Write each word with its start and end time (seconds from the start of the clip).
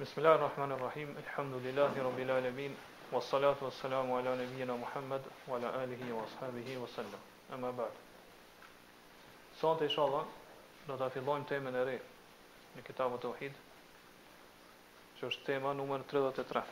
بسم 0.00 0.14
الله 0.18 0.34
الرحمن 0.34 0.72
الرحيم 0.72 1.16
الحمد 1.18 1.54
لله 1.66 1.92
رب 2.02 2.18
العالمين 2.18 2.72
والصلاة 3.12 3.56
والسلام 3.66 4.12
على 4.12 4.30
نبينا 4.46 4.74
محمد 4.76 5.22
وعلى 5.48 5.68
آله 5.84 6.00
وأصحابه 6.14 6.78
وسلم 6.78 7.18
أما 7.54 7.70
بعد 7.70 7.90
سانت 9.60 9.82
إن 9.82 9.88
شاء 9.88 10.06
الله 10.06 10.24
نضع 10.88 11.08
في 11.08 11.18
الله 11.18 11.42
تيمة 11.50 11.70
نري 11.70 11.98
لكتاب 12.76 13.14
التوحيد 13.14 13.52
شوش 15.20 15.36
تيمة 15.36 15.72
نمر 15.72 16.00
33 16.10 16.62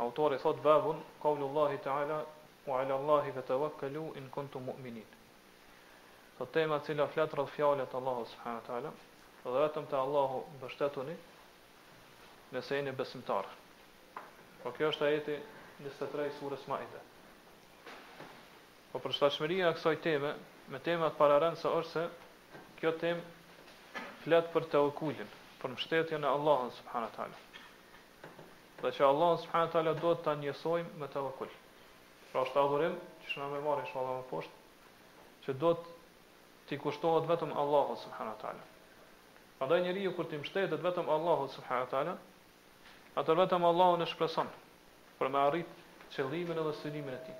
أوتوري 0.00 0.38
صد 0.38 0.62
باب 0.62 1.00
قول 1.22 1.40
الله 1.42 1.76
تعالى 1.76 2.26
وعلى 2.68 2.94
الله 2.96 3.30
فتوكلوا 3.36 4.08
إن 4.16 4.28
كنتم 4.36 4.62
مؤمنين 4.62 5.06
تيمة 6.52 6.78
تلا 6.78 7.06
فلات 7.06 7.34
رضفيا 7.34 7.88
الله 8.00 8.16
سبحانه 8.32 8.56
وتعالى 8.64 8.90
فذاتم 9.44 9.84
تالله 9.84 10.30
بشتتني 10.62 11.16
nëse 12.52 12.76
jeni 12.76 12.92
besimtar. 12.96 13.46
Po 14.62 14.72
kjo 14.74 14.90
është 14.92 15.06
ajeti 15.06 15.36
23 15.84 16.32
surës 16.38 16.64
Maide. 16.70 17.02
Po 18.90 18.98
për 18.98 19.14
shtashmëria 19.16 19.68
e 19.70 19.76
kësaj 19.76 20.00
teme, 20.04 20.32
me 20.72 20.78
tema 20.82 21.08
të 21.14 21.28
është 21.54 21.90
se 21.92 22.04
kjo 22.80 22.92
temë 22.98 23.22
flet 24.24 24.50
për 24.52 24.64
të 24.72 24.80
për 25.60 25.70
mbështetjen 25.74 26.24
e 26.24 26.26
Allahut 26.32 26.72
subhanahu 26.78 27.12
teala. 27.14 27.36
Dhe 28.80 28.90
që 28.96 29.04
Allahu 29.04 29.40
subhanahu 29.44 29.72
teala 29.74 29.92
do 30.00 30.14
të 30.24 30.32
njësojmë 30.44 30.88
me 31.02 31.06
të 31.12 31.20
Pra 32.30 32.44
është 32.46 32.60
adhurim, 32.62 32.92
që 33.22 33.26
shumë 33.32 33.48
me 33.58 33.60
marë, 33.66 33.86
shumë 33.90 34.04
dhe 34.06 34.14
me 34.20 34.24
poshtë, 34.30 34.52
që 35.44 35.52
do 35.58 35.72
të 35.74 35.96
t'i 36.68 36.76
kushtohet 36.82 37.24
vetëm 37.28 37.52
Allahut 37.62 37.98
subhanatala. 38.02 38.62
teala. 39.58 39.66
dhe 39.70 39.80
njeriu 39.82 40.14
kur 40.16 40.24
t'i 40.24 40.38
mbështetet 40.38 40.80
vetëm 40.80 41.08
Allahu, 41.10 41.48
teala, 41.90 42.14
atër 43.18 43.38
vetëm 43.44 43.64
Allah 43.66 43.96
në 44.00 44.06
shpreson 44.12 44.50
për 45.18 45.30
me 45.34 45.40
arrit 45.46 45.80
qëllimin 46.14 46.60
edhe 46.62 46.74
sënimin 46.80 47.16
e 47.16 47.18
ti. 47.26 47.34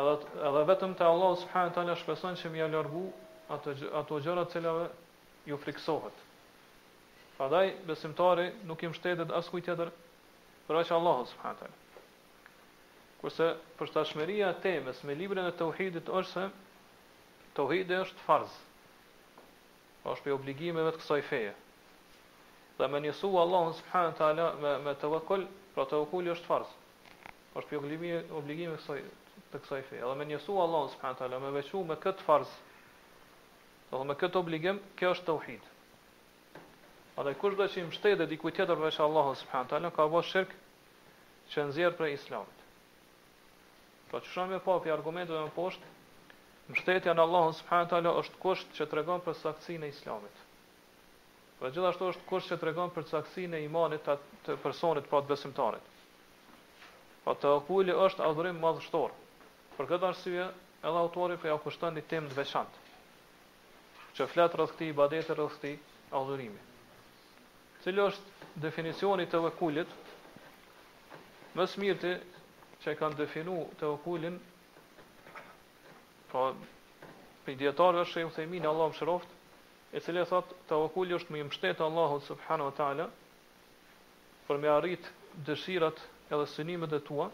Edhe, 0.00 0.12
edhe 0.50 0.64
vetëm 0.72 0.94
të 0.98 1.06
Allah 1.08 1.32
subhanë 1.42 1.72
talë 1.76 1.94
shpreson 2.02 2.36
që 2.42 2.50
mi 2.52 2.60
a 2.64 2.68
largu 2.72 3.06
ato, 3.54 3.72
ato 4.00 4.18
gjërat 4.24 4.52
cilave 4.52 4.88
ju 5.48 5.56
friksohet. 5.64 6.24
Fadaj, 7.36 7.66
besimtari 7.88 8.50
nuk 8.68 8.82
im 8.88 8.94
shtetet 8.96 9.32
as 9.36 9.48
kuj 9.52 9.64
tjetër 9.66 9.90
për 10.68 10.82
aqë 10.82 10.94
Allah 10.96 11.22
subhanë 11.32 11.60
talë. 11.64 11.82
Kurse 13.20 13.48
për 13.78 13.90
shtashmeria 13.92 14.52
temës 14.64 15.00
me 15.08 15.16
librin 15.16 15.48
e 15.48 15.52
të 15.56 15.68
uhidit 15.70 16.08
është 16.20 16.32
se 16.32 16.48
të 17.56 17.64
uhidit 17.68 17.98
është 18.04 18.24
farzë 18.28 18.64
është 20.12 20.22
për 20.28 20.34
obligimeve 20.36 20.92
të 20.94 21.02
kësaj 21.02 21.22
feje 21.30 21.54
dhe 22.78 22.88
me 22.88 23.00
njësu 23.00 23.28
Allahun 23.40 23.72
subhanahu 23.74 24.22
wa 24.22 24.60
me 24.60 24.78
me 24.86 24.94
vëkull, 25.12 25.44
pra 25.74 25.84
tawakkuli 25.88 26.32
është 26.32 26.46
farz. 26.48 26.68
Është 27.56 27.68
për 27.70 27.78
obligimi 27.78 28.10
obligimi 28.40 28.74
kësaj 28.80 29.00
të 29.52 29.60
kësaj 29.62 29.78
fe. 29.90 30.00
Edhe 30.02 30.14
me 30.20 30.26
njësu 30.28 30.58
Allahun 30.64 30.90
subhanahu 30.94 31.28
wa 31.36 31.40
me 31.46 31.52
vequ 31.60 31.80
me 31.92 31.96
këtë 32.04 32.26
farz. 32.28 32.52
Do 33.92 34.02
me 34.04 34.14
këtë 34.22 34.40
obligim, 34.42 34.82
kjo 34.98 35.14
është 35.16 35.28
tauhid. 35.30 35.70
A 37.16 37.24
dhe 37.24 37.32
kush 37.40 37.56
dhe 37.62 37.68
që 37.72 37.80
i 37.80 37.86
mështet 37.88 38.18
dhe 38.20 38.26
dikuj 38.34 38.52
tjetër 38.58 38.80
vesh 38.84 39.00
Allah 39.06 39.30
s.w.t. 39.38 39.92
ka 39.96 40.08
bo 40.12 40.20
shirk 40.26 40.52
që 41.52 41.64
nëzirë 41.70 41.96
për 42.00 42.12
islamit. 42.18 42.64
Pra 44.10 44.20
që 44.20 44.34
shumë 44.34 44.56
e 44.58 44.64
po 44.66 44.76
për 44.84 44.92
argumentet 44.98 45.32
e 45.38 45.44
më 45.46 45.54
poshtë, 45.56 45.94
mështetja 46.74 47.14
në 47.16 47.24
Allah 47.24 47.48
s.w.t. 47.56 48.04
është 48.24 48.42
kusht 48.44 48.76
që 48.76 48.90
të 48.90 49.22
për 49.28 49.88
islamit. 49.92 50.44
Dhe 51.56 51.70
gjithashtu 51.72 52.06
është 52.12 52.24
kush 52.28 52.48
që 52.52 52.56
tregon 52.62 52.90
për 52.94 53.06
caktësinë 53.10 53.56
e 53.56 53.64
imanit 53.66 54.02
të, 54.06 54.14
të 54.46 54.56
personit 54.64 55.06
pa 55.12 55.20
të 55.24 55.30
besimtarit. 55.30 55.92
Po 57.24 57.32
të 57.40 57.52
okuli 57.62 57.94
është 58.06 58.24
adhurim 58.26 58.58
madhështor. 58.64 59.14
Për 59.78 59.88
këtë 59.92 60.08
arsye, 60.10 60.48
edhe 60.86 61.04
autori 61.04 61.38
po 61.44 61.48
ja 61.48 61.56
kushton 61.62 61.96
një 61.96 62.02
temë 62.10 62.28
të 62.30 62.36
veçantë. 62.42 62.84
Që 64.16 64.26
flet 64.34 64.56
rreth 64.58 64.74
këtij 64.76 64.92
ibadeti 64.92 65.32
rreth 65.38 65.56
këtij 65.56 65.80
adhurimi. 66.20 66.60
Cili 67.84 68.04
është 68.04 68.62
definicioni 68.66 69.24
të 69.32 69.40
vekullit? 69.46 69.96
Më 71.56 71.64
së 71.72 71.80
mirti 71.86 72.12
që 72.84 72.94
kanë 73.00 73.16
definu 73.22 73.56
të 73.80 73.94
vekullin, 73.94 74.36
pra, 76.30 76.46
për 77.44 77.54
i 77.54 77.58
djetarëve 77.64 78.04
shë 78.12 78.26
e 78.26 78.28
u 78.28 78.64
Allah 78.68 78.92
më 78.92 78.98
e 79.96 80.02
e 80.20 80.24
thot 80.28 80.52
tawakkul 80.68 81.08
është 81.16 81.32
më 81.32 81.36
i 81.40 81.42
mbështet 81.48 81.80
Allahu 81.80 82.20
subhanahu 82.26 82.68
wa 82.68 82.74
taala 82.76 83.04
për 84.46 84.56
më 84.64 84.68
arrit 84.76 85.04
dëshirat 85.48 85.98
edhe 86.30 86.46
synimet 86.54 86.92
e 86.92 87.00
tua, 87.08 87.30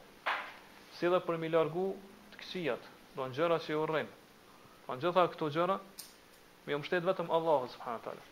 si 0.95 1.07
dhe 1.11 1.19
për 1.27 1.41
më 1.43 1.51
largu 1.51 1.87
të 2.31 2.37
këqijat, 2.43 2.83
do 3.17 3.27
në 3.27 3.35
gjëra 3.35 3.59
që 3.67 3.79
urren. 3.83 4.07
Në 4.07 4.87
pra, 4.87 4.97
gjitha 5.03 5.25
këto 5.35 5.47
gjëra 5.55 5.77
më 6.67 6.71
i 6.71 6.79
mbështet 6.79 7.03
vetëm 7.09 7.35
Allahu 7.37 7.67
subhanahu 7.75 7.99
wa 8.01 8.05
taala, 8.07 8.25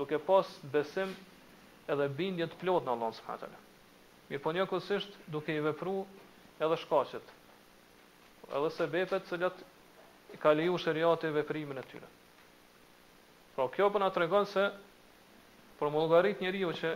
duke 0.00 0.16
pas 0.30 0.48
besim 0.72 1.12
edhe 1.92 2.08
bindje 2.16 2.48
të 2.48 2.56
plotë 2.64 2.86
në 2.88 2.92
Allahu 2.96 3.12
subhanahu 3.12 3.44
wa 3.44 3.44
taala. 3.44 3.58
Mirë 4.30 4.42
po 4.46 4.50
një 4.56 4.68
kësisht 4.72 5.12
duke 5.34 5.52
i 5.52 5.60
vepru 5.68 5.98
edhe 6.64 6.76
shkashet, 6.84 7.26
edhe 8.56 8.68
se 8.78 8.84
bepet 8.94 9.28
se 9.28 9.36
lëtë 9.44 9.68
i 10.34 10.38
kaliju 10.46 10.78
shëriate 10.84 11.28
i 11.28 11.36
veprimin 11.42 11.84
e 11.84 11.90
tyre. 11.92 12.15
Pra 13.56 13.64
kjo 13.72 13.86
përna 13.88 14.10
po 14.10 14.12
të 14.12 14.16
tregon 14.20 14.46
se 14.46 14.62
për 15.78 15.88
mullgarit 15.92 16.40
njeriu 16.44 16.72
që 16.76 16.90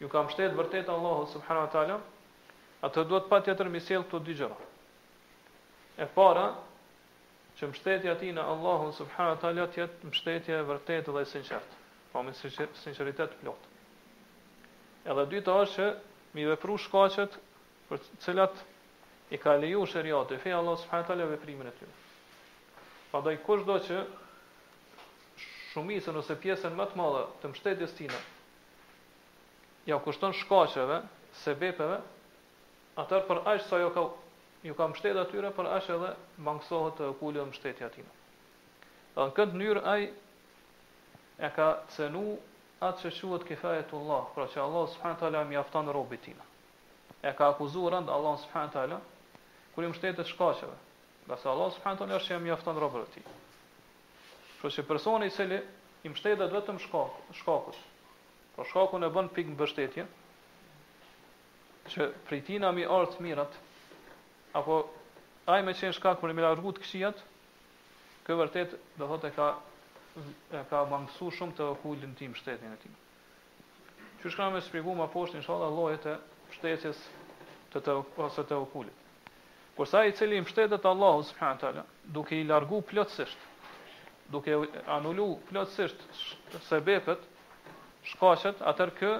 ju 0.00 0.08
ka 0.10 0.22
mbështet 0.26 0.56
vërtet 0.58 0.88
Allahu 0.94 1.28
subhanahu 1.34 1.68
wa 1.68 1.70
taala, 1.74 1.98
atë 2.88 3.04
duhet 3.12 3.28
patjetër 3.30 3.70
mi 3.70 3.80
sjell 3.84 4.02
këto 4.08 4.18
dy 4.26 4.34
gjëra. 4.40 4.56
E 6.02 6.08
para, 6.16 6.48
që 7.60 7.68
mbështetja 7.70 8.16
ti 8.24 8.32
në 8.34 8.42
Allahun 8.54 8.92
subhanahu 8.98 9.36
wa 9.36 9.40
taala 9.44 9.68
të 9.70 9.84
jetë 9.84 10.10
mbështetje 10.10 10.56
e 10.56 10.66
vërtetë 10.72 11.14
dhe 11.14 11.22
e 11.22 11.30
sinqertë, 11.34 11.78
pa 12.10 12.18
po, 12.18 12.24
me 12.26 12.34
sinqeritet 12.82 13.38
plot. 13.44 13.70
Edhe 15.14 15.28
dyta 15.36 15.54
është 15.62 15.74
që 15.76 15.90
mi 16.40 16.48
vepru 16.50 16.74
shkaqet 16.88 17.38
për 17.92 18.02
të 18.02 18.20
cilat 18.26 18.66
i 19.30 19.38
ka 19.46 19.54
leju 19.62 19.86
shëriat 19.94 20.34
e 20.34 20.42
fej 20.42 20.58
Allah 20.58 20.74
subhanahu 20.82 21.06
wa 21.06 21.10
taala 21.14 21.30
veprimin 21.36 21.70
e 21.70 21.76
ty. 21.78 21.90
Pa 23.14 23.22
doj 23.28 23.38
kush 23.46 23.62
do 23.70 23.78
që 23.86 24.02
shumicën 25.76 26.16
ose 26.16 26.32
pjesën 26.40 26.72
më 26.72 26.84
të 26.90 26.96
madhe 26.96 27.18
të 27.42 27.48
mbështetjes 27.52 27.90
tina 27.98 28.20
ja 29.86 29.98
u 29.98 30.02
kushton 30.06 30.32
shkaqeve, 30.38 30.96
sebepeve, 31.44 31.98
atër 33.02 33.26
për 33.28 33.42
aq 33.52 33.60
sa 33.68 33.78
jo 33.82 33.90
ka 33.94 34.06
ju 34.66 34.74
ka 34.74 34.86
mbështet 34.88 35.20
atyre, 35.20 35.50
por 35.52 35.68
aq 35.76 35.90
edhe 35.96 36.14
mangësohet 36.46 36.96
të 36.98 37.10
kulë 37.20 37.44
mbështetja 37.52 37.90
tina. 37.94 38.12
Dhe 39.16 39.26
në 39.28 39.36
këtë 39.36 39.54
mënyrë 39.58 39.82
ai 39.92 40.08
e 41.48 41.52
ka 41.58 41.68
cenu 41.96 42.24
atë 42.88 43.12
që 43.20 43.80
të 43.86 43.96
Allah, 44.00 44.32
pra 44.34 44.48
që 44.52 44.64
Allah 44.64 44.88
subhanahu 44.94 45.20
taala 45.20 45.44
mjafton 45.52 45.92
robit 45.98 46.22
tina. 46.24 46.44
E 47.28 47.32
ka 47.38 47.52
akuzuar 47.54 47.94
rëndë 48.00 48.14
Allah 48.16 48.34
subhanahu 48.46 48.72
taala 48.78 48.98
i 49.78 49.86
mbështetet 49.92 50.26
shkaqeve. 50.32 50.76
Dhe 51.28 51.36
se 51.42 51.48
Allah 51.52 51.68
subhanahu 51.76 51.98
taala 52.02 52.18
është 52.20 52.32
që 52.34 52.42
mjafton 52.48 52.80
robit 52.84 53.12
tina. 53.14 53.30
Kështu 54.66 54.80
që 54.82 54.88
personi 54.88 55.26
i 55.30 55.30
cili 55.30 55.60
i 56.02 56.10
mbështetet 56.10 56.50
vetëm 56.50 56.78
shkak, 56.82 57.18
shkakut. 57.38 57.76
Po 58.56 58.64
shkaku 58.66 58.98
e 59.06 59.10
bën 59.14 59.28
pikë 59.36 59.52
mbështetje 59.54 60.04
që 61.94 62.08
pritina 62.26 62.72
mi 62.74 62.82
orë 62.90 63.12
të 63.12 63.22
mirat, 63.22 63.52
apo 64.58 64.80
ai 65.54 65.60
me 65.62 65.70
qenë 65.78 65.94
shkak 66.00 66.18
për 66.24 66.34
e 66.34 66.34
mila 66.40 66.50
largut 66.50 66.80
këshijat, 66.82 67.22
kë 68.26 68.40
vërtet 68.42 68.74
dhe 68.98 69.06
thot 69.12 69.28
e 69.30 69.32
ka, 69.38 69.50
e 70.50 70.64
ka 70.72 70.82
mangësu 70.94 71.30
shumë 71.38 71.58
të 71.60 71.68
hullin 71.84 72.18
tim, 72.18 72.34
shtetin 72.40 72.74
e 72.74 72.80
tim. 72.82 72.98
Që 74.24 74.34
shkra 74.34 74.50
me 74.56 74.64
shpjegu 74.66 74.98
ma 74.98 75.06
poshtë, 75.14 75.44
në 75.46 75.70
lojët 75.78 76.10
e 76.10 76.20
shtetjes 76.58 77.04
të 77.70 77.86
të, 77.86 78.00
ose 78.26 78.42
të 78.50 78.60
hullit. 78.74 79.04
Kërsa 79.78 80.02
i 80.10 80.16
cili 80.18 80.40
i 80.40 80.42
mështetet 80.48 80.90
Allahus, 80.90 81.30
duke 82.18 82.34
i 82.40 82.48
largu 82.50 82.82
plotësisht, 82.88 83.38
duke 84.30 84.52
anulu 84.90 85.36
plotësisht 85.50 86.56
sebepet, 86.66 87.22
shkashet, 88.10 88.60
atër 88.66 88.90
kë 88.98 89.10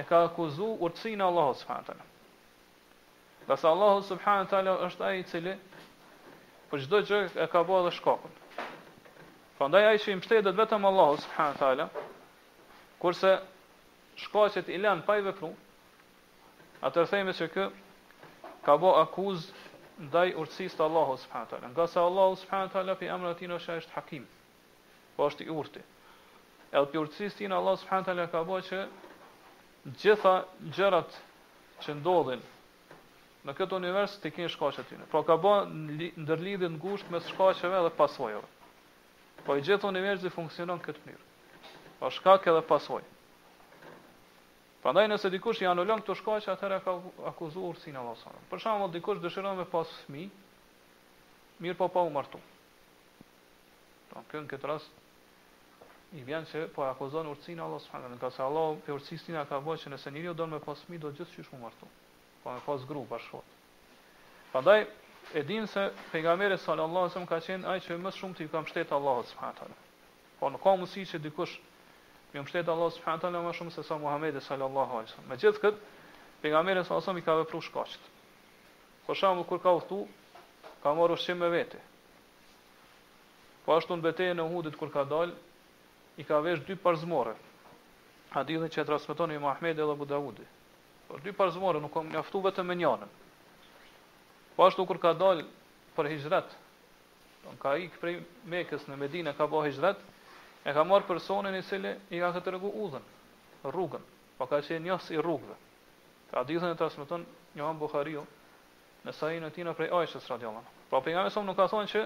e 0.00 0.04
ka 0.08 0.24
akuzu 0.28 0.72
urtësin 0.82 1.22
e 1.22 1.26
Allahu 1.26 1.54
subhanët 1.60 1.88
tala. 1.90 2.06
Dhe 3.48 3.56
se 3.56 3.68
Allahu 3.70 4.02
subhanët 4.10 4.50
tala 4.50 4.76
është 4.88 5.06
aji 5.10 5.24
cili 5.30 5.56
për 6.70 6.84
gjdo 6.86 7.02
gjë 7.10 7.20
e 7.44 7.48
ka 7.52 7.62
bo 7.68 7.82
dhe 7.86 7.92
shkakun. 7.94 8.34
Prandaj 9.58 9.86
aji 9.90 10.02
që 10.04 10.12
i 10.14 10.18
mështetet 10.20 10.58
vetëm 10.58 10.86
Allahu 10.90 11.20
subhanët 11.26 11.60
tala, 11.62 11.88
kurse 13.02 13.36
shkashet 14.24 14.70
i 14.74 14.80
lenë 14.82 15.06
pa 15.06 15.20
i 15.20 15.26
vepru, 15.26 15.52
atër 16.86 17.06
thejme 17.12 17.36
që 17.38 17.50
kë 17.54 17.68
ka 18.64 18.76
bo 18.80 18.94
akuzë 19.02 19.63
ndaj 20.02 20.32
urtësisë 20.40 20.76
të 20.78 20.84
Allahut 20.88 21.20
subhanahu 21.22 21.50
teala. 21.52 21.68
Nga 21.72 21.86
sa 21.92 22.02
Allahu 22.04 22.36
subhanahu 22.40 22.72
teala 22.72 22.96
fi 22.98 23.08
amratin 23.08 23.50
wa 23.54 23.58
është 23.60 23.92
hakim. 23.94 24.24
Po 25.16 25.26
është 25.28 25.46
i 25.46 25.52
urtë. 25.54 25.82
Edhe 26.72 26.86
për 26.90 26.98
urtësisë 27.04 27.38
tinë 27.42 27.54
Allahu 27.58 27.80
subhanahu 27.82 28.06
teala 28.08 28.26
ka 28.32 28.42
bëjë 28.48 28.64
që 28.72 28.80
gjitha 30.02 30.32
gjërat 30.74 31.16
që 31.84 31.96
ndodhin 32.00 32.42
në 33.44 33.52
këtë 33.54 33.74
univers 33.76 34.18
të 34.22 34.32
kenë 34.34 34.52
shkaqe 34.54 34.82
të 34.82 34.86
tyre. 34.90 35.06
Po 35.12 35.22
pra 35.22 35.26
ka 35.30 35.38
bën 35.46 35.74
ndërlidhje 36.24 36.68
të 36.68 36.72
ngushtë 36.80 37.12
mes 37.14 37.26
shkaqeve 37.30 37.84
dhe 37.86 37.92
pasojave. 37.98 38.46
Po 39.46 39.54
i 39.58 39.62
gjithë 39.62 39.90
universi 39.94 40.30
funksionon 40.34 40.82
këtë 40.86 41.06
mënyrë. 41.06 41.26
Pa 42.00 42.10
shkaqe 42.10 42.56
dhe 42.56 42.64
pasojë. 42.70 43.13
Prandaj 44.84 45.06
nëse 45.08 45.30
dikush 45.32 45.62
i 45.64 45.64
anulon 45.66 46.02
këto 46.02 46.12
shkaqe, 46.20 46.50
atëherë 46.52 46.76
ka 46.84 46.92
akuzuar 47.30 47.78
sin 47.80 47.94
Allahu 47.96 48.18
subhanahu. 48.22 48.42
Për 48.50 48.60
shembull, 48.64 48.90
dikush 48.96 49.22
dëshiron 49.24 49.56
me 49.56 49.64
pas 49.74 49.88
fëmijë, 50.04 50.42
mirë 51.64 51.76
po 51.78 51.86
pa 51.94 52.02
u 52.04 52.10
martu. 52.12 52.36
Do 52.36 54.10
po, 54.10 54.24
të 54.26 54.26
thonë 54.34 54.50
këtë 54.52 54.68
rast 54.72 55.00
i 56.20 56.26
vjen 56.28 56.44
se 56.52 56.66
po 56.76 56.84
akuzon 56.90 57.30
urtësinë 57.32 57.64
Allahu 57.64 57.80
subhanahu. 57.86 58.18
Nga 58.20 58.30
se 58.36 58.44
Allahu 58.44 58.76
pe 58.84 58.92
urtësinë 58.98 59.38
na 59.40 59.46
ka 59.48 59.62
bërë 59.64 59.82
që 59.86 59.94
nëse 59.96 60.12
njeriu 60.12 60.36
don 60.36 60.52
me 60.52 60.60
pas 60.68 60.84
fëmijë, 60.84 61.00
do 61.06 61.14
gjithçysh 61.16 61.48
u 61.56 61.62
martu. 61.64 61.88
Po 62.44 62.52
me 62.52 62.60
pas 62.68 62.84
grup 62.92 63.08
bashkë. 63.16 63.40
Prandaj 64.52 64.84
e 65.32 65.46
din 65.48 65.66
se 65.66 65.88
pejgamberi 66.12 66.60
sallallahu 66.60 67.06
alaihi 67.08 67.16
wasallam 67.16 67.30
ka 67.32 67.40
thënë 67.48 67.70
ai 67.72 67.80
që 67.88 67.96
më 68.04 68.14
shumë 68.20 68.36
ti 68.38 68.50
ka 68.52 68.60
mbështet 68.60 68.92
Allahu 68.98 69.24
subhanahu. 69.32 69.78
Po 70.40 70.52
nuk 70.52 70.60
ka 70.66 70.76
mundësi 70.76 71.08
që 71.14 71.24
dikush 71.24 71.56
Ju 72.34 72.42
mështetë 72.42 72.72
Allah 72.72 72.88
subhanahu 72.90 73.22
taala 73.22 73.40
më 73.44 73.50
shumë 73.56 73.70
se 73.72 73.82
sa 73.86 73.94
Muhamedi 74.02 74.40
sallallahu 74.42 74.96
alaihi 74.98 75.10
wasallam. 75.12 75.36
këtë, 75.38 75.58
kët, 75.62 75.80
pejgamberi 76.42 76.80
sallallahu 76.82 77.10
alaihi 77.12 77.22
i 77.22 77.24
ka 77.28 77.34
vepruar 77.40 77.62
shkaqet. 77.66 78.08
Po 79.06 79.12
për 79.12 79.18
shembull 79.20 79.46
kur 79.50 79.60
ka 79.62 79.74
udhtu, 79.78 79.98
ka 80.82 80.94
marrë 80.98 81.14
ushqim 81.18 81.38
me 81.38 81.48
vete. 81.54 81.78
Po 83.64 83.76
ashtu 83.78 83.92
në 83.94 84.02
betejën 84.06 84.38
e 84.38 84.42
Uhudit 84.48 84.74
kur 84.80 84.90
ka 84.90 85.04
dal, 85.06 85.30
i 86.18 86.24
ka 86.26 86.40
vesh 86.42 86.64
dy 86.66 86.74
parzmore. 86.74 87.36
A 88.34 88.42
dhe 88.42 88.56
që 88.66 88.82
e 88.82 89.34
i 89.34 89.38
Muhammed 89.38 89.78
e 89.78 89.82
dhe 89.82 89.92
Abu 89.94 90.04
Daudi. 90.06 90.46
Por 91.06 91.20
dy 91.22 91.30
parzmore 91.32 91.78
nuk 91.80 91.92
ka 91.94 92.02
mjaftu 92.02 92.40
vetëm 92.42 92.66
me 92.66 92.74
njërin. 92.74 93.10
Po 94.56 94.66
ashtu 94.66 94.82
kur 94.86 94.98
ka 94.98 95.12
dal 95.14 95.46
për 95.96 96.10
hijrat, 96.10 96.48
ka 97.62 97.76
ikë 97.78 97.98
prej 98.02 98.14
Mekës 98.50 98.88
në 98.90 98.98
Medinë 98.98 99.32
ka 99.38 99.46
bëu 99.46 99.62
hijret, 99.70 100.02
E 100.64 100.72
ka 100.72 100.80
marrë 100.84 101.04
personin 101.04 101.54
i 101.54 101.60
cili 101.68 101.90
i 102.16 102.20
ka 102.22 102.30
këtë 102.32 102.52
rrugë 102.54 102.68
udhën, 102.82 103.02
rrugën, 103.68 104.04
pa 104.38 104.46
po 104.46 104.52
ka 104.52 104.60
qenë 104.64 104.80
njës 104.86 105.10
i 105.12 105.18
rrugëve. 105.20 105.56
Ka 106.30 106.40
dizën 106.48 106.70
e 106.72 106.78
transmiton 106.80 107.26
Johan 107.58 107.78
Buhariu 107.80 108.22
në 109.04 109.12
sajnë 109.12 109.50
e 109.50 109.54
tina 109.58 109.74
prej 109.76 109.90
Aishës 109.92 110.24
radiallahu 110.32 110.62
anha. 110.64 110.72
Pra 110.88 111.02
po 111.02 111.04
pejgamberi 111.04 111.34
sa 111.34 111.42
nuk 111.44 111.58
ka 111.58 111.66
thonë 111.68 111.90
që 111.92 112.04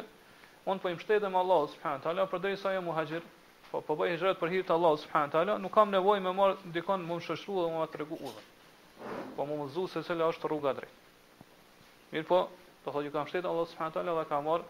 unë 0.72 0.82
po 0.82 0.90
i 0.90 0.96
mbështetem 0.99 1.38
Allahu 1.38 1.70
subhanahu 1.76 2.00
wa 2.02 2.06
taala 2.08 2.26
për 2.32 2.43
derisa 2.49 2.72
jam 2.75 2.82
jo 2.82 2.88
muhaxhir, 2.90 3.22
po 3.70 3.81
po 3.87 3.94
bëj 4.00 4.16
hijrat 4.16 4.43
për 4.43 4.50
hir 4.56 4.66
të 4.66 4.75
Allahu 4.75 4.99
subhanahu 5.05 5.28
wa 5.28 5.34
taala, 5.37 5.56
nuk 5.62 5.72
kam 5.78 5.93
nevojë 5.94 6.25
më 6.26 6.34
marr 6.40 6.56
dikon 6.75 7.06
më 7.12 7.20
shoshtu 7.28 7.60
dhe 7.62 7.70
më 7.76 7.87
tregu 7.94 8.19
udhën. 8.19 8.46
Po 9.38 9.46
më 9.46 9.60
mëzu 9.62 9.87
se 9.94 10.02
cila 10.02 10.32
është 10.34 10.50
rruga 10.50 10.75
drejt. 10.75 10.94
Mirpo, 12.10 12.43
do 12.84 12.90
thotë 12.90 13.06
që 13.06 13.14
kam 13.19 13.31
shtet 13.31 13.46
Allahu 13.52 13.70
subhanahu 13.70 13.94
wa 13.94 14.02
taala 14.02 14.20
dhe 14.20 14.26
ka 14.32 14.40
marr 14.50 14.66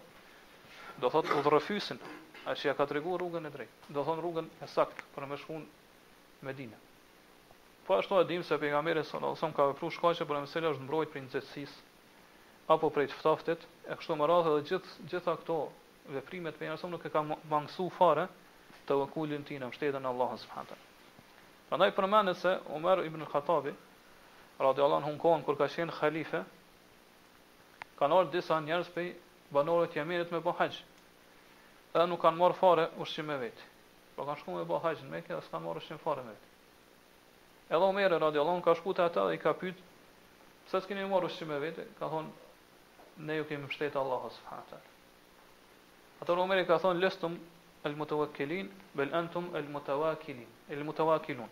do 1.01 1.09
thotë 1.17 1.39
udhërfysin 1.41 2.05
A 2.49 2.55
që 2.57 2.71
ja 2.71 2.75
ka 2.75 2.85
të 2.89 2.95
regu 2.97 3.17
rrugën 3.21 3.45
e 3.45 3.51
drejtë. 3.53 3.83
Do 3.93 4.03
thonë 4.07 4.23
rrugën 4.23 4.47
e 4.65 4.69
sakt 4.73 5.03
për 5.15 5.27
më 5.29 5.37
shkun 5.43 5.67
Medina. 6.49 6.79
Po 7.85 7.99
ashtu 7.99 8.21
e 8.23 8.29
dim 8.31 8.45
se 8.45 8.57
për 8.63 8.71
nga 8.73 8.81
mire 8.87 9.03
sënë 9.09 9.29
alësëm 9.33 9.53
ka 9.59 9.67
vëpru 9.73 9.91
shkaqe 9.93 10.25
për 10.31 10.39
e 10.39 10.41
mësele 10.47 10.71
është 10.73 10.87
mbrojt 10.87 11.13
për 11.13 11.25
nëzëtsis 11.27 11.75
apo 12.73 12.91
për 12.95 13.05
e 13.07 13.07
qëftaftit, 13.13 13.63
e 13.89 13.95
kështu 14.01 14.17
më 14.21 14.27
rrathë 14.31 14.51
dhe 14.55 14.65
gjith, 14.71 14.89
gjitha 15.13 15.35
këto 15.43 15.59
veprimet 16.17 16.57
për 16.61 16.69
nga 16.71 16.79
sënë 16.81 16.93
nuk 16.95 17.07
e 17.09 17.11
ka 17.13 17.23
mangësu 17.53 17.87
fare 17.99 18.25
të 18.89 18.97
vëkullin 19.03 19.45
në 19.61 19.71
mështetën 19.73 20.05
Allahën 20.13 20.41
s.w.t. 20.43 20.81
Pra 21.69 21.79
ndaj 21.83 21.93
përmenet 21.99 22.37
se 22.47 22.57
Umar 22.79 23.01
ibn 23.05 23.25
Khattabi, 23.29 23.73
radi 24.63 24.81
Allah 24.87 25.01
në 25.05 25.09
hunkon, 25.11 25.45
kër 25.49 25.57
ka 25.61 25.69
shenë 25.75 25.95
khalife, 25.99 26.43
ka 28.01 28.05
nërë 28.13 28.33
disa 28.39 28.61
njerës 28.69 28.93
për 28.97 29.13
banorët 29.59 29.97
jemirit 30.01 30.29
me 30.33 30.41
bëhajqë, 30.49 30.85
edhe 31.99 32.09
nuk 32.11 32.23
kanë 32.23 32.39
marrë 32.39 32.55
fare 32.59 32.83
ushqim 33.03 33.27
me 33.33 33.37
vetë. 33.41 33.65
Po 34.15 34.27
kanë 34.27 34.41
shkuar 34.43 34.59
me 34.61 34.67
bë 34.69 34.79
haxh 34.85 35.03
në 35.05 35.11
Mekë 35.17 35.35
dhe 35.39 35.43
s'kan 35.47 35.63
marrë 35.65 35.81
ushqim 35.83 35.99
fare 36.03 36.23
me 36.27 36.35
vetë. 36.35 36.49
Edhe 37.75 37.85
Omer 37.91 38.13
radiallahu 38.23 38.63
ka 38.63 38.75
shkuar 38.79 38.97
te 38.99 39.03
ata 39.09 39.25
dhe 39.29 39.35
i 39.35 39.39
ka 39.43 39.53
pyet 39.59 39.79
pse 40.67 40.81
s'keni 40.85 41.07
marrë 41.11 41.31
ushqim 41.33 41.51
me 41.51 41.59
vetë? 41.65 41.85
Ka 41.99 42.07
thonë 42.13 43.27
ne 43.27 43.37
ju 43.41 43.45
kemi 43.51 43.67
mbështet 43.67 43.97
Allah 44.03 44.23
subhanahu 44.37 44.65
wa 44.65 44.71
taala. 44.71 44.91
Ato 46.23 46.41
Omer 46.45 46.61
ka 46.69 46.79
thonë 46.85 47.01
lestum 47.03 47.33
el 47.89 47.97
mutawakkilin 47.99 48.69
bel 48.99 49.13
antum 49.21 49.51
el 49.59 49.69
mutawakkilin 49.75 50.49
el 50.75 50.85
mutawakkilun. 50.85 51.51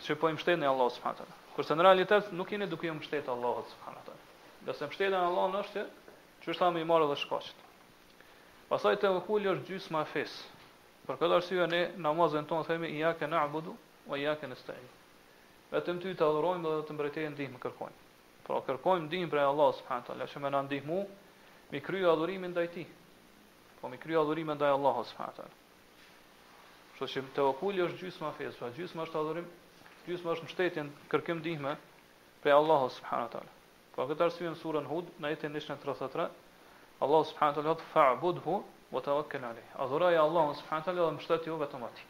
që 0.05 0.15
po 0.19 0.29
i 0.29 0.35
mbështetni 0.35 0.67
Allahut 0.67 0.95
subhanahu 0.97 1.21
teala. 1.21 1.35
Kurse 1.55 1.75
në 1.75 1.85
realitet 1.85 2.31
nuk 2.35 2.51
jeni 2.53 2.67
duke 2.69 2.87
i 2.89 2.93
mbështetur 2.93 3.33
Allahut 3.33 3.67
subhanahu 3.71 4.03
teala. 4.05 4.25
Do 4.67 4.73
të 4.75 4.87
mbështeten 4.89 5.17
Allahun 5.19 5.59
është 5.61 5.83
që 6.43 6.51
është 6.53 6.69
më 6.75 6.83
i 6.83 6.87
marrë 6.89 7.07
dhe 7.11 7.17
shkaqet. 7.23 7.63
Pastaj 8.69 8.97
te 9.01 9.11
ukuli 9.17 9.49
është 9.53 9.69
gjysma 9.71 10.01
e 10.05 10.09
fes. 10.13 10.33
Për 11.07 11.15
këtë 11.21 11.37
arsye 11.39 11.67
ne 11.71 11.81
namazën 12.03 12.47
tonë 12.49 12.67
themi 12.67 12.89
ia 12.97 13.13
ke 13.15 13.27
na'budu 13.31 13.75
wa 14.09 14.19
ia 14.19 14.33
ke 14.35 14.47
nesta'in. 14.51 14.89
Vetëm 15.71 16.01
ty 16.03 16.13
të 16.15 16.25
adhurojmë 16.25 16.73
dhe 16.73 16.83
të 16.87 16.95
mbretëjë 16.95 17.31
ndihmë 17.35 17.61
kërkojmë. 17.63 18.01
Pra 18.43 18.59
kërkojmë 18.67 19.07
ndihmë 19.07 19.31
prej 19.31 19.47
Allahut 19.47 19.79
subhanahu 19.79 20.07
teala 20.09 20.27
që 20.31 20.41
më 20.43 20.49
na 20.53 20.61
ndihmu, 20.67 20.99
mi 21.71 21.79
kryej 21.83 22.09
adhurimin 22.11 22.51
ndaj 22.55 22.67
tij. 22.75 22.87
Po 23.79 23.87
mi 23.91 23.97
kryej 24.03 24.19
adhurimin 24.21 24.55
ndaj 24.59 24.71
Allahut 24.77 25.07
subhanahu 25.11 25.35
teala. 25.39 25.55
Kështu 26.97 27.07
që 27.13 27.25
tevakuli 27.37 27.83
është 27.87 27.99
gjysma 28.03 28.29
e 28.33 28.37
fes, 28.41 28.55
pra 28.59 28.69
gjysma 28.75 29.07
është 29.07 29.19
adhurim 29.21 29.47
pyesma 30.07 30.31
është 30.37 30.47
mbështetjen 30.47 30.89
kërkim 31.11 31.41
ndihme 31.43 31.73
prej 32.41 32.53
Allahut 32.55 32.93
subhanahu 32.95 33.31
teala. 33.33 33.51
Po 33.95 34.05
këtë 34.07 34.23
arsye 34.29 34.51
në 34.53 34.59
surën 34.61 34.85
Hud 34.87 35.09
në 35.19 35.27
ajetin 35.33 35.57
33, 35.57 36.27
Allah 37.03 37.23
subhanahu 37.27 37.57
teala 37.57 37.73
thotë 37.73 37.87
fa'budhu 37.93 38.55
wa 38.95 39.01
tawakkal 39.03 39.49
alayh. 39.49 39.67
Azhura 39.83 40.13
ya 40.15 40.23
Allah 40.23 40.45
subhanahu 40.61 40.87
teala 40.87 41.09
dhe 41.09 41.15
mbështetju 41.17 41.57
vetëm 41.65 41.83
atij. 41.89 42.05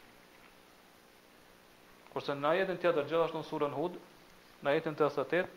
Kurse 2.12 2.38
në 2.38 2.50
ajetin 2.54 2.78
tjetër 2.84 3.08
gjithashtu 3.10 3.42
në 3.42 3.48
surën 3.50 3.74
Hud 3.78 3.98
në 4.62 4.72
ajetin 4.74 5.00
38, 5.00 5.48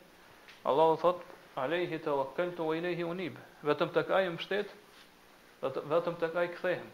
Allah 0.65 0.95
thotë 1.05 1.29
Alehi 1.59 1.97
të 1.99 2.13
vakëltu, 2.15 2.63
alehi 2.71 3.03
unib, 3.03 3.35
vetëm 3.67 3.89
të 3.91 4.05
kaj 4.07 4.21
mbështet, 4.37 4.69
vetëm 5.91 6.13
të 6.21 6.29
kaj 6.31 6.45
këthehen. 6.53 6.85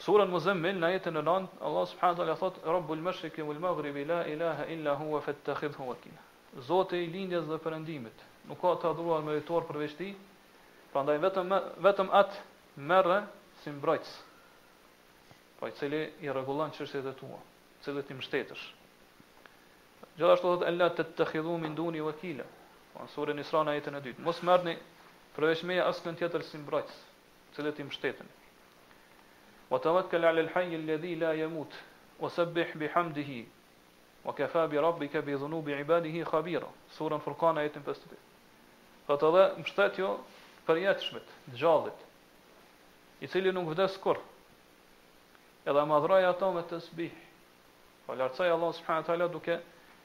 Surën 0.00 0.30
më 0.32 0.38
zëmmil, 0.42 0.78
në 0.80 0.88
jetën 0.94 1.14
në 1.16 1.22
nëndë, 1.26 1.56
Allah 1.68 1.82
subhanët 1.92 2.20
alë 2.24 2.34
thot, 2.40 2.56
thotë, 2.58 2.72
Rabbul 2.72 3.02
më 3.06 3.12
shrikim 3.16 3.48
ul 3.52 3.58
ilaha 3.58 4.66
illa 4.74 4.94
huwa 5.00 5.20
fëtë 5.26 5.44
të 5.48 5.54
khidhë 5.58 5.96
kina. 6.04 6.20
Zote 6.68 6.96
i 7.00 7.06
lindjes 7.12 7.44
dhe 7.50 7.58
përëndimit, 7.64 8.18
nuk 8.48 8.60
ka 8.62 8.72
të 8.82 8.88
adhruar 8.92 9.22
meritor 9.26 9.62
rritor 9.62 9.68
përveçti, 9.72 10.08
pra 10.92 11.02
ndaj 11.04 11.18
vetëm, 11.26 11.54
vetëm 11.84 12.10
atë 12.22 12.40
mërë 12.92 13.18
si 13.62 13.70
mbrajtës, 13.76 14.12
pra 15.60 15.68
po 15.68 15.68
i 15.72 15.76
cili 15.80 16.02
i 16.20 16.28
regulan 16.36 16.72
qështë 16.76 16.98
e 16.98 17.02
tua, 17.02 17.14
tua, 17.20 17.42
cilët 17.84 18.10
i 18.10 18.16
mështetësh. 18.18 18.64
Gjithashtu 20.18 20.54
dhëtë, 20.56 20.68
Allah 20.72 20.90
të 20.98 21.06
të 21.20 21.28
khidhu 21.32 21.54
më 21.64 21.70
nduni 21.76 22.00
u 22.04 22.08
akila, 22.12 22.48
pra 22.92 23.04
po 23.04 23.06
në 23.06 23.12
surën 23.16 23.44
isra 23.44 23.62
në 23.68 23.76
jetën 23.78 23.96
e 23.96 24.02
dytë, 24.08 24.26
mos 24.28 24.42
mërë 24.48 24.64
përveç 24.66 24.86
përveçmeja 25.38 25.86
asë 25.92 26.08
në 26.10 26.18
tjetër 26.20 26.48
si 26.50 26.60
mbrajtës, 26.64 27.00
cilët 27.56 27.80
i 27.80 27.88
mështetënë. 27.88 28.32
Wa 29.72 29.78
të 29.80 29.92
vetë 29.96 30.10
këllë 30.12 30.26
alë 30.28 30.42
lëhajnë 30.48 30.96
la 31.22 31.28
jemut, 31.38 31.72
wa 32.20 32.28
sëbbih 32.34 32.74
bi 32.80 32.88
wa 34.24 34.32
kefa 34.38 34.66
bi 34.70 34.76
rabbi 34.78 35.06
bi 35.24 35.32
dhunu 35.34 35.62
ibadihi 35.80 36.24
khabira, 36.28 36.66
Dhe 39.02 39.16
të 39.18 39.98
jo 39.98 40.10
për 40.66 40.76
i 43.22 43.26
cili 43.32 43.52
nuk 43.52 43.68
vdes 43.72 43.94
skur, 43.96 44.18
edhe 45.70 45.84
më 45.92 45.98
dhraja 46.04 46.32
ta 46.42 46.50
me 46.54 46.62
të 46.70 46.78
sëbih, 46.84 47.12
o 47.14 48.02
po 48.06 48.14
lartësaj 48.20 48.50
Allah 48.54 48.72
s.w.t. 48.74 49.28
duke 49.34 49.56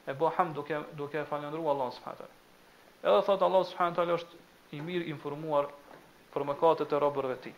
e 0.05 0.13
bo 0.13 0.29
ham 0.37 0.53
duke 0.57 1.17
e 1.21 1.25
falenru 1.29 1.65
Allah 1.73 1.91
s.w.t. 1.97 2.25
Edhe 3.03 3.21
thot 3.29 3.41
Allah 3.47 3.65
s.w.t. 3.69 4.09
është 4.21 4.41
i 4.77 4.81
mirë 4.89 5.09
informuar 5.13 5.65
për 6.33 6.45
mëkatet 6.51 6.93
e 6.93 6.99
robërve 7.05 7.37
ti. 7.45 7.53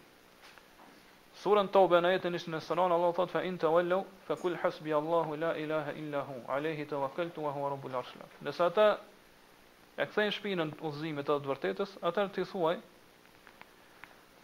Surën 1.40 1.70
Tawbe 1.72 2.02
në 2.04 2.10
jetën 2.18 2.34
ishtë 2.36 2.52
në 2.52 2.60
sëronë, 2.66 2.96
Allah 2.98 3.12
thotë, 3.16 3.32
fa 3.38 3.42
in 3.48 3.56
të 3.60 3.70
wallu, 3.72 3.98
fa 4.28 4.36
kul 4.42 4.58
hasbi 4.60 4.92
Allahu 4.98 5.38
la 5.40 5.54
ilaha 5.62 5.94
illa 6.00 6.24
hu, 6.28 6.34
alehi 6.56 6.84
të 6.90 6.98
wakeltu, 7.00 7.46
wa 7.46 7.54
hua 7.56 7.70
rabu 7.72 7.88
l'arshla. 7.94 8.26
Nësa 8.44 8.66
ata 8.68 8.88
e 9.96 10.08
këthejnë 10.10 10.34
shpinën 10.38 10.74
të 10.76 10.84
uzimit 10.90 11.30
të 11.30 11.38
dëvërtetës, 11.46 11.94
atër 12.10 12.34
të 12.36 12.44
thuaj, 12.52 12.76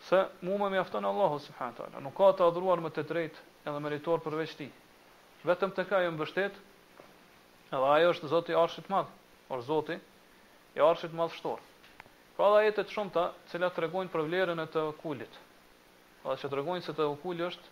se 0.08 0.22
mu 0.48 0.56
me 0.62 0.70
mjaftonë 0.78 1.10
Allahu 1.12 1.40
subhanët 1.50 1.82
ala, 1.88 2.04
nuk 2.06 2.16
ka 2.22 2.30
të 2.40 2.48
adhruar 2.48 2.80
më 2.86 2.94
të 2.96 3.06
drejtë, 3.12 3.44
edhe 3.68 3.82
meritor 3.84 4.24
përveçti. 4.28 4.68
ti, 4.72 5.48
vetëm 5.52 5.72
të 5.76 5.84
ka 5.90 6.00
ju 6.00 6.06
jo 6.08 6.12
më 6.16 6.20
bështet, 6.24 6.62
edhe 7.76 7.88
ajo 7.98 8.14
është 8.16 8.28
zoti 8.36 8.56
arshit 8.64 8.88
madhë, 8.96 9.12
or 9.52 9.60
zoti 9.68 10.00
i 10.76 10.80
arshit 10.92 11.12
madhë 11.12 11.36
shtorë. 11.40 11.64
Pra 12.38 12.54
dhe 12.56 12.64
jetet 12.70 12.88
shumëta, 12.96 13.32
cilat 13.52 13.76
të 13.76 13.82
regojnë 13.84 14.12
për 14.16 14.26
vlerën 14.30 14.64
e 14.64 14.68
të 14.76 14.88
kulitë 15.04 15.44
që 16.34 16.48
të 16.48 16.50
tregojnë 16.50 16.82
se 16.86 16.94
te 16.98 17.06
ukuli 17.06 17.44
është 17.46 17.72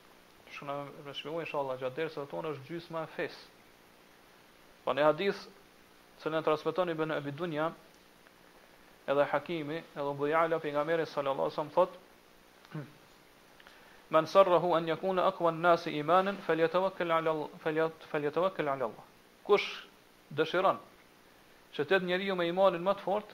shkona 0.53 0.73
me 1.07 1.13
shpëgoj 1.17 1.45
inshallah 1.47 1.79
gjatë 1.81 1.97
derës 1.97 2.13
së 2.19 2.25
tonë 2.29 2.49
është 2.53 2.67
gjysma 2.67 3.01
e 3.07 3.09
fes. 3.15 3.37
Po 4.83 4.93
në 4.93 5.07
hadith 5.07 5.39
që 6.21 6.29
ne 6.33 6.41
transmeton 6.45 6.91
Ibn 6.93 7.15
Abi 7.17 7.31
Dunja, 7.33 7.71
edhe 9.09 9.25
Hakimi, 9.31 9.79
edhe 9.97 10.09
Abu 10.13 10.29
Ya'la 10.29 10.59
pejgamberi 10.61 11.07
sallallahu 11.09 11.47
alajhi 11.49 11.55
wasallam 11.55 11.71
thotë: 11.73 11.97
hmm, 12.75 12.87
"Men 14.13 14.27
sarrahu 14.33 14.75
an 14.77 14.87
yakuna 14.91 15.25
aqwa 15.31 15.49
an-nas 15.49 15.87
imanan 15.89 16.37
falyatawakkal 16.45 17.11
'ala 17.11 17.29
Allah, 17.33 17.49
falyatawakkal 18.13 18.69
'ala 18.69 18.85
Allah." 18.85 19.05
Kush 19.47 19.67
dëshiron 20.35 20.77
që 21.73 21.81
të 21.87 21.91
jetë 21.97 22.05
njeriu 22.05 22.35
me 22.37 22.45
imanin 22.53 22.85
më 22.85 22.93
të 22.99 23.01
fortë, 23.07 23.33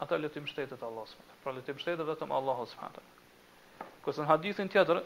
ata 0.00 0.16
letim 0.16 0.46
shtetet 0.48 0.80
Allah 0.82 1.04
Allahu 1.04 1.42
Pra 1.42 1.52
letim 1.52 1.76
shtetet 1.78 2.06
vetëm 2.06 2.32
Allahu 2.32 2.64
subhanahu. 2.72 3.13
Kësë 4.04 4.20
në 4.20 4.26
hadithin 4.28 4.68
tjetër, 4.72 4.98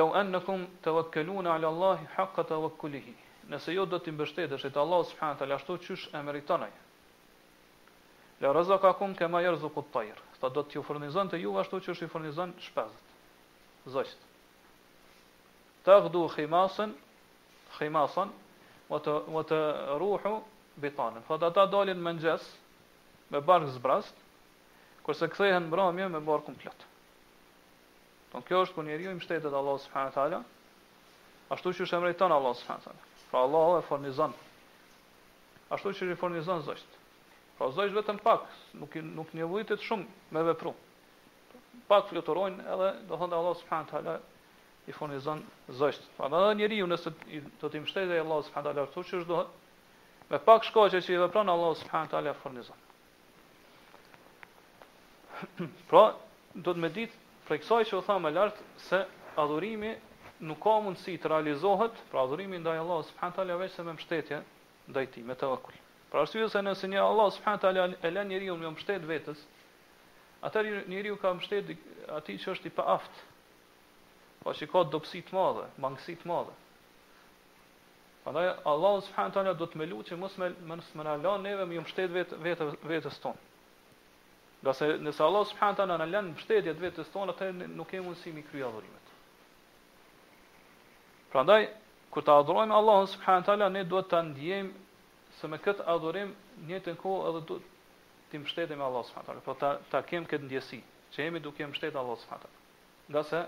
"Law 0.00 0.10
annakum 0.20 0.64
tawakkaluna 0.86 1.52
'ala 1.54 1.68
Allah 1.74 1.98
haqqa 2.16 2.42
tawakkulihi." 2.48 3.14
Nëse 3.52 3.74
ju 3.76 3.84
do 3.94 3.98
të 4.00 4.12
mbështetesh 4.16 4.66
te 4.74 4.80
Allah 4.82 5.04
subhanahu 5.12 5.38
taala 5.42 5.54
ashtu 5.60 5.76
siç 5.86 6.08
e 6.18 6.22
meritonaj. 6.26 6.72
La 8.42 8.92
kum 8.98 9.14
kema 9.14 9.40
yarzuqu 9.44 9.80
at-tayr. 9.84 10.16
Sa 10.40 10.48
do 10.48 10.62
të 10.62 10.74
ju 10.78 10.82
furnizon 10.88 11.28
te 11.28 11.38
ju 11.38 11.54
ashtu 11.62 11.80
siç 11.80 12.02
i 12.02 12.08
furnizon 12.08 12.54
shpezët. 12.58 13.04
Zot. 13.94 14.16
Taqdu 15.86 16.26
khimasan 16.34 16.94
khimasan 17.78 18.32
wa 18.90 18.98
ta 18.98 19.14
wa 19.34 19.42
ruhu 20.02 20.42
bitanan. 20.76 21.22
Fa 21.22 21.36
do 21.38 21.50
ta 21.50 21.66
dalin 21.66 22.00
menjes, 22.02 22.42
me 23.34 23.42
barkë 23.44 23.72
zbrast, 23.74 24.18
kurse 25.04 25.26
kthehen 25.32 25.66
mbrëmje 25.68 26.06
me 26.14 26.20
bark 26.24 26.44
komplet. 26.46 26.84
Don 28.32 28.44
kjo 28.46 28.62
është 28.64 28.76
ku 28.76 28.84
njeriu 28.86 29.12
i 29.12 29.18
mbështetet 29.18 29.52
Allahu 29.52 29.80
subhanahu 29.84 30.10
wa 30.12 30.16
taala, 30.16 30.40
ashtu 31.54 31.72
siç 31.80 31.92
e 31.94 32.00
mëriton 32.02 32.32
Allahu 32.36 32.56
subhanahu 32.58 32.82
wa 32.82 32.90
taala. 32.90 33.02
Pra 33.30 33.42
Allahu 33.48 33.78
e 33.78 33.82
furnizon. 33.88 34.34
Ashtu 35.74 35.92
siç 35.94 36.12
e 36.12 36.16
furnizon 36.20 36.62
zot. 36.66 36.84
Pra 37.58 37.70
zot 37.76 37.92
vetëm 37.96 38.22
pak, 38.24 38.46
nuk 38.80 38.94
nuk 39.18 39.34
nevojitet 39.38 39.82
shumë 39.82 40.30
me 40.34 40.42
vepru. 40.52 40.74
Pak 41.90 42.08
fluturojnë 42.10 42.64
edhe 42.74 42.92
do 43.10 43.18
thonë 43.20 43.36
Allahu 43.40 43.60
subhanahu 43.62 43.88
wa 43.90 43.90
taala 43.96 44.16
i 44.86 44.92
furnizon 44.92 45.42
zot. 45.80 46.00
Pra 46.16 46.30
edhe 46.30 46.54
njeriu 46.62 46.86
nëse 46.90 47.10
do 47.60 47.68
të 47.70 47.82
mbështetej 47.84 48.22
Allahu 48.24 48.46
subhanahu 48.46 48.70
wa 48.70 48.72
taala, 48.72 48.88
ashtu 48.88 49.04
siç 49.10 49.28
do 49.28 49.42
me 50.30 50.38
pak 50.40 50.64
shkoqe 50.70 51.02
që 51.04 51.12
i 51.18 51.22
vepron 51.26 51.48
Allahu 51.54 51.76
subhanahu 51.82 52.08
wa 52.08 52.14
taala 52.18 52.34
furnizon. 52.42 52.83
pra, 55.90 56.14
do 56.64 56.72
të 56.74 56.80
me 56.84 56.90
ditë 56.94 57.38
prej 57.48 57.60
kësaj 57.62 57.82
që 57.90 57.98
u 57.98 58.02
tha 58.06 58.16
më 58.24 58.30
lartë 58.36 58.66
se 58.86 59.00
adhurimi 59.42 59.90
nuk 60.50 60.60
ka 60.64 60.74
mundësi 60.86 61.14
të 61.22 61.30
realizohet, 61.32 61.96
pra 62.10 62.22
adhurimi 62.26 62.60
ndaj 62.62 62.80
Allah 62.82 63.02
subhanët 63.10 63.40
alja 63.44 63.56
veç 63.60 63.74
se 63.76 63.82
me 63.86 63.94
mbështetje 63.96 64.38
ndaj 64.92 65.06
ti, 65.14 65.22
me 65.28 65.34
të 65.40 65.50
Pra 66.14 66.22
arsye 66.22 66.46
se 66.48 66.60
nëse 66.62 66.86
një 66.90 67.00
Allah 67.02 67.28
subhanët 67.36 67.64
e 68.06 68.10
lën 68.14 68.28
njëri 68.30 68.50
unë 68.52 68.62
me 68.62 68.68
mështet 68.76 69.02
vetës, 69.08 69.40
atër 70.46 70.68
njëri 70.92 71.14
ka 71.18 71.32
mbështet 71.34 71.72
ati 72.18 72.36
që 72.38 72.50
është 72.52 72.70
i 72.70 72.70
pa 72.76 72.84
aftë, 72.92 73.24
pa 74.42 74.46
po 74.46 74.54
që 74.58 74.68
ka 74.70 74.82
dopsi 74.94 75.22
të 75.26 75.34
madhe, 75.34 75.64
mangësi 75.82 76.14
të 76.20 76.28
madhe. 76.30 76.54
Pandaj, 78.28 78.46
Allah 78.74 78.94
subhanët 79.08 79.58
do 79.58 79.66
të 79.66 79.80
më 79.80 79.90
lutë 79.90 80.12
që 80.12 80.20
mos 80.22 80.38
me, 80.38 80.52
mos 80.70 80.94
më 80.94 81.02
në 81.08 81.16
lanë 81.26 81.42
neve 81.48 81.66
me 81.72 81.82
mështet 81.82 82.14
vetë, 82.14 82.38
vetë, 82.46 82.70
vetës 82.94 83.18
tonë. 83.26 83.42
Nga 84.64 84.72
se 84.72 84.86
nëse 84.96 85.20
Allah 85.20 85.44
subhanahu 85.46 85.76
taala 85.76 85.96
na 86.00 86.06
lën 86.08 86.28
mbështetje 86.32 86.72
të 86.74 86.80
vetes 86.82 87.08
tonë, 87.12 87.32
atë 87.36 87.48
nuk 87.78 87.84
kemi 87.90 88.04
mundësi 88.08 88.30
mi 88.32 88.40
kryej 88.48 88.64
adhurimet. 88.64 89.10
Prandaj 91.34 91.58
kur 92.14 92.24
ta 92.24 92.38
adhurojmë 92.40 92.72
Allahun 92.78 93.10
subhanahu 93.14 93.44
taala, 93.48 93.68
ne 93.74 93.82
duhet 93.90 94.08
ta 94.14 94.22
ndiejmë 94.24 94.72
se 95.40 95.50
me 95.52 95.58
këtë 95.66 95.84
adhurim 95.94 96.32
në 96.62 96.66
një 96.72 96.80
të 96.86 96.94
kohë 97.04 97.28
edhe 97.30 97.42
duhet 97.52 98.32
të 98.32 98.40
mbështetemi 98.44 98.86
Allah 98.88 99.04
subhanahu 99.10 99.26
taala, 99.34 99.44
po 99.44 99.52
ta 99.64 99.74
ta 99.92 100.00
kemi 100.08 100.26
këtë 100.32 100.48
ndjesi 100.48 100.80
që 101.12 101.26
jemi 101.28 101.44
duke 101.48 101.66
mbështetur 101.68 102.00
Allah 102.04 102.18
subhanahu 102.24 102.48
taala. 102.48 102.60
Nga 103.12 103.24
se 103.30 103.46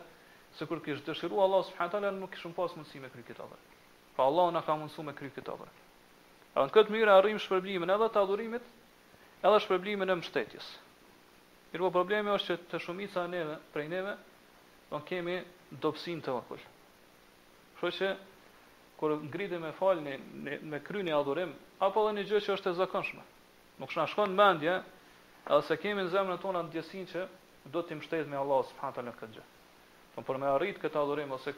se 0.59 0.67
kur 0.69 0.85
kish 0.85 1.01
dëshiruar 1.09 1.49
Allah 1.49 1.65
subhanahu 1.71 1.97
taala 1.97 2.11
nuk 2.19 2.31
kishum 2.37 2.53
pas 2.61 2.77
mundësi 2.77 3.01
me 3.01 3.09
kryej 3.15 3.31
këtë 3.33 3.41
adhurim. 3.41 3.71
Po 4.19 4.23
Allahu 4.29 4.53
na 4.53 4.61
ka 4.69 4.77
mundsuar 4.83 5.07
me 5.09 5.13
kryej 5.23 5.33
këtë 5.41 5.49
adhurim. 5.49 5.81
Në 6.61 6.71
këtë 6.77 6.99
mënyrë 6.99 7.17
arrim 7.19 7.39
shpërblimin 7.47 7.93
edhe 7.97 8.09
të 8.15 8.25
adhurimit, 8.27 8.67
edhe 9.43 9.61
shpërblimin 9.65 10.13
e 10.13 10.17
mbështetjes. 10.21 10.77
Mirë 11.73 11.83
po 11.87 11.91
problemi 11.99 12.31
është 12.35 12.55
që 12.55 12.65
të 12.71 12.79
shumica 12.83 13.23
neve, 13.31 13.55
prej 13.75 13.89
neve, 13.93 14.13
do 14.91 14.99
po 14.99 15.03
kemi 15.09 15.37
dobësinë 15.85 16.23
të 16.27 16.35
vogël. 16.37 16.61
Kështu 17.81 17.97
që 17.99 18.11
kur 19.01 19.15
ngritem 19.25 19.65
e 19.67 19.73
falni 19.81 20.13
me, 20.45 20.61
me 20.73 20.81
kryeni 20.87 21.13
adhurim 21.17 21.53
apo 21.89 22.05
edhe 22.07 22.13
një 22.21 22.25
gjë 22.31 22.43
që 22.47 22.53
është 22.57 22.71
e 22.71 22.77
zakonshme. 22.83 23.25
Nuk 23.83 23.91
shna 23.93 24.07
shkon 24.13 24.35
mendje, 24.39 24.77
edhe 25.47 25.63
se 25.71 25.79
kemi 25.83 26.07
në 26.07 26.15
zemrën 26.15 26.41
tonë 26.45 26.63
ndjesinë 26.71 27.11
që 27.15 27.27
do 27.75 27.83
të 27.83 27.99
mbështet 27.99 28.31
me 28.31 28.39
Allah 28.41 28.63
subhanahu 28.71 29.09
wa 29.11 29.17
këtë 29.19 29.35
gjë. 29.35 29.47
Po 30.15 30.23
për 30.29 30.41
me 30.45 30.53
arrit 30.55 30.79
këtë 30.85 31.03
adhurim 31.03 31.35
ose 31.37 31.53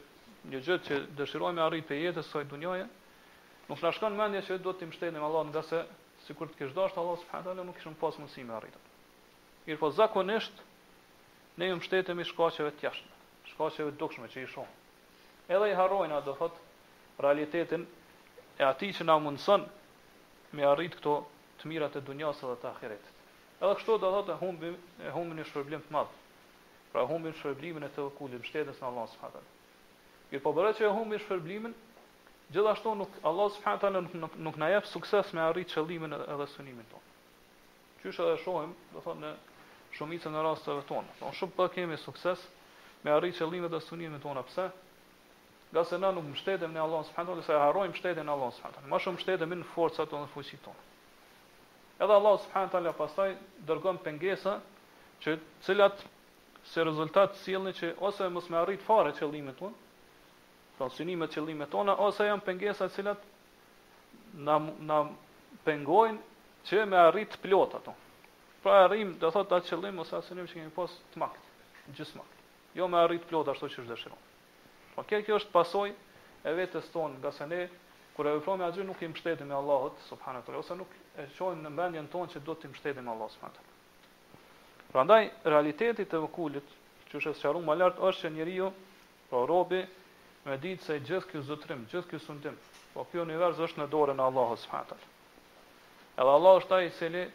një 0.49 0.63
gjë 0.65 0.79
që 0.89 0.99
dëshirojmë 1.21 1.63
arrit 1.67 1.87
të 1.89 1.99
jetës 2.03 2.33
së 2.33 2.43
dunjaja, 2.51 2.89
nuk 3.69 3.77
shna 3.79 3.93
shkon 3.99 4.17
mendje 4.19 4.41
që 4.49 4.59
do 4.65 4.73
të 4.75 4.89
mbështetim 4.89 5.23
Allah, 5.29 5.47
ndërsa 5.53 5.83
sikur 6.25 6.49
të 6.51 6.63
kesh 6.63 6.75
dashur 6.81 6.99
Allah 7.05 7.21
subhanahu 7.23 7.53
wa 7.55 7.69
nuk 7.69 7.77
kishim 7.79 7.95
pas 8.01 8.17
mundësi 8.19 8.43
me 8.49 8.55
arritur. 8.57 8.81
Mirë 9.69 9.77
po 9.77 9.89
zakonisht, 9.93 10.61
ne 11.61 11.67
ju 11.69 11.75
mshtetemi 11.77 12.23
shkaqeve 12.25 12.71
të 12.77 12.85
jashtme, 12.87 13.09
shkaqeve 13.51 13.91
të 13.93 13.97
dukshme 14.01 14.29
që 14.35 14.41
i 14.41 14.45
shohim. 14.49 14.71
Edhe 15.53 15.67
i 15.69 15.75
harrojnë 15.77 16.21
do 16.27 16.33
thot 16.39 16.55
realitetin 17.25 17.83
e 18.57 18.63
atij 18.69 18.95
që 18.99 19.05
na 19.09 19.17
mundson 19.25 19.67
me 20.57 20.65
arrit 20.71 20.95
këto 20.97 21.13
të 21.61 21.69
mirat 21.73 21.99
e 21.99 22.01
dunjas 22.07 22.41
edhe 22.47 22.55
të 22.63 22.69
ahiretit. 22.71 23.19
Edhe 23.59 23.75
kështu 23.81 23.99
do 24.05 24.09
thotë 24.15 24.39
humbi 24.41 24.71
e 25.03 25.11
humbi 25.17 25.37
një 25.41 25.45
shpërblim 25.51 25.85
të 25.85 25.93
madh. 25.97 26.15
Pra 26.91 27.05
humbin 27.11 27.35
shpërblimin 27.37 27.85
e 27.85 27.91
tevkulit, 27.99 28.41
shtetës 28.49 28.81
në 28.81 28.87
Allah 28.89 29.05
së 29.11 29.21
taala. 29.21 29.43
Mirë 30.31 30.43
po 30.47 30.55
bërë 30.57 30.73
që 30.79 30.87
e 30.87 30.91
humbi 30.97 31.21
shpërblimin, 31.27 31.75
gjithashtu 32.55 32.95
nuk 33.03 33.21
Allah 33.31 33.53
subhanahu 33.59 33.85
taala 33.85 34.01
nuk 34.07 34.39
nuk, 34.47 34.57
na 34.65 34.73
jep 34.73 34.89
sukses 34.95 35.29
me 35.37 35.45
arrit 35.45 35.69
qëllimin 35.77 36.17
edhe 36.23 36.49
synimin 36.55 36.87
tonë. 36.89 37.15
Qysh 38.01 38.23
edhe 38.25 38.39
shohim, 38.47 38.73
do 38.95 39.03
thonë 39.05 39.35
shumicën 39.93 40.33
e 40.35 40.41
rasteve 40.43 40.83
tona. 40.87 41.13
Shumë 41.33 41.55
të 41.57 41.65
kemi 41.75 41.97
sukses 41.97 42.41
me 43.03 43.13
arritje 43.13 43.41
qëllimet 43.43 43.71
të 43.73 43.79
sunnive 43.87 44.19
tona. 44.21 44.43
Pse? 44.47 44.67
Nga 45.73 45.83
se 45.89 45.99
na 46.01 46.11
nuk 46.15 46.25
mbështetem 46.33 46.73
në 46.73 46.81
Allah 46.83 47.03
subhanahu 47.09 47.31
wa 47.31 47.35
taala, 47.35 47.47
sa 47.49 47.55
e 47.57 47.63
harrojmë 47.63 47.93
mbështetjen 47.93 48.25
në 48.29 48.35
Allah 48.35 48.51
subhanahu 48.55 48.75
wa 48.75 48.79
taala. 48.79 48.91
Më 48.93 49.01
shumë 49.03 49.17
mbështetemi 49.17 49.57
në 49.61 49.67
forcat 49.73 50.09
tona 50.11 50.25
dhe 50.27 50.31
fuqitë 50.33 50.63
tona. 50.67 50.85
Edhe 52.03 52.13
Allah 52.19 52.35
subhanahu 52.45 52.69
wa 52.69 52.73
taala 52.77 52.93
pastaj 53.01 53.29
dërgon 53.69 54.01
pengesa 54.05 54.53
që 55.23 55.37
të 55.37 55.65
cilat 55.67 56.03
se 56.71 56.79
rezultat 56.85 57.37
sillni 57.43 57.71
që 57.79 57.93
ose 58.07 58.27
mos 58.33 58.47
më 58.51 58.57
arrit 58.61 58.83
fare 58.85 59.13
qëllimet 59.19 59.57
tonë, 59.59 59.77
pra 60.77 60.89
synimet 60.95 61.33
qëllimet 61.33 61.69
tona 61.73 61.95
ose 62.07 62.27
janë 62.27 62.45
pengesa 62.49 62.87
të 62.89 62.95
cilat 62.97 63.21
na 64.47 64.57
na 64.89 64.99
pengojnë 65.65 66.19
që 66.69 66.85
më 66.91 66.97
arrit 67.09 67.37
plot 67.43 67.73
ato. 67.79 67.93
Pra 68.63 68.83
arrim, 68.83 69.13
do 69.19 69.29
thot 69.31 69.51
atë 69.55 69.69
qëllim 69.71 70.01
ose 70.03 70.19
synim 70.27 70.47
që 70.51 70.57
kemi 70.59 70.71
pas 70.75 70.91
të 71.13 71.19
makt, 71.21 71.45
gjysmak. 71.95 72.33
Jo 72.75 72.89
më 72.91 72.99
arrit 73.05 73.23
plot 73.29 73.47
ashtu 73.53 73.69
siç 73.71 73.85
dëshiron. 73.87 74.23
Po 74.95 75.05
kjo 75.07 75.21
kjo 75.23 75.37
është 75.39 75.53
pasojë 75.53 75.93
e 76.49 76.53
vetes 76.57 76.89
tonë, 76.91 77.21
nga 77.21 77.31
se 77.37 77.47
ne 77.53 77.61
kur 78.17 78.27
e 78.27 78.33
vëfrojmë 78.35 78.65
atë 78.67 78.83
nuk 78.89 78.99
i 79.01 79.07
mbështetemi 79.13 79.55
Allahut 79.59 79.95
subhanuhu 80.09 80.45
teala 80.49 80.59
ose 80.63 80.75
nuk 80.81 80.91
e 81.23 81.27
shohim 81.37 81.63
në 81.63 81.71
mendjen 81.77 82.11
tonë 82.15 82.33
se 82.33 82.41
do 82.49 82.55
të 82.59 82.71
mbështetemi 82.73 83.07
Allahut 83.13 83.31
subhanuhu 83.37 83.55
teala. 83.55 84.87
Prandaj 84.91 85.29
realiteti 85.53 86.05
të 86.11 86.19
vëkulit, 86.27 86.75
që 87.09 87.17
është 87.21 87.35
sqaruar 87.39 87.63
më 87.69 87.79
lart 87.79 88.03
është 88.09 88.21
se 88.25 88.29
njeriu, 88.35 88.67
pra 89.29 89.45
robi, 89.53 89.81
me 90.49 90.57
ditë 90.65 90.83
se 90.89 90.99
gjithë 91.07 91.31
ky 91.31 91.41
zotrim, 91.51 91.87
gjithë 91.91 92.11
ky 92.11 92.19
sundim, 92.25 92.59
po 92.93 93.07
ky 93.11 93.21
univers 93.23 93.59
është 93.67 93.85
në 93.85 93.89
dorën 93.95 94.19
e 94.23 94.27
Allahut 94.27 94.59
subhanuhu 94.65 94.91
teala. 94.91 95.13
Edhe 96.19 96.31
Allah 96.37 96.59
është 96.63 96.75
ai 96.81 96.87
i 96.89 96.95
cili 96.99 97.29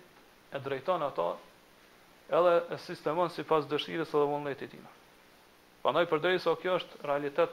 e 0.54 0.58
drejton 0.62 1.02
ata 1.02 1.34
edhe 2.38 2.54
e 2.75 2.78
sistemon 2.78 3.28
si 3.34 3.42
pas 3.50 3.66
dëshirës 3.68 4.11
edhe 4.14 4.26
vonlejt 4.30 4.61
e 4.64 4.68
tina. 4.70 4.90
Pa 5.82 5.92
noj 5.92 6.06
o 6.46 6.54
kjo 6.62 6.75
është 6.78 7.00
realitet 7.02 7.50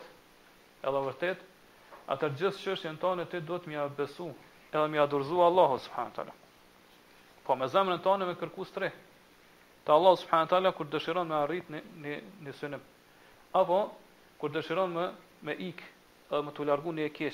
edhe 0.90 1.00
vërtet, 1.08 1.40
atër 2.14 2.36
gjithë 2.40 2.62
që 2.62 2.76
jenë 2.86 3.02
tonë 3.02 3.24
e 3.24 3.26
ti 3.32 3.42
do 3.50 3.58
të 3.60 3.68
mja 3.74 3.88
besu 3.98 4.30
edhe 4.76 4.88
mja 4.94 5.06
dorzu 5.12 5.42
Allah, 5.42 5.74
subhanët 5.86 6.20
ala. 6.24 6.34
Po 7.46 7.56
me 7.56 7.66
zemrën 7.68 7.98
e 8.00 8.04
tonë 8.06 8.28
me 8.30 8.36
kërku 8.40 8.64
së 8.70 8.74
tre, 8.76 8.90
ta 9.86 9.98
Allah, 9.98 10.16
subhanët 10.22 10.54
ala, 10.54 10.72
kur 10.78 10.86
dëshiron 10.94 11.28
me 11.28 11.36
arrit 11.42 11.70
një, 11.74 11.82
një, 12.04 12.16
një 12.46 12.54
synim, 12.60 12.84
apo 13.58 13.80
kur 14.40 14.54
dëshiron 14.54 14.94
me, 14.96 15.08
me 15.46 15.54
ik 15.70 15.82
edhe 16.32 16.44
me 16.48 16.54
të 16.56 16.70
largu 16.70 16.94
një 16.96 17.10
e 17.10 17.32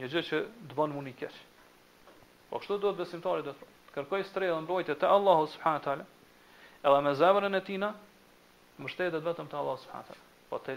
një 0.00 0.06
gjë 0.12 0.20
që 0.28 0.38
dëbanë 0.70 0.94
mund 0.96 1.08
një 1.10 1.14
keqë. 1.18 1.40
Po 2.50 2.58
kështu 2.62 2.78
do 2.82 2.90
të 2.92 2.98
besimtari 3.04 3.42
dhe 3.46 3.52
të 3.58 3.66
kërkoj 3.94 4.24
dhe 4.34 4.50
mbrojtje 4.64 4.94
te 4.98 5.06
Allahu 5.06 5.46
subhanahu 5.52 5.82
taala. 5.84 6.04
Edhe 6.82 7.00
me 7.06 7.12
zemrën 7.20 7.54
e 7.54 7.60
tina 7.68 7.88
mbështetet 8.80 9.22
vetëm 9.26 9.48
te 9.52 9.56
Allahu 9.60 9.80
subhanahu 9.84 10.06
taala. 10.06 10.22
Po 10.50 10.58
te 10.66 10.76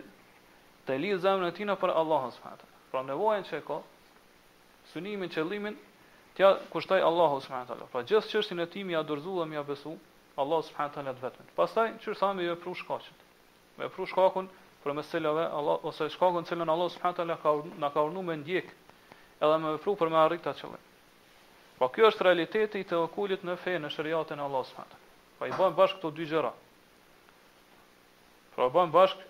te 0.88 0.98
lidh 1.00 1.20
zemrën 1.24 1.48
e 1.48 1.53
tina 1.60 1.75
për 1.84 1.93
Allahu 2.01 2.32
subhanahu 2.38 2.60
taala. 2.62 2.74
Pra 2.91 3.03
nevojën 3.10 3.46
që 3.50 3.60
ka 3.67 3.77
synimin, 4.93 5.29
qëllimin 5.34 5.75
t'ja 6.36 6.50
kushtoj 6.74 7.01
Allahu 7.10 7.38
subhanahu 7.46 7.67
taala. 7.72 7.88
Pra 7.93 8.01
gjithë 8.10 8.29
çështjen 8.34 8.60
e 8.60 8.67
tim 8.74 8.89
ja 8.96 9.03
dorëzuam 9.10 9.50
dhe 9.55 9.63
besu 9.70 9.93
Allahu 10.43 10.63
subhanahu 10.70 10.96
taala 10.98 11.13
vetëm. 11.24 11.53
Pastaj 11.60 11.88
çfarë 12.03 12.38
më 12.39 12.50
jep 12.50 12.63
prush 12.65 12.82
shkaqet. 12.84 13.20
Me 13.77 13.86
vepru 13.88 14.05
shkakun 14.12 14.50
për 14.84 14.93
me 14.98 15.03
cilave 15.10 15.46
Allah 15.60 15.86
ose 15.89 16.10
shkakun 16.17 16.46
cilën 16.50 16.70
Allahu 16.75 16.89
subhanahu 16.98 17.17
taala 17.22 17.38
ka 17.43 17.53
na 17.84 17.89
ka 17.96 18.01
urnuar 18.08 18.25
me 18.32 18.36
ndjek 18.41 18.74
edhe 19.41 19.58
me 19.63 19.77
vepru 19.77 19.96
për 20.01 20.10
me 20.13 20.17
arritur 20.25 20.51
atë 20.53 20.65
qëllim. 20.65 20.84
Po 21.79 21.87
kjo 21.89 22.07
është 22.11 22.23
realiteti 22.27 22.81
i 22.83 22.87
tevekulit 22.89 23.43
në 23.47 23.55
fe 23.63 23.77
në 23.81 23.89
shariatën 23.93 24.39
e 24.39 24.43
Allahut 24.47 24.69
subhanahu 24.71 24.93
taala. 24.95 25.39
Po 25.39 25.47
i 25.49 25.53
bën 25.59 25.75
bashkë 25.79 25.99
këto 26.01 26.11
dy 26.19 26.27
gjëra. 26.31 26.51
Po 28.53 28.55
pra 28.57 28.67
bën 28.75 28.91
bashkë 28.93 29.29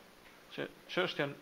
që 0.55 0.65
çështjen 0.95 1.35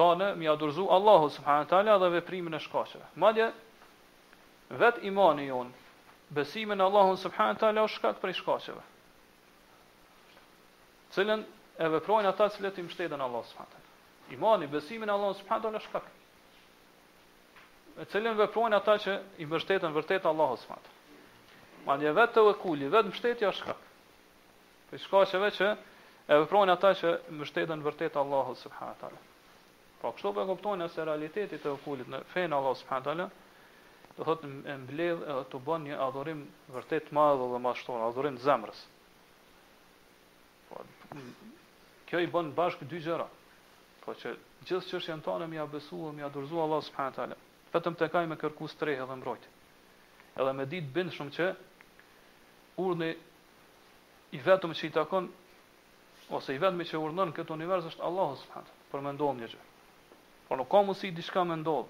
tonë 0.00 0.32
mi 0.40 0.48
ia 0.48 0.54
Allahu 0.96 1.30
subhanahu 1.36 1.70
taala 1.74 1.98
dhe 2.04 2.10
veprimin 2.16 2.54
e 2.54 2.60
shkaqeve. 2.64 3.06
Madje 3.24 3.46
vet 4.82 4.98
imani 5.10 5.46
jonë, 5.52 5.70
besimin 6.38 6.78
në 6.82 6.88
Allahun 6.90 7.16
subhanahu 7.24 7.62
taala 7.62 7.86
është 7.86 7.98
shkak 8.00 8.20
për 8.24 8.34
shkaqeve. 8.42 8.82
Cilën 11.14 11.46
e 11.78 11.86
veprojnë 11.94 12.28
ata 12.28 12.50
cilët 12.56 12.78
i 12.78 12.82
mështeden 12.88 13.20
Allah 13.28 13.46
subhanahu 13.46 13.70
taala. 13.70 13.86
Imani, 14.36 14.66
besimi 14.74 15.06
në 15.08 15.14
Allahun 15.14 15.38
subhanahu 15.38 15.68
taala 15.70 15.80
është 15.84 16.02
me 17.98 18.06
cilin 18.12 18.38
veprojnë 18.38 18.78
ata 18.78 18.94
që 19.02 19.14
i 19.42 19.46
mbështeten 19.48 19.94
vërtet 19.96 20.26
Allahut 20.26 20.62
Ma 21.88 21.96
një 21.96 22.10
vetë 22.18 22.34
të 22.36 22.42
vëkulli, 22.46 22.88
vetë 22.92 23.08
mbështetja 23.08 23.48
është 23.48 23.62
shkak. 23.62 23.78
Për 24.90 25.00
shkaqeve 25.04 25.48
që 25.58 25.68
e 26.34 26.38
veprojnë 26.42 26.74
ata 26.76 26.90
që 27.00 27.12
i 27.30 27.34
mbështeten 27.38 27.82
vërtet 27.84 28.16
Allahut 28.22 28.58
subhanahu 28.60 29.18
Po 30.02 30.12
kështu 30.14 30.32
po 30.36 30.44
kuptojnë 30.50 30.86
se 30.94 31.04
realiteti 31.08 31.56
të 31.58 31.62
tevkulit 31.64 32.08
në 32.12 32.20
fen 32.34 32.52
Allah 32.58 32.76
subhanahu 32.82 33.26
do 34.18 34.26
thotë 34.28 34.46
e 34.72 34.76
mbledh 34.82 35.22
edhe 35.32 35.42
të 35.52 35.58
bën 35.66 35.84
një 35.88 35.98
adhurim 36.06 36.44
vërtet 36.74 37.10
madhë 37.12 37.34
madh 37.40 37.52
dhe 37.54 37.58
mashtron, 37.64 38.02
adhurim 38.08 38.34
të 38.38 38.42
zemrës. 38.42 38.80
Po 40.70 40.82
kjo 42.10 42.22
i 42.24 42.30
bën 42.34 42.50
bashkë 42.58 42.86
dy 42.90 43.00
gjera. 43.04 43.26
Po 44.04 44.14
që 44.18 44.34
gjithë 44.66 44.86
çështjen 44.90 45.22
tonë 45.28 45.46
më 45.52 45.60
ia 45.60 45.66
besuam, 45.70 46.14
më 46.18 46.26
ia 46.26 46.32
dorëzuam 46.34 46.66
Allah 46.66 47.36
vetëm 47.72 47.96
të 47.98 48.08
kaj 48.12 48.24
me 48.30 48.36
kërku 48.40 48.68
strehe 48.72 49.04
dhe 49.06 49.16
mbrojt. 49.20 49.44
Edhe 50.38 50.52
me 50.54 50.66
ditë 50.70 50.92
bindë 50.94 51.16
shumë 51.16 51.34
që 51.36 51.48
urni 52.84 53.10
i 54.32 54.40
vetëm 54.44 54.72
që 54.76 54.86
i 54.88 54.92
takon, 54.94 55.28
ose 56.36 56.54
i 56.54 56.60
vetëm 56.62 56.82
që 56.90 57.00
urnën 57.02 57.32
këtë 57.36 57.54
univers 57.56 57.88
është 57.92 58.04
Allah 58.08 58.34
s.w.t. 58.40 58.64
për 58.92 59.04
me 59.06 59.12
ndodhë 59.16 59.40
një 59.42 59.50
gjë. 59.54 59.66
Por 60.48 60.60
nuk 60.62 60.68
ka 60.72 60.82
di 61.02 61.12
diçka 61.18 61.44
me 61.44 61.56
ndodhë. 61.60 61.88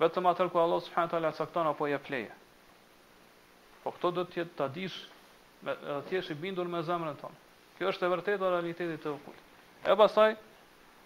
Vetëm 0.00 0.26
atër 0.30 0.48
ku 0.50 0.58
Allah 0.58 0.80
s.w.t. 0.84 1.18
le 1.20 1.32
caktan 1.36 1.66
apo 1.68 1.86
je 1.86 1.98
pleje. 1.98 2.34
Po 3.84 3.92
këto 3.94 4.10
dhe 4.16 4.24
tjetë 4.34 4.56
të 4.56 4.64
adish 4.64 4.98
dhe 5.60 5.72
edhe 5.74 6.02
tjesh 6.08 6.30
i 6.30 6.34
bindur 6.34 6.68
me 6.68 6.80
zemrën 6.82 7.16
tonë. 7.20 7.38
Kjo 7.78 7.88
është 7.92 8.06
e 8.06 8.10
vërtetë 8.12 8.38
dhe 8.42 8.48
realitetit 8.52 9.00
të 9.04 9.12
vëkullë. 9.12 9.44
E 9.88 9.94
pasaj, 9.96 10.30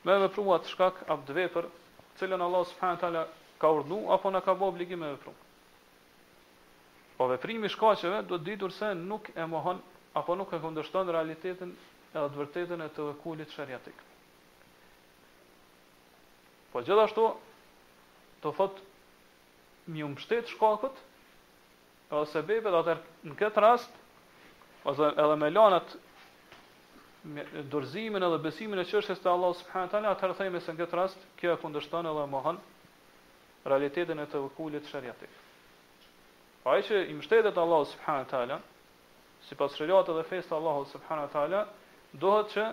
me 0.07 0.17
me 0.23 0.29
të 0.31 0.71
shkak 0.73 1.05
apë 1.09 1.71
cilën 2.19 2.41
Allah 2.43 2.63
subhanahu 2.67 3.01
taala 3.01 3.23
ka 3.59 3.71
urdhnu 3.73 4.11
apo 4.13 4.31
na 4.31 4.41
ka 4.41 4.55
bë 4.55 4.65
obligim 4.69 5.01
me 5.01 5.17
Po 7.17 7.27
veprimi 7.31 7.69
shkaqeve 7.71 8.23
do 8.27 8.39
të 8.39 8.45
ditur 8.49 8.73
se 8.75 8.95
nuk 8.95 9.29
e 9.39 9.45
mohon 9.47 9.79
apo 10.19 10.35
nuk 10.35 10.53
e 10.53 10.59
kundërshton 10.59 11.11
realitetin 11.15 11.71
e 12.11 12.19
të 12.19 12.31
vërtetën 12.37 12.83
e 12.87 12.89
të 12.97 13.05
kulit 13.23 13.51
shariatik. 13.55 13.95
Po 16.73 16.83
gjithashtu 16.83 17.27
do 18.43 18.53
thot 18.59 18.83
më 19.87 20.03
um 20.09 20.17
shtet 20.19 20.51
edhe 20.59 20.91
ose 22.19 22.43
bebe 22.51 22.71
atër 22.81 22.99
në 23.31 23.35
këtë 23.39 23.61
rast 23.65 23.91
ose 24.91 25.07
edhe 25.15 25.37
me 25.39 25.51
lanat 25.55 25.95
dorëzimin 27.73 28.23
edhe 28.23 28.39
besimin 28.45 28.79
e 28.79 28.85
çështës 28.85 29.23
të 29.23 29.31
Allahut 29.33 29.57
subhanahu 29.57 29.91
teala, 29.93 30.11
atëherë 30.15 30.35
themi 30.43 30.61
se 30.61 30.73
në 30.75 30.81
këtë 30.83 30.97
rast 30.99 31.21
kjo 31.41 31.55
e 31.55 31.61
kundërshton 31.63 32.05
edhe 32.11 32.25
mohon 32.33 32.59
realitetin 33.71 34.19
e 34.21 34.27
tevkulit 34.29 34.85
shariatik. 34.91 35.31
Pa 36.63 36.75
po 36.75 36.77
e 36.77 36.83
që 36.85 37.01
i 37.09 37.15
mështetet 37.17 37.57
Allah 37.63 37.87
subhanët 37.95 38.29
tala, 38.35 38.59
si 39.47 39.57
pas 39.57 39.73
shëriat 39.79 40.11
edhe 40.13 40.25
fejtë 40.29 40.53
Allah 40.59 40.77
subhanët 40.93 41.33
tala, 41.33 41.63
dohet 42.13 42.53
që 42.53 42.67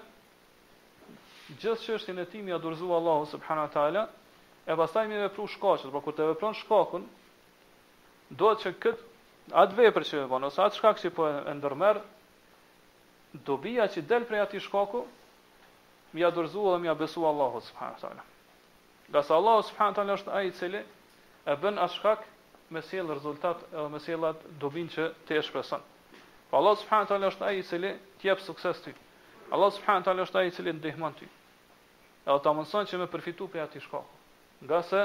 gjithë 1.63 1.85
që 1.85 1.95
është 1.95 2.11
i 2.13 2.17
netimi 2.19 2.55
a 2.55 2.59
durzu 2.65 2.91
Allah 2.99 3.23
subhanët 3.31 3.71
tala, 3.77 4.03
e 4.67 4.75
pastaj 4.83 5.07
mi 5.07 5.19
vepru 5.27 5.47
shkaqët, 5.55 5.91
pra 5.95 6.03
kur 6.07 6.17
të 6.17 6.27
vepron 6.35 6.57
shkakun, 6.59 7.07
dohet 8.41 8.65
që 8.67 8.75
këtë 8.83 9.59
atë 9.63 9.77
vepër 9.79 10.09
që 10.09 10.25
e 10.25 10.25
bon, 10.31 10.43
ose 10.43 10.59
atë 10.67 10.79
shkak 10.81 10.99
që 11.05 11.09
po 11.15 11.31
e 11.31 11.57
ndërmerë, 11.59 12.03
dobia 13.39 13.85
që 13.87 14.03
del 14.11 14.25
prej 14.27 14.41
atij 14.43 14.59
shkaku, 14.67 15.05
më 16.11 16.19
ia 16.19 16.31
dorzuo 16.35 16.73
dhe 16.73 16.81
më 16.83 16.89
ia 16.91 16.95
besua 16.95 17.29
Allahu 17.31 17.61
subhanahu 17.63 17.95
wa 17.95 18.01
taala. 18.01 18.23
Nga 19.11 19.23
Allahu 19.33 19.61
subhanahu 19.63 19.91
wa 19.91 19.95
taala 19.97 20.13
është 20.19 20.31
ai 20.33 20.47
i 20.47 20.51
cili 20.51 20.81
e 21.45 21.53
bën 21.61 21.77
atë 21.79 21.93
shkak 21.95 22.19
me 22.69 22.81
sjell 22.81 23.07
rezultat 23.07 23.63
edhe 23.71 23.89
me 23.89 23.99
sjellat 23.99 24.35
dobin 24.59 24.87
që 24.89 25.03
ti 25.27 25.33
e 25.33 25.41
shpreson. 25.41 25.79
Po 26.49 26.57
Allahu 26.57 26.75
subhanahu 26.75 27.05
wa 27.05 27.11
taala 27.15 27.27
është 27.31 27.45
ai 27.47 27.57
i 27.59 27.63
cili 27.63 27.91
të 28.19 28.27
jap 28.27 28.39
sukses 28.39 28.81
ty. 28.83 28.91
Allahu 29.53 29.71
subhanahu 29.77 29.99
wa 30.01 30.05
taala 30.05 30.21
është 30.27 30.37
ai 30.39 30.47
i 30.47 30.51
cili 30.51 30.73
ndihmon 30.73 31.13
ty. 31.13 31.27
Edhe 32.27 32.39
ta 32.43 32.51
mëson 32.53 32.85
që 32.85 32.99
më 32.99 33.07
përfitu 33.13 33.47
prej 33.51 33.63
atij 33.63 33.83
shkaku. 33.87 34.15
Nga 34.67 34.81
sa 34.83 35.01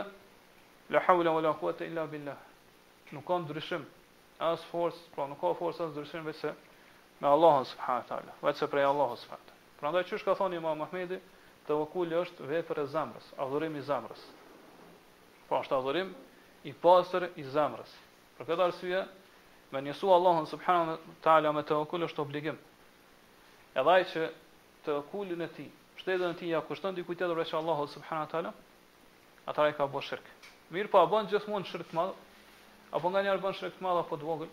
la 0.90 1.00
hawla 1.06 1.30
wala 1.30 1.52
quwata 1.54 1.84
illa 1.86 2.06
billah. 2.06 2.38
Nuk 3.12 3.24
ka 3.26 3.34
ndryshim 3.38 3.86
as 4.38 4.62
force, 4.68 4.98
po 5.14 5.14
pra 5.14 5.26
nuk 5.30 5.40
ka 5.40 5.54
force 5.54 5.80
as 5.82 5.90
ndryshim 5.94 6.24
vetë 6.26 6.50
me 7.20 7.29
Allahun 7.29 7.64
subhanahu 7.64 8.02
wa 8.02 8.09
taala, 8.09 8.33
vetë 8.42 8.59
se 8.59 8.66
prej 8.70 8.85
Allahu 8.85 9.16
subhanahu. 9.16 9.52
Prandaj 9.81 10.02
çu 10.07 10.18
ka 10.24 10.35
thoni 10.35 10.57
Imam 10.57 10.79
Muhamedi, 10.79 11.20
te 11.66 11.72
është 11.72 12.44
vepër 12.48 12.79
e 12.81 12.87
zamrës, 12.87 13.26
adhurim 13.38 13.76
i 13.76 13.81
zamrës. 13.83 14.20
Po 15.48 15.57
është 15.62 15.74
adhurim 15.79 16.14
i 16.64 16.72
pastër 16.72 17.31
i 17.37 17.42
zamrës. 17.44 17.90
Për 18.38 18.46
këtë 18.46 18.64
arsye, 18.66 19.00
me 19.72 19.81
nisu 19.83 20.11
Allahu 20.12 20.46
subhanahu 20.46 20.90
wa 20.96 20.98
taala 21.22 21.52
me 21.52 21.62
te 21.62 21.74
vokul 21.74 22.05
është 22.09 22.20
obligim. 22.22 22.59
Edhe 23.74 23.90
ai 23.90 24.05
që 24.12 24.29
te 24.85 24.92
vokulin 24.92 25.40
e 25.42 25.48
tij, 25.57 25.70
shtetën 26.02 26.31
e 26.31 26.37
tij 26.38 26.52
ja 26.52 26.61
kushton 26.62 26.94
di 26.94 27.02
kujtë 27.05 27.33
veç 27.37 27.55
Allahu 27.55 27.87
subhanahu 27.96 28.26
wa 28.29 28.33
taala, 28.33 28.52
atëra 29.46 29.72
i 29.72 29.72
ka 29.76 29.87
bën 29.88 30.00
shirk. 30.02 30.24
Mirpo 30.70 30.98
a 31.00 31.07
bën 31.07 31.29
gjithmonë 31.33 31.64
shirk 31.66 31.88
të 31.90 31.96
madh? 31.98 32.14
Apo 32.94 33.11
nganjëherë 33.11 33.40
bën 33.42 33.55
shirk 33.59 33.76
të 33.79 33.83
madh 33.85 34.05
apo 34.05 34.16
të 34.16 34.24
vogël? 34.26 34.50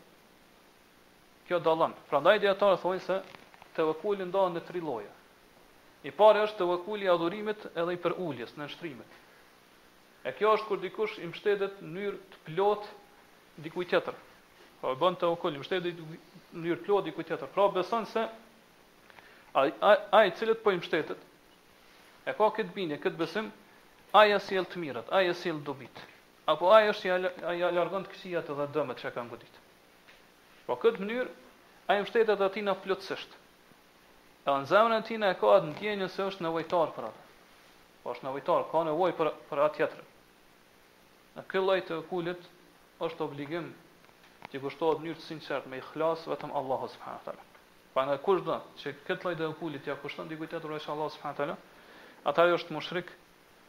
kjo 1.47 1.60
dallon. 1.63 1.93
Prandaj 2.10 2.39
dietarë 2.43 2.77
thonë 2.82 3.01
se 3.03 3.17
tevekuli 3.77 4.27
ndahen 4.29 4.56
në 4.58 4.62
tri 4.67 4.82
lloje. 4.84 5.10
I 6.08 6.12
pari 6.12 6.43
është 6.45 6.60
tevekuli 6.60 7.08
i 7.08 7.12
adhurimit 7.13 7.65
edhe 7.73 7.95
i 7.95 7.99
për 8.06 8.15
uljes 8.27 8.53
në 8.60 8.67
shtrimet. 8.73 9.17
E 10.27 10.32
kjo 10.38 10.53
është 10.58 10.67
kur 10.69 10.79
dikush 10.84 11.17
i 11.19 11.27
mbështetet 11.29 11.82
në 11.84 11.89
mënyrë 11.95 12.19
të 12.34 12.41
plot 12.49 12.88
dikujt 13.65 13.89
tjetër. 13.93 14.15
Po 14.82 14.91
e 14.93 14.97
bën 15.01 15.17
tevekul, 15.21 15.58
mbështetet 15.60 15.99
në 15.99 16.60
mënyrë 16.63 16.79
të 16.82 16.88
plot 16.89 17.08
dikujt 17.10 17.32
tjetër. 17.32 17.51
Pra 17.56 17.67
beson 17.75 18.08
se 18.13 18.25
ai 19.62 19.73
ai 20.19 20.27
i 20.29 20.36
cili 20.39 20.56
po 20.63 20.71
i 20.75 20.79
mbështetet 20.79 21.29
e 22.25 22.32
ka 22.36 22.45
këtë 22.56 22.71
bindje, 22.75 22.97
këtë 23.03 23.19
besim, 23.19 23.49
ai 24.15 24.27
ia 24.32 24.38
sjell 24.39 24.63
të 24.69 24.79
mirat, 24.79 25.10
ai 25.17 25.25
ia 25.27 25.34
sjell 25.36 25.60
dobit. 25.67 25.97
Apo 26.51 26.69
ai 26.75 26.88
është 26.91 27.08
ja 27.12 27.17
ja 27.63 27.71
largon 27.79 28.06
të 28.08 28.12
këqijat 28.15 28.51
edhe 28.51 28.67
dëmet 28.75 29.01
që 29.06 29.12
kanë 29.15 29.32
goditur. 29.32 29.62
Po 30.67 30.76
këtë 30.80 31.02
mënyrë 31.04 31.32
ai 31.91 31.97
mbështetet 32.02 32.41
aty 32.45 32.62
në 32.63 32.73
plotësisht. 32.84 33.34
E 34.47 34.49
në 34.54 34.67
zemrën 34.71 34.95
e 34.97 35.04
tij 35.08 35.19
na 35.23 35.32
ka 35.39 35.49
atë 35.58 35.71
ndjenjë 35.73 36.08
se 36.13 36.28
është 36.32 36.45
nevojtar 36.45 36.93
për 36.95 37.08
atë. 37.08 37.23
Po 38.04 38.12
është 38.13 38.28
nevojtar, 38.28 38.63
ka 38.71 38.84
nevojë 38.88 39.15
për 39.19 39.32
për 39.49 39.62
atë 39.65 39.78
tjetër. 39.80 40.06
Në 41.36 41.43
këtë 41.52 41.63
lloj 41.65 41.80
të 41.89 41.97
kulit 42.12 42.47
është 43.08 43.26
obligim 43.28 43.67
ti 44.52 44.62
kushtohet 44.63 45.04
në 45.04 45.15
të 45.19 45.26
sinqertë 45.28 45.71
me 45.73 45.82
ihlas 45.84 46.23
vetëm 46.32 46.54
Allahu 46.62 46.88
subhanahu 46.95 47.28
wa 47.28 47.52
Pa 47.93 48.04
ndër 48.08 48.21
kush 48.26 48.41
do, 48.45 48.56
që 48.80 48.93
kët 49.08 49.23
lloj 49.28 49.34
të 49.39 49.49
kulit 49.60 49.88
ja 49.89 49.95
kushton 50.02 50.28
dikujt 50.32 50.54
tjetër 50.56 50.71
veç 50.76 50.88
Allahu 50.93 51.12
subhanahu 51.12 51.58
wa 52.23 52.32
taala, 52.32 52.56
është 52.58 52.71
mushrik, 52.76 53.12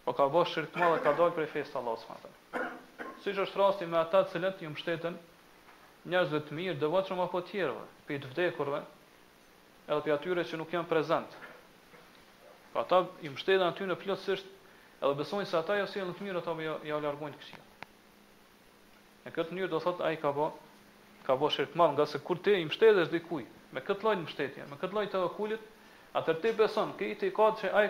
po 0.05 0.13
ka 0.17 0.29
bërë 0.35 0.51
shirk 0.55 0.71
të 0.77 0.93
dhe 0.95 1.03
ka 1.05 1.13
dalë 1.19 1.35
prej 1.37 1.49
fesë 1.57 1.79
Allahu 1.81 1.99
subhanahu 1.99 2.23
wa 2.23 2.31
taala. 2.31 2.73
Siç 3.27 3.39
është 3.45 3.59
rasti 3.63 3.87
me 3.93 3.99
ata 4.01 4.25
të 4.25 4.35
cilët 4.37 4.63
i 4.65 4.69
mbështeten 4.73 5.17
njerëzve 6.09 6.41
të 6.45 6.55
mirë, 6.57 6.75
do 6.79 6.85
devotshëm 6.87 7.21
apo 7.25 7.41
të 7.41 7.49
tjerëve, 7.51 7.85
pe 8.09 8.19
të 8.21 8.29
vdekurve, 8.33 8.81
edhe 9.89 10.01
pe 10.05 10.13
atyre 10.13 10.45
që 10.51 10.59
nuk 10.61 10.73
janë 10.75 10.89
prezant. 10.91 11.37
Pa 12.73 12.83
ata 12.85 12.99
i 13.25 13.31
mbështeten 13.33 13.65
aty 13.67 13.87
në 13.89 13.97
plotësisht, 14.03 14.49
edhe 15.01 15.15
besojnë 15.23 15.49
se 15.49 15.59
ata 15.59 15.79
janë 15.81 16.15
të 16.19 16.27
mirë, 16.27 16.43
ata 16.43 16.55
më 16.59 16.69
ja 16.91 17.01
largojnë 17.05 17.41
këshia. 17.41 17.63
Në 19.25 19.33
këtë 19.37 19.57
mënyrë 19.57 19.73
do 19.73 19.81
thotë 19.81 20.05
ai 20.11 20.19
ka 20.21 20.33
bë 20.37 20.51
ka 21.25 21.39
bë 21.41 21.49
shirk 21.55 21.77
mall 21.81 21.95
nga 21.95 22.05
se 22.11 22.21
kur 22.21 22.37
ti 22.45 22.53
i 22.59 22.65
mbështetesh 22.69 23.09
dikujt 23.15 23.49
me 23.73 23.81
këtë 23.81 24.05
lloj 24.05 24.17
mbështetje, 24.21 24.67
me 24.69 24.77
këtë 24.79 24.93
lloj 24.93 25.07
të 25.11 25.21
okulit, 25.25 25.63
atëherë 26.21 26.41
ti 26.45 26.51
beson 26.59 26.93
që 27.01 27.09
ti 27.23 27.31
ka 27.37 27.47
se 27.63 27.71
ai 27.73 27.87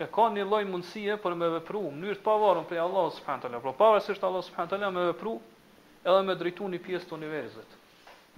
e 0.00 0.08
ka 0.14 0.30
një 0.32 0.46
lloj 0.48 0.62
mundësie 0.72 1.18
për 1.20 1.36
me 1.36 1.50
vepruar 1.58 1.92
në 1.92 2.00
mënyrë 2.00 2.18
të 2.18 2.24
pavarur 2.30 2.64
prej 2.70 2.80
Allahut 2.86 3.12
subhanallahu 3.18 3.52
teala, 3.52 3.60
por 3.66 3.76
pavarësisht 3.82 4.24
Allahu 4.24 4.46
subhanallahu 4.48 4.72
teala 4.72 4.90
me 4.96 5.04
vepru, 5.12 5.34
edhe 6.04 6.22
me 6.26 6.34
drejtu 6.38 6.66
një 6.72 6.80
pjesë 6.82 7.08
të 7.10 7.16
universit, 7.18 7.74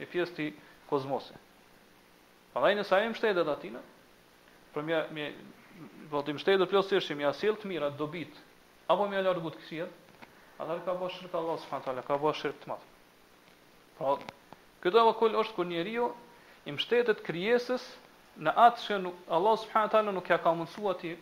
një 0.00 0.08
pjesë 0.12 0.34
të 0.36 0.48
kozmosit. 0.90 1.50
Pa 2.52 2.62
dhe 2.64 2.74
nësa 2.78 2.98
e 3.02 3.08
mështetet 3.12 3.48
atina, 3.50 3.80
për 4.74 4.86
mja, 4.86 5.00
mja, 5.16 5.30
për 6.04 6.10
po 6.12 6.22
të 6.28 6.34
mështetet 6.36 6.70
plës 6.70 6.90
të 6.90 6.98
mira, 7.16 7.20
mja 7.20 7.32
të 7.62 7.70
mirat, 7.70 7.96
dobit, 7.98 8.36
apo 8.92 9.08
mja 9.10 9.24
largu 9.24 9.50
të 9.54 9.60
kësijet, 9.62 10.00
atër 10.60 10.82
ka 10.86 10.96
bërë 11.00 11.16
shirkë 11.18 11.38
Allah, 11.40 11.60
së 11.64 11.70
fantale, 11.72 12.04
ka 12.06 12.20
bërë 12.22 12.54
të 12.62 12.70
matë. 12.72 12.88
Pra, 13.98 14.14
këtë 14.84 15.00
e 15.00 15.04
vëkull 15.08 15.38
është 15.42 15.56
kër 15.58 15.70
njeri 15.72 15.96
jo, 15.96 16.08
i 16.68 16.72
mështetet 16.76 17.24
kërjesës 17.26 17.88
në 18.44 18.54
atë 18.68 18.84
që 18.84 19.00
Allah, 19.38 19.58
së 19.64 19.72
fantale, 19.72 20.12
nuk 20.12 20.30
ja 20.30 20.38
ka 20.44 20.52
mundësu 20.58 20.90
ati, 20.92 21.16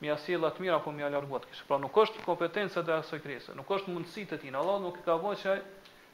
mi 0.00 0.10
asjella 0.12 0.52
të 0.54 0.62
mira 0.62 0.76
apo 0.78 0.92
mi 0.94 1.02
alarguat 1.02 1.46
kishë. 1.50 1.66
Pra 1.66 1.78
nuk 1.82 1.96
është 2.02 2.22
kompetenca 2.26 2.82
dhe 2.86 2.94
asoj 3.00 3.18
krese, 3.22 3.54
nuk 3.58 3.70
është 3.76 3.94
mundësi 3.94 4.26
të 4.30 4.38
tin. 4.44 4.54
Allah 4.58 4.76
nuk 4.82 5.00
ka 5.04 5.16
voqaj 5.18 5.56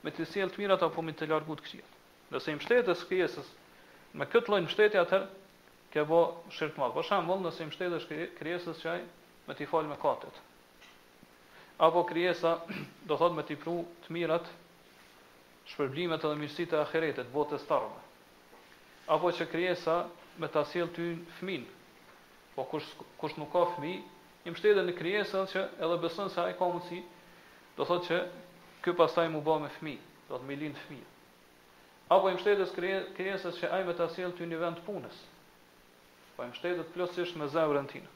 me 0.04 0.12
të 0.12 0.26
sjell 0.30 0.52
të 0.52 0.62
mirat 0.64 0.82
apo 0.86 1.04
me 1.04 1.12
të 1.12 1.28
largut 1.32 1.60
kishë. 1.64 1.82
Nëse 2.32 2.52
i 2.52 2.56
mështetës 2.58 3.04
krijesës, 3.10 3.50
me 4.16 4.24
këtë 4.32 4.52
lojnë 4.54 4.66
mbështetje 4.68 5.00
atë 5.04 5.20
ke 5.94 6.04
bo 6.08 6.22
shirtë 6.56 6.80
madhë. 6.80 6.96
Po 6.96 7.04
shambull, 7.08 7.42
nëse 7.44 7.60
i 7.64 7.68
mështetës 7.68 8.08
krijesës 8.40 8.80
çaj 8.84 8.98
me 9.48 9.56
t'i 9.58 9.68
falë 9.70 9.90
me 9.92 9.98
katët. 10.02 10.40
Apo 11.88 12.04
krijesa 12.08 12.54
do 13.08 13.18
thot 13.20 13.36
me 13.36 13.44
t'i 13.48 13.56
pru 13.64 13.76
të 14.06 14.16
mirat, 14.16 14.48
shpërblimet 15.74 16.24
edhe 16.28 16.40
mirësitë 16.40 16.78
e 16.80 16.80
akiretet, 16.86 17.30
botës 17.36 17.64
tarëve. 17.68 18.00
Apo 19.16 19.30
që 19.38 19.48
krijesa 19.52 19.98
me 20.40 20.48
t'asjell 20.48 20.90
ty 20.96 21.10
fminë, 21.38 21.68
Po 22.54 22.64
kush 22.70 22.86
kush 23.18 23.34
nuk 23.40 23.50
ka 23.52 23.64
fëmijë, 23.74 24.02
i 24.46 24.52
mbështeten 24.52 24.86
në 24.88 24.92
krijesën 24.98 25.48
që 25.50 25.62
edhe 25.82 25.96
beson 26.02 26.28
se 26.30 26.40
ai 26.42 26.52
ka 26.58 26.68
mundësi, 26.70 27.00
do 27.78 27.86
thotë 27.88 28.06
që 28.10 28.18
ky 28.84 28.94
pastaj 29.00 29.26
mu 29.32 29.40
bë 29.46 29.56
me 29.64 29.70
fëmijë, 29.78 30.02
do 30.28 30.38
të 30.38 30.48
më 30.50 30.58
lind 30.62 30.78
fëmijë. 30.86 31.06
Apo 32.14 32.30
i 32.30 32.36
mbështetet 32.36 32.74
krijesës 33.16 33.58
që 33.62 33.70
ai 33.74 33.80
vetë 33.88 33.98
ta 33.98 34.06
sjell 34.14 34.36
ty 34.38 34.46
në 34.46 34.60
vend 34.62 34.82
punës. 34.86 35.16
Po 36.36 36.46
i 36.46 36.50
mbështetet 36.52 36.92
plotësisht 36.94 37.38
me 37.40 37.48
zemrën 37.56 37.90
tinë. 37.92 38.10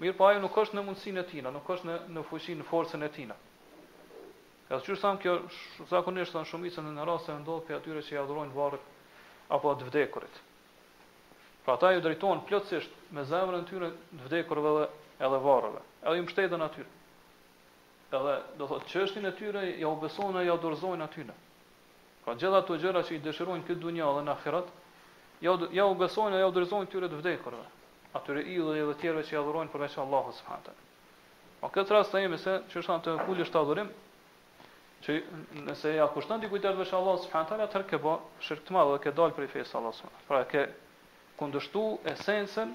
Mirë 0.00 0.16
po 0.20 0.28
ajo 0.28 0.44
nuk 0.44 0.58
është 0.62 0.76
në 0.78 0.84
mundësinë 0.86 1.20
e 1.20 1.24
tina, 1.32 1.50
nuk 1.54 1.66
është 1.74 1.88
në 1.90 1.96
në 2.18 2.24
fuqinë, 2.30 2.60
në 2.62 2.68
forcën 2.70 3.02
e 3.02 3.08
tina. 3.18 3.34
Ka 4.68 4.78
të 4.78 4.86
qyrë 4.86 5.02
thamë 5.02 5.20
kjo, 5.24 5.34
zakonisht 5.90 6.36
thamë 6.36 6.48
shumicën 6.52 6.92
në 6.96 7.08
rrasë 7.08 7.34
e 7.34 7.40
ndodhë 7.42 7.66
për 7.66 7.80
atyre 7.80 8.04
që 8.08 8.14
i 8.16 8.20
adhrojnë 8.22 8.56
varët 8.56 8.86
apo 9.58 9.74
atë 9.74 9.90
vdekurit. 9.90 10.38
Pra 11.70 11.76
ata 11.78 11.92
ju 11.94 12.00
drejtohen 12.02 12.40
plotësisht 12.50 12.94
me 13.14 13.22
zemrën 13.30 13.62
tyre 13.70 13.88
në 14.18 14.24
vdekurve 14.24 14.70
dhe 14.74 14.86
edhe 15.26 15.36
varrëve. 15.44 15.82
Edhe 16.02 16.14
ju 16.18 16.24
mbështeten 16.24 16.64
aty. 16.64 16.86
Edhe 18.18 18.32
do 18.60 18.66
thotë 18.72 18.90
çështën 18.94 19.28
e 19.30 19.32
tyre 19.38 19.62
ja 19.82 19.86
u 19.86 19.92
besojnë 20.02 20.42
ja 20.48 20.56
dorëzojnë 20.64 21.06
aty. 21.06 21.26
Pra 22.24 22.34
gjitha 22.40 22.58
ato 22.58 22.74
gjëra 22.82 23.04
që 23.06 23.14
i 23.14 23.20
dëshirojnë 23.28 23.62
këtë 23.70 23.78
dunjë 23.86 24.02
dhe 24.16 24.24
në 24.26 24.34
ahiret, 24.34 24.72
ja 25.46 25.54
ja 25.78 25.86
u 25.86 25.94
besojnë 26.00 26.42
ja 26.42 26.50
dorëzojnë 26.58 26.90
tyre 26.96 27.06
të 27.14 27.20
vdekurve. 27.22 27.62
Atyre 28.20 28.42
idhë 28.56 28.74
dhe 28.90 28.98
tjerve 29.04 29.22
që 29.30 29.36
i 29.38 29.40
adhurojnë 29.44 29.70
përveç 29.76 29.94
Allahu 30.06 30.34
subhanahu 30.42 30.74
Po 31.62 31.70
këtë 31.78 31.96
rast 32.00 32.10
themi 32.18 32.38
se 32.48 32.58
çështja 32.74 33.14
e 33.14 33.18
kulit 33.28 33.46
është 33.46 33.60
adhurim, 33.62 33.94
që 35.06 35.20
nëse 35.70 35.94
ja 36.00 36.10
kushton 36.16 36.40
dikujt 36.42 36.64
të 36.66 36.74
vesh 36.82 36.98
Allahu 36.98 37.22
subhanahu 37.28 37.46
wa 37.46 37.50
taala, 37.54 37.70
atëherë 37.70 37.90
ke 37.94 38.02
bë 38.08 38.18
shirk 38.48 38.70
madh 38.74 38.96
dhe 38.96 39.00
ke 39.06 39.14
dal 39.20 39.30
prej 39.38 39.52
fesë 39.54 39.78
Allahu 39.82 39.94
subhanahu 40.02 40.24
Pra 40.32 40.42
ke 40.54 40.66
kundështu 41.40 41.82
esencën 42.12 42.74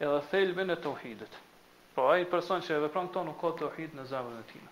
edhe 0.00 0.20
thelbin 0.30 0.70
e 0.70 0.76
tauhidit. 0.78 1.32
Po 1.96 2.06
ai 2.12 2.22
person 2.30 2.62
që 2.62 2.76
e 2.76 2.84
vepron 2.86 3.10
këto 3.10 3.24
nuk 3.26 3.40
ka 3.42 3.50
tauhid 3.64 3.96
në 3.98 4.04
zemrën 4.12 4.38
e 4.38 4.46
tij. 4.50 4.62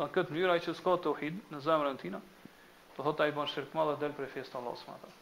Në 0.00 0.06
këtë 0.14 0.32
mënyrë 0.32 0.54
ai 0.56 0.62
që 0.64 0.74
s'ka 0.78 0.94
tauhid 1.04 1.36
në 1.52 1.60
zemrën 1.66 1.98
e 1.98 2.00
tij, 2.00 2.14
do 2.16 2.22
po 2.96 3.04
thotë 3.06 3.26
ai 3.26 3.34
bën 3.36 3.50
shirk 3.52 3.76
madh 3.76 3.92
dhe 4.00 4.08
për 4.08 4.16
prej 4.18 4.32
fjesë 4.36 4.54
të 4.54 4.60
Allahut 4.60 4.86
më 4.88 4.96
tepër. 4.96 5.14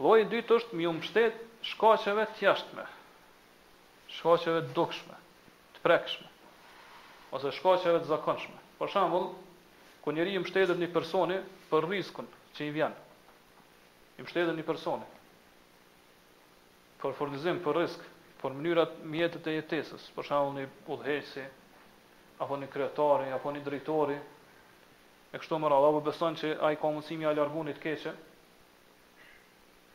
Lloji 0.00 0.22
i 0.24 0.28
dytë 0.32 0.56
është 0.60 0.78
mi 0.78 0.86
umbështet 0.88 1.42
shkaqeve 1.72 2.24
të 2.36 2.46
jashtme. 2.46 2.86
Shkaqeve 4.20 4.62
të 4.68 4.74
dukshme, 4.78 5.16
të 5.76 5.82
prekshme 5.86 6.26
ose 7.36 7.52
shkaqeve 7.58 8.00
të 8.04 8.08
zakonshme. 8.14 8.56
Për 8.80 8.88
shembull, 8.94 9.26
kur 10.02 10.16
njeriu 10.16 10.40
mbështetet 10.42 10.80
një 10.80 10.88
personi 10.94 11.36
për 11.70 11.86
riskun 11.92 12.26
që 12.56 12.64
i 12.66 12.72
vjen. 12.78 12.94
I 14.18 14.24
mbështetet 14.24 14.56
një 14.56 14.64
personi 14.72 15.06
për 17.02 17.14
fornizim, 17.16 17.58
për 17.64 17.78
risk, 17.80 18.02
për 18.42 18.54
mënyrat 18.56 18.98
mjetet 19.12 19.46
e 19.50 19.54
jetesës, 19.58 20.04
për 20.16 20.26
shembull 20.28 20.56
një 20.58 20.66
udhëheqësi 20.92 21.44
apo 22.44 22.56
një 22.62 22.68
kryetari 22.72 23.32
apo 23.36 23.52
një 23.52 23.62
drejtori, 23.66 24.16
e 25.34 25.38
kështu 25.40 25.58
më 25.60 25.70
radhë, 25.72 25.88
apo 25.92 26.00
beson 26.06 26.38
që 26.40 26.54
ai 26.66 26.76
ka 26.80 26.88
mundësi 26.92 27.16
mi 27.20 27.72
të 27.72 27.80
keqe. 27.86 28.12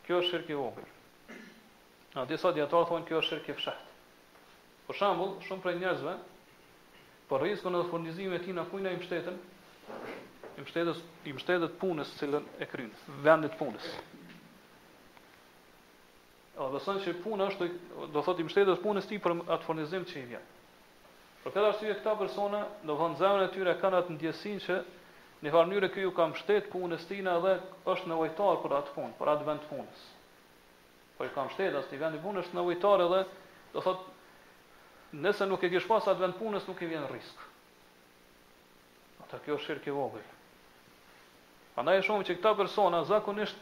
Kjo 0.06 0.20
është 0.22 0.30
shirki 0.30 0.52
i 0.52 0.56
vogël. 0.60 0.86
Na 2.14 2.26
disa 2.30 2.52
dietar 2.54 2.84
thon 2.90 3.06
kjo 3.08 3.18
është 3.20 3.30
shirki 3.32 3.52
i 3.52 3.56
fshehtë. 3.56 3.88
Për 4.88 4.96
shembull, 5.00 5.32
shumë 5.48 5.62
prej 5.64 5.76
njerëzve 5.82 6.14
për 7.30 7.42
rrezikun 7.42 7.76
e 7.80 7.90
furnizimit 7.90 8.42
të 8.42 8.46
tij 8.46 8.54
në 8.60 8.68
kujna 8.70 8.92
i 8.94 9.00
mbështeten 9.00 9.40
i 10.62 11.34
mbështetës 11.34 11.72
i 11.74 11.78
punës 11.82 12.14
së 12.14 12.20
cilën 12.22 12.46
e 12.62 12.70
kryn, 12.70 12.94
vendit 13.26 13.58
punës, 13.60 13.90
Do 16.56 16.80
të 16.80 16.94
që 17.04 17.14
puna 17.24 17.46
është 17.52 17.66
do 18.16 18.22
thotë 18.24 18.40
i 18.40 18.46
mbështetës 18.48 18.80
punës 18.84 19.08
ti 19.10 19.18
për 19.24 19.34
atë 19.52 19.66
furnizim 19.68 20.06
që 20.08 20.20
i 20.22 20.28
vjen. 20.32 20.44
Për 21.44 21.54
këtë 21.56 21.72
arsye 21.72 21.96
këta 22.00 22.14
persona 22.22 22.62
do 22.92 22.96
von 23.00 23.18
zemrën 23.20 23.48
e 23.50 23.50
tyre 23.56 23.74
kanë 23.82 24.00
atë 24.00 24.14
ndjesinë 24.16 24.62
që 24.68 24.78
në 25.44 25.52
varë 25.56 25.70
mënyrë 25.74 25.90
këju 25.96 26.14
ka 26.20 26.28
mbështet 26.32 26.70
punës 26.76 27.04
tina 27.10 27.34
dhe 27.44 27.58
është 27.94 28.08
në 28.14 28.20
ujtar 28.24 28.62
për 28.64 28.76
atë 28.78 28.94
punë, 28.96 29.12
për 29.20 29.32
atë 29.34 29.48
vend 29.50 29.66
punës. 29.72 30.06
Po 31.18 31.28
i 31.28 31.34
kam 31.36 31.50
mbështetë 31.50 31.82
as 31.82 31.92
vend 31.92 32.06
vendi 32.06 32.24
punës 32.24 32.48
është 32.48 32.58
në 32.58 32.64
ujtar 32.72 33.04
edhe 33.10 33.20
do 33.76 33.86
thotë 33.90 35.20
nëse 35.26 35.50
nuk 35.52 35.68
e 35.68 35.72
kish 35.76 35.90
pas 35.92 36.08
atë 36.08 36.24
vend 36.24 36.40
punës 36.40 36.70
nuk 36.72 36.82
i 36.82 36.90
vjen 36.94 37.10
risk. 37.12 37.44
Ata 39.26 39.44
kjo 39.44 39.60
është 39.60 39.74
shirki 39.74 39.92
vogël. 40.00 40.24
Pandaj 41.76 42.00
që 42.08 42.40
këta 42.40 42.56
persona 42.64 43.04
zakonisht 43.04 43.60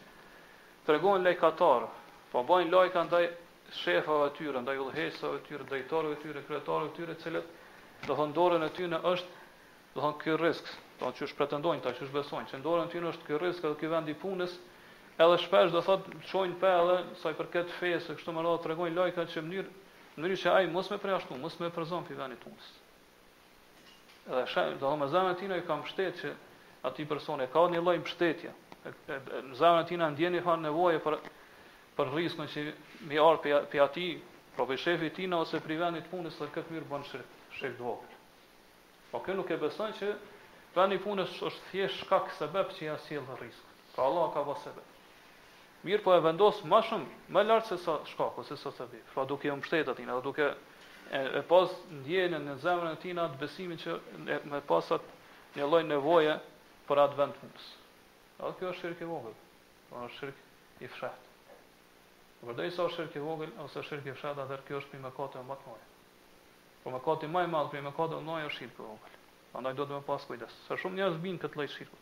tregojnë 0.88 1.25
lekatorë, 1.32 1.91
po 2.34 2.41
bajnë 2.50 2.74
lajka 2.74 3.02
ndaj 3.12 3.26
shefave 3.84 4.32
të 4.34 4.39
tyre, 4.39 4.62
ndaj 4.65 4.80
udhëhesave 4.82 5.39
të 5.43 5.50
tyre, 5.50 5.65
ndaj 5.67 5.82
torëve 5.91 6.15
të 6.17 6.24
tyre, 6.26 6.41
kryetarëve 6.48 6.89
të 6.93 6.98
tyre, 7.00 7.15
të 7.19 7.26
cilët 7.28 8.08
do 8.08 8.15
thon 8.17 8.34
dorën 8.36 8.65
e 8.65 8.69
tyre 8.78 9.00
është 9.12 9.41
do 9.93 10.02
thon 10.02 10.15
ky 10.24 10.38
risk, 10.41 10.69
do 10.98 11.04
thon 11.06 11.17
çush 11.19 11.36
pretendojnë 11.38 11.84
tash, 11.86 12.00
çush 12.02 12.13
besojnë, 12.13 12.50
që 12.50 12.62
dorën 12.65 12.89
e 12.89 12.93
tyre 12.93 13.10
është 13.12 13.28
ky 13.28 13.38
risk 13.43 13.65
edhe 13.69 13.78
ky 13.84 13.89
vend 13.93 14.10
i 14.10 14.15
punës, 14.24 14.56
edhe 15.22 15.38
shpesh 15.46 15.74
do 15.76 15.84
thot 15.86 16.10
çojnë 16.32 16.58
pa 16.63 16.72
edhe 16.82 16.98
sa 17.22 17.34
i 17.34 17.38
përket 17.38 17.76
fesë, 17.78 18.17
kështu 18.17 18.36
më 18.39 18.46
radh 18.48 18.63
tregojnë 18.65 18.98
lajka 19.04 19.28
në 19.30 19.46
mënyrë 19.46 19.78
në 20.15 20.26
mënyrë 20.26 20.41
që 20.46 20.56
ai 20.58 20.72
mos 20.74 20.89
më 20.89 21.00
ashtu, 21.19 21.38
mos 21.43 21.60
më 21.62 21.69
përzon 21.78 22.06
pi 22.10 22.17
vendit 22.17 22.41
punës. 22.41 22.74
Edhe 24.26 24.46
shem, 24.50 24.74
do 24.82 24.89
thon 24.89 25.00
më 25.06 25.12
zemrën 25.13 25.36
e 25.38 25.39
tyre 25.43 25.62
kam 25.69 25.86
shtet 25.91 26.17
që 26.24 26.34
aty 26.89 27.06
personi 27.13 27.48
ka 27.54 27.67
një 27.74 27.86
lloj 27.86 27.98
mbështetje. 28.02 28.54
Në 28.86 29.58
zemrën 29.62 29.86
e 29.86 29.88
tyre 29.91 30.12
ndjeni 30.15 30.41
fan 30.46 30.62
nevojë 30.65 31.02
për 31.06 31.17
për 31.97 32.10
rrisën 32.13 32.47
që 32.49 32.62
mi 33.10 33.17
arë 33.21 33.41
për 33.69 33.82
ati, 33.84 34.06
pro 34.56 34.65
për 34.69 34.79
shefi 34.82 35.10
tina 35.15 35.39
ose 35.43 35.60
për 35.65 35.73
i 35.75 35.79
venit 35.82 36.08
punës, 36.12 36.38
dhe 36.41 36.47
këtë 36.56 36.73
mirë 36.75 36.89
bënë 36.93 37.10
shef, 37.10 37.34
shef 37.60 37.82
Po 39.13 39.19
kjo 39.21 39.34
nuk 39.38 39.49
e 39.53 39.58
beson 39.62 39.91
që 39.93 40.08
venit 40.75 41.03
punës 41.03 41.36
është 41.45 41.62
thjesht 41.69 41.99
shkak 42.06 42.32
sebeb 42.34 42.71
që 42.73 42.86
ja 42.88 42.95
si 43.03 43.15
dhe 43.21 43.36
rrisën. 43.38 43.75
Pra 43.95 44.03
Allah 44.08 44.32
ka 44.34 44.41
vë 44.47 44.56
sebeb. 44.63 44.86
Mirë 45.86 46.01
po 46.03 46.15
e 46.15 46.21
vendosë 46.25 46.65
më 46.71 46.79
shumë, 46.88 47.10
më 47.36 47.43
lartë 47.45 47.67
se 47.69 47.77
sa 47.84 47.99
shkak, 48.10 48.39
ose 48.41 48.58
sa 48.58 48.71
sebi. 48.73 48.97
Pra 49.13 49.25
duke 49.29 49.47
e 49.47 49.53
mështetë 49.53 49.93
atina, 49.93 50.15
duke 50.25 50.47
e, 50.49 51.19
e 51.21 51.41
pas 51.49 51.75
ndjenë 51.99 52.39
në 52.47 52.56
zemën 52.65 52.95
e 52.97 53.01
tina 53.03 53.27
atë 53.29 53.41
besimin 53.43 53.82
që 53.84 53.99
e, 54.34 54.41
me 54.49 54.63
pasat 54.71 55.06
një 55.60 55.67
lojnë 55.75 55.93
nevoje 55.93 56.34
për 56.89 57.03
atë 57.06 57.21
vend 57.21 57.38
punës. 57.43 57.69
kjo 58.58 58.71
është 58.71 58.82
shirkë 58.82 59.06
i 59.06 59.93
është 59.93 60.17
shirkë 60.17 60.43
i 60.88 60.88
Po 62.43 62.49
vërdoj 62.51 62.71
sa 62.75 62.89
shirk 62.91 63.13
i 63.15 63.21
vogël 63.23 63.51
ose 63.63 63.79
shirk 63.88 64.03
i 64.03 64.12
fshat, 64.17 64.39
atë 64.43 64.56
kjo 64.67 64.79
është 64.84 64.97
më 64.99 65.10
kotë 65.15 65.41
më 65.47 65.56
të 65.60 65.67
mëdha. 65.67 65.86
Po 66.84 66.91
më 66.91 66.99
kotë 67.06 67.29
më 67.32 67.43
i 67.45 67.47
madh 67.51 67.69
pimë 67.71 67.91
kotë 67.95 68.17
më 68.19 68.25
noja 68.29 68.49
shirk 68.51 68.82
i 68.82 68.84
vogël. 68.88 69.13
Prandaj 69.53 69.73
do 69.77 69.86
të 69.88 69.95
më 69.95 70.06
pas 70.08 70.25
kujdes. 70.27 70.58
Se 70.67 70.75
shumë 70.82 70.99
njerëz 70.99 71.15
bin 71.23 71.38
këtë 71.43 71.56
lloj 71.62 71.69
shirku. 71.75 71.99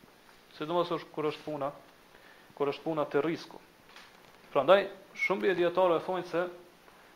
Sidomos 0.58 0.90
është 0.98 1.12
kur 1.18 1.28
është 1.30 1.46
puna, 1.46 1.70
kur 2.58 2.72
është 2.74 2.84
puna 2.88 3.06
të 3.14 3.22
risku. 3.28 3.62
Prandaj 4.56 4.80
shumë 5.26 5.46
bie 5.62 5.68
e 5.68 5.72
thonë 5.78 6.24
se 6.32 6.44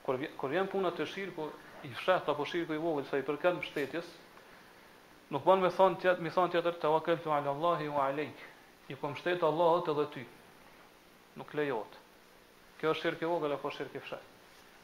kur 0.06 0.22
kur 0.44 0.54
vjen 0.54 0.70
puna 0.76 0.94
të 1.00 1.10
shirku 1.16 1.50
i 1.90 1.94
fshat 1.98 2.30
apo 2.36 2.46
shirku 2.52 2.78
i 2.78 2.78
vogël 2.86 3.10
sa 3.10 3.18
i 3.18 3.26
përket 3.32 3.58
mbështetjes, 3.58 4.06
nuk 5.34 5.44
bën 5.50 5.60
me 5.66 5.74
thonë 5.80 5.98
tjetër, 6.04 6.22
më 6.22 6.30
thon 6.38 6.52
tjetër 6.54 6.74
tawakkaltu 6.86 7.32
ala 7.40 7.58
allahi 7.58 7.90
wa 7.98 8.06
alayk. 8.06 8.46
Ju 8.92 9.02
kom 9.02 9.18
po 9.18 9.20
shtet 9.24 9.42
Allahut 9.50 9.90
edhe 9.96 10.12
ty. 10.20 10.26
Nuk 11.42 11.54
lejohet. 11.62 12.04
Kjo 12.80 12.92
është 12.92 13.02
shirk 13.06 13.22
i 13.24 13.28
vogël 13.32 13.54
apo 13.56 13.70
shirk 13.76 13.94
i 13.96 14.02
fshehtë. 14.04 14.32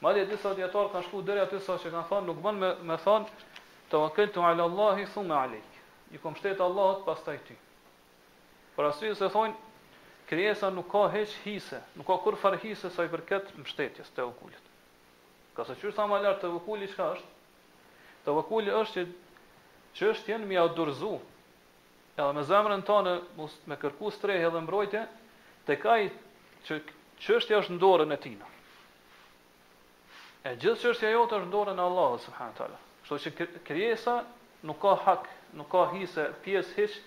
Madje 0.01 0.23
disa 0.30 0.51
dietar 0.58 0.88
kanë 0.93 1.06
shkuar 1.10 1.25
deri 1.27 1.41
aty 1.45 1.60
sa 1.65 1.75
që 1.84 1.89
kanë 1.93 2.08
thonë 2.12 2.27
nuk 2.32 2.39
bën 2.45 2.60
me 2.62 2.69
me 2.91 2.97
të 3.06 3.17
tawakkaltu 3.91 4.41
ala 4.49 4.67
allahi 4.69 5.06
thumma 5.15 5.41
alayk. 5.45 5.80
I 6.12 6.17
kom 6.23 6.36
shtet 6.39 6.60
Allahut 6.63 7.04
pastaj 7.06 7.38
ty. 7.47 7.56
Por 8.75 8.86
asyse 8.89 9.15
se 9.19 9.30
thonë 9.30 9.54
krijesa 10.30 10.69
nuk 10.75 10.88
ka 10.93 11.01
hiç 11.13 11.36
hise, 11.43 11.82
nuk 11.99 12.08
ka 12.08 12.17
kur 12.23 12.36
far 12.39 12.56
hise 12.63 12.89
sa 12.95 13.04
i 13.04 13.10
përket 13.12 13.51
mbështetjes 13.60 14.10
te 14.15 14.23
ukulit. 14.25 14.69
Ka 15.58 15.65
sa 15.67 15.75
qysh 15.75 15.93
sa 15.97 16.08
më 16.08 16.21
lart 16.23 16.39
te 16.41 16.47
ukuli 16.56 16.88
çka 16.93 17.10
është? 17.15 17.27
Te 18.23 18.32
ukuli 18.39 18.71
është 18.71 18.93
që 19.04 19.08
çështjen 19.99 20.47
më 20.47 20.54
ia 20.56 20.65
dorzu. 20.77 21.17
Edhe 22.19 22.32
me 22.36 22.47
zemrën 22.47 22.84
tonë 22.88 23.17
mos 23.38 23.60
me 23.71 23.75
kërku 23.80 24.12
strehë 24.17 24.51
dhe 24.56 24.65
mbrojtje 24.65 25.06
tek 25.67 25.86
ai 25.95 26.10
që 26.67 26.82
çështja 27.25 27.60
është 27.62 27.75
në 27.75 27.81
dorën 27.81 28.15
e 28.15 28.17
tij. 28.23 28.38
E 30.47 30.53
gjithë 30.57 30.81
çështja 30.88 31.12
jote 31.13 31.38
është 31.38 31.49
në 31.49 31.53
dorën 31.53 31.81
e 31.81 31.86
Allahut 31.86 32.21
subhanahu 32.25 32.57
teala. 32.57 32.77
Kështu 33.05 33.31
që 33.31 33.47
krijesa 33.67 34.15
nuk 34.69 34.79
ka 34.81 34.95
hak, 35.05 35.27
nuk 35.60 35.69
ka 35.71 35.84
hise 35.93 36.27
pjesë 36.45 36.77
hiç 36.79 36.97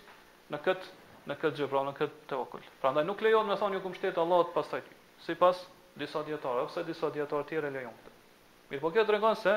në 0.52 0.60
këtë 0.64 0.92
në 1.28 1.34
këtë 1.40 1.58
gjë, 1.60 1.68
pra 1.72 1.82
në 1.88 1.92
këtë 1.98 2.28
tokull. 2.30 2.66
Prandaj 2.82 3.06
nuk 3.08 3.22
lejon 3.24 3.46
me 3.48 3.56
thonë 3.58 3.78
ju 3.78 3.84
kum 3.86 3.94
shtet 3.96 4.18
Allahut 4.20 4.50
pastaj 4.54 4.82
ti. 4.84 4.94
Sipas 5.24 5.62
disa 5.98 6.20
dietarë 6.26 6.66
ose 6.68 6.82
disa 6.84 7.08
dietarë 7.14 7.46
tjerë 7.48 7.70
lejon 7.72 7.94
Mirë, 8.70 8.80
po 8.82 8.90
kjo 8.90 9.04
tregon 9.06 9.36
se 9.38 9.52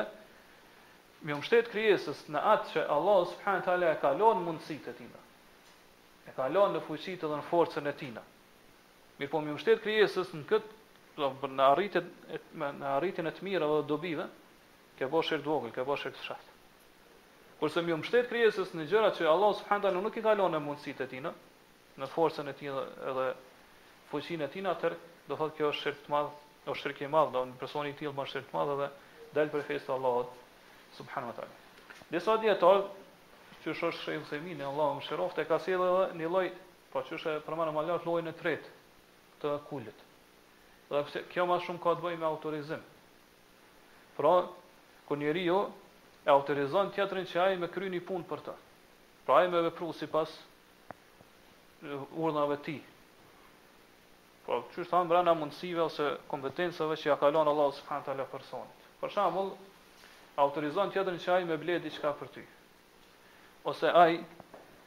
Mjë 1.26 1.34
më 1.40 1.44
shtetë 1.48 1.70
kryesës 1.72 2.20
në 2.30 2.40
atë 2.54 2.68
që 2.72 2.82
Allah 2.94 3.18
subhanët 3.32 3.66
ala 3.72 3.90
e 3.96 4.10
lënë 4.20 4.44
mundësitë 4.46 4.84
të 4.84 4.92
tina. 5.00 5.18
E 6.30 6.34
kalon 6.36 6.76
në 6.76 6.82
fuqit 6.86 7.24
edhe 7.26 7.38
forcën 7.50 7.90
e 7.90 7.92
tina. 7.98 8.22
Mirë 9.18 9.30
po 9.32 9.40
më 9.42 9.54
mështet 9.56 9.80
kryesës 9.82 10.28
në 10.30 10.42
këtë, 10.46 10.74
do, 11.18 11.28
në, 11.50 11.62
arritin, 11.72 12.10
e, 12.34 12.38
në 12.62 12.90
arritin 12.96 13.26
e 13.26 13.32
të 13.34 13.42
mirë 13.48 13.66
dhe 13.70 13.78
dobive, 13.90 14.26
ke 14.98 15.08
bo 15.10 15.22
shërë 15.26 15.42
dvogëll, 15.42 15.72
ke 15.74 15.84
bo 15.88 15.96
shërë 15.98 16.14
të 16.18 16.24
shatë. 16.28 16.54
Kërse 17.58 17.82
më 17.82 17.96
mështet 18.04 18.28
kryesës 18.30 18.70
në 18.78 18.84
gjëra 18.92 19.08
që 19.18 19.26
Allah 19.32 19.56
së 19.58 19.92
nuk 20.04 20.16
i 20.16 20.22
kalon 20.28 20.54
e 20.54 20.60
mundësit 20.68 21.02
e 21.02 21.08
tina, 21.10 21.32
në 21.98 22.08
forësën 22.14 22.50
e 22.50 22.54
tina 22.60 22.84
edhe 23.10 23.26
fëqin 24.12 24.46
e 24.46 24.50
tina, 24.54 24.76
tërë, 24.84 24.98
do 25.28 25.34
thotë 25.40 25.56
kjo 25.58 25.72
është 25.72 25.80
shërë 25.88 26.00
të 26.06 26.14
madhë, 26.14 26.32
o 26.70 26.74
shërë 26.82 26.98
i 27.00 27.10
madhë, 27.16 27.32
do 27.34 27.42
në 27.50 27.58
personi 27.64 27.94
tjilë 27.98 28.14
më 28.20 28.28
shërë 28.34 28.46
të 28.52 28.56
madhë 28.60 28.76
dhe 28.80 28.88
delë 29.40 29.50
për 29.56 29.66
fejtë 29.72 29.92
Allah 29.98 30.32
së 30.94 31.02
përhanda 31.10 31.34
të 31.40 31.46
alë. 31.48 31.62
Disa 32.14 32.38
djetarë, 32.46 32.86
që 33.66 33.74
shosh 33.82 34.04
shëjmë 34.06 34.30
se 34.30 34.36
e 34.46 34.64
Allah 34.70 34.94
më 35.00 35.06
shëroft 35.10 35.42
ka 35.50 35.58
si 35.66 35.74
edhe 35.74 35.90
një 36.22 36.30
loj, 36.36 36.46
pa 36.94 37.02
po 37.02 37.06
që 37.10 37.18
shë 37.24 37.36
e 37.40 37.42
përmanë 37.48 37.74
më 37.74 37.82
allash 37.82 38.06
lojnë 38.06 38.30
e 38.32 38.36
tretë, 38.42 38.76
të 39.42 39.50
kulit. 39.68 40.00
Dhe 40.88 41.00
pse 41.06 41.22
kjo 41.32 41.44
më 41.48 41.58
shumë 41.66 41.82
ka 41.84 41.92
të 41.98 42.04
bëjë 42.06 42.20
me 42.22 42.26
autorizim. 42.28 42.84
Pra, 44.16 44.32
ku 45.08 45.16
njeri 45.20 45.42
jo, 45.46 45.58
e 46.26 46.30
autorizon 46.32 46.90
tjetërin 46.96 47.28
që 47.30 47.42
ajë 47.46 47.60
me 47.62 47.70
kry 47.72 47.90
një 47.92 48.02
punë 48.08 48.26
për 48.30 48.42
ta. 48.48 48.54
Pra 49.26 49.42
ajë 49.42 49.52
me 49.52 49.60
vepru 49.68 49.90
si 49.98 50.08
pas 50.10 50.32
urnave 52.24 52.56
ti. 52.66 52.78
Pra, 54.46 54.58
që 54.74 54.84
është 54.84 54.96
hamë 54.96 55.12
brana 55.12 55.36
mundësive 55.38 55.84
ose 55.86 56.10
kompetenceve 56.32 56.98
që 57.02 57.12
ja 57.12 57.18
kalon 57.20 57.52
Allah 57.52 57.70
së 57.78 57.86
fanë 57.90 58.08
tala 58.08 58.28
personit. 58.32 58.84
Për 59.02 59.14
shambull, 59.14 59.52
autorizon 60.44 60.90
tjetërin 60.94 61.22
që 61.22 61.34
ajë 61.38 61.50
me 61.52 61.60
bledi 61.62 61.92
ka 62.02 62.14
për 62.20 62.32
ty. 62.38 62.44
Ose 63.70 63.86
ajë 64.04 64.22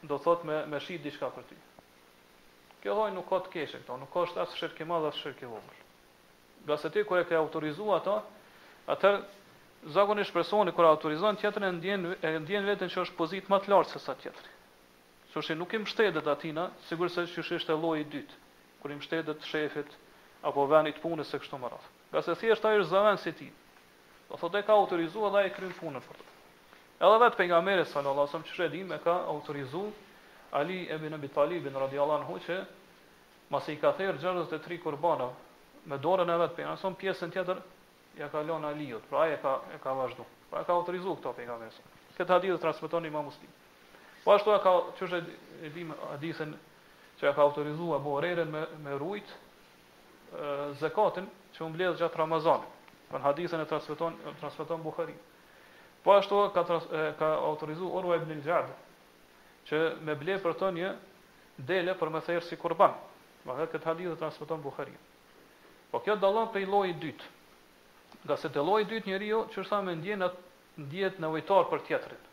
do 0.10 0.18
thot 0.18 0.44
me, 0.48 0.64
me 0.74 0.80
shi 0.82 0.98
diçka 0.98 1.30
për 1.38 1.46
ty. 1.52 1.58
Kjo 2.82 2.96
lloj 2.98 3.12
nuk 3.13 3.28
ka 3.30 3.38
të 3.46 3.50
keshë 3.54 3.80
këto, 3.84 3.96
nuk 4.02 4.10
ka 4.13 4.22
as 4.44 4.54
shirk 4.60 4.80
i 4.82 4.86
madh 4.89 5.06
as 5.12 5.17
shirk 5.24 5.41
i 5.46 5.50
vogël. 5.50 5.82
Gjasë 6.70 6.89
ti 6.96 7.04
kur 7.10 7.20
e 7.22 7.26
ke 7.30 7.36
autorizuar 7.38 8.00
ato, 8.02 8.15
atë 8.96 9.12
zakonisht 9.98 10.34
personi 10.38 10.74
kur 10.74 10.86
autorizon 10.89 11.38
tjetrin 11.41 11.67
e 11.67 11.72
ndjen 11.78 12.08
e 12.17 12.32
ndjen 12.41 12.65
veten 12.70 12.89
se 12.89 13.04
është 13.04 13.17
pozitë 13.20 13.54
më 13.54 13.60
të 13.65 13.72
lartë 13.74 13.94
se 13.94 14.02
sa 14.06 14.15
tjetri. 14.24 14.56
Qëshë 15.34 15.60
nuk 15.62 15.74
i 15.78 15.82
mbështetet 15.84 16.28
atina, 16.34 16.65
sigurisht 16.89 17.22
se 17.22 17.28
qysh 17.36 17.54
është 17.62 17.78
lloji 17.84 18.02
i 18.02 18.10
dytë, 18.15 18.39
kur 18.82 18.91
i 18.91 18.98
mbështetet 18.98 19.46
shefit 19.52 19.94
apo 20.50 20.65
vendit 20.74 20.98
punës 21.06 21.30
së 21.32 21.39
kështu 21.46 21.62
më 21.63 21.70
radh. 21.76 21.86
Gjasë 22.15 22.36
thjesht 22.41 22.65
ai 22.72 22.78
është 22.82 22.89
zëvan 22.96 23.22
si 23.24 23.32
ti. 23.41 23.52
Do 24.32 24.41
thotë 24.41 24.65
ka 24.67 24.74
autorizuar 24.82 25.32
dha 25.38 25.46
e 25.48 25.54
kryen 25.56 25.78
punën 25.78 26.02
për 26.10 26.17
të. 26.17 26.30
Edhe 27.06 27.22
vetë 27.28 27.38
pejgamberi 27.44 27.86
sallallahu 27.86 28.26
alajhi 28.26 28.32
wasallam 28.34 28.50
qysh 28.50 28.65
e 28.65 28.70
di 28.74 28.84
me 28.91 28.98
ka 29.06 29.15
autorizuar 29.36 29.94
Ali 30.52 30.82
ibn 30.96 31.12
Nabi 31.12 31.28
Talibin 31.32 31.74
radiallahu 31.76 32.20
anhu 32.24 32.38
që 32.48 32.56
mas 33.54 33.68
i 33.72 33.76
ka 33.80 33.92
therë 34.00 34.20
gjërës 34.24 34.52
tri 34.66 34.78
kurbana 34.84 35.28
me 35.92 35.98
dorën 36.06 36.30
e 36.30 36.36
vetë 36.44 36.58
për 36.58 36.68
nësëm 36.72 36.98
pjesën 37.04 37.32
tjetër 37.36 37.62
ja 38.20 38.28
ka 38.34 38.42
lonë 38.50 38.68
Aliut, 38.74 39.06
pra 39.12 39.24
e 39.32 39.38
ka, 39.42 39.54
e 39.76 39.80
ka 39.84 39.94
vazhdu, 40.00 40.26
pra 40.50 40.62
e 40.62 40.68
ka 40.68 40.76
autorizu 40.76 41.14
këto 41.22 41.32
për 41.38 41.48
nga 41.48 41.56
mesë. 41.62 41.86
Këtë 42.18 42.36
hadithë 42.36 42.58
të 42.60 42.64
transmiton 42.66 43.06
një 43.08 43.12
ma 43.16 43.22
muslim. 43.30 43.54
Po 44.26 44.36
ashtu 44.36 44.52
e 44.52 44.60
ka 44.66 44.74
është 45.00 45.22
e 45.64 45.72
dim 45.78 45.96
hadithën 46.12 46.52
që 47.22 47.32
e 47.32 47.34
ka 47.38 47.42
autorizu 47.46 47.94
e 47.98 48.02
borerën 48.06 48.52
me, 48.58 48.66
me 48.84 48.98
rujt 49.02 49.32
e, 49.32 49.36
zekatin 50.84 51.30
që 51.56 51.64
më 51.64 51.76
bledhë 51.78 51.98
gjatë 52.04 52.18
Ramazanit. 52.18 52.80
Për 53.12 53.24
në 53.24 53.28
hadithën 53.30 53.64
e 53.64 53.70
transmiton, 53.72 54.20
transmiton 54.44 54.84
Bukharin. 54.86 55.18
Po 56.04 56.18
ashtu 56.20 56.44
e 56.46 56.52
ka, 56.60 56.66
ka 57.24 57.32
autorizu 57.48 57.88
Urwa 57.98 58.20
ibn 58.20 58.36
Ljadë 58.46 58.80
që 59.69 59.80
me 60.06 60.15
ble 60.17 60.36
për 60.43 60.56
të 60.60 60.69
një 60.78 60.91
dele 61.69 61.93
për 62.00 62.12
me 62.13 62.21
thejrë 62.26 62.45
si 62.47 62.58
kurban. 62.58 62.95
Ma 63.45 63.56
dhe 63.60 63.67
këtë 63.71 63.88
hadith 63.89 64.12
dhe 64.12 64.17
transmiton 64.21 64.62
Bukhari. 64.63 64.93
Po 65.91 66.00
kjo 66.06 66.15
dalon 66.21 66.50
për 66.54 66.63
i 66.65 66.69
loj 66.69 66.89
i 66.91 66.97
dytë. 67.02 67.30
Nga 68.26 68.38
se 68.41 68.50
të 68.54 68.63
loj 68.65 68.82
i 68.84 68.88
dytë 68.91 69.10
një 69.12 69.19
rio, 69.24 69.41
që 69.54 69.62
është 69.63 69.82
me 69.88 69.95
ndjenë 69.97 70.28
atë 70.30 71.21
në 71.24 71.32
vojtar 71.36 71.67
për 71.71 71.82
tjetërit. 71.88 72.28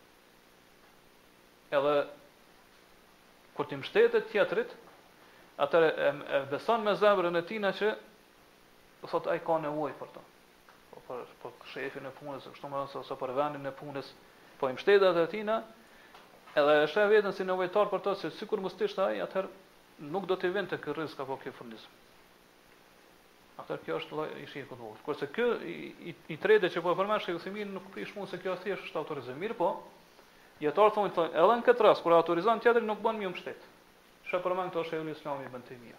Edhe 1.79 1.95
kur 3.57 3.69
ti 3.69 3.77
mbështetet 3.81 4.29
tjetërit, 4.33 4.75
atër 5.65 5.89
e, 5.89 6.11
e 6.11 6.43
beson 6.53 6.85
me 6.87 6.95
zemrën 7.01 7.37
e 7.37 7.43
tina 7.49 7.73
që 7.75 7.89
thot 9.11 9.27
ai 9.33 9.41
ka 9.45 9.57
nevojë 9.65 9.97
për 9.99 10.13
to. 10.15 10.25
Po 10.93 11.01
për, 11.09 11.25
për 11.43 11.57
po 11.59 11.71
shefin 11.73 12.07
e 12.09 12.13
punës, 12.21 12.47
kështu 12.53 12.71
më 12.73 12.85
ose 13.01 13.19
për 13.25 13.35
vendin 13.37 13.67
e 13.69 13.75
punës, 13.81 14.13
po 14.61 14.71
i 14.71 14.77
mbështetet 14.77 15.09
atë 15.15 15.27
tina, 15.35 15.59
edhe 16.57 16.81
e 16.83 16.87
shëh 16.91 17.09
vetën 17.13 17.35
si 17.37 17.45
nevojtar 17.45 17.89
për 17.93 18.01
to 18.05 18.13
se 18.17 18.31
sikur 18.37 18.61
mos 18.65 18.77
tishte 18.79 19.03
ai, 19.05 19.19
atëherë 19.25 20.07
nuk 20.15 20.27
do 20.31 20.37
të 20.41 20.51
vente 20.55 20.79
kë 20.81 20.95
rrezik 20.97 21.19
apo 21.25 21.37
kë 21.43 21.53
furnizim. 21.59 21.91
Atëherë 23.61 23.85
kjo 23.85 23.99
është 24.01 24.17
lloj 24.17 24.29
i 24.43 24.47
shirku 24.53 24.77
të 24.79 24.91
Kurse 25.09 25.29
kë 25.37 25.49
i, 25.73 26.15
i, 26.33 26.37
tretë 26.45 26.71
që 26.73 26.83
po 26.85 26.95
përmend 27.01 27.25
shej 27.25 27.37
Uthimin 27.41 27.75
nuk 27.77 27.91
prish 27.97 28.15
mund 28.17 28.31
se 28.33 28.41
kjo 28.41 28.55
thjesht 28.63 28.89
është 28.89 29.01
autorizim. 29.03 29.37
Mirë 29.43 29.59
po, 29.59 29.69
jetar 30.65 30.93
thonë 30.97 31.13
thonë 31.19 31.35
edhe 31.37 31.57
në 31.61 31.67
këtë 31.69 31.87
rast 31.89 32.05
kur 32.07 32.17
autorizon 32.17 32.63
teatrin 32.65 32.87
nuk 32.93 33.03
bën 33.05 33.19
më 33.21 33.33
mbështet. 33.35 33.65
Shë 34.31 34.41
përmend 34.47 34.73
këto 34.73 34.87
shej 34.89 35.09
Islami 35.13 35.49
ibn 35.51 35.65
Timia. 35.69 35.99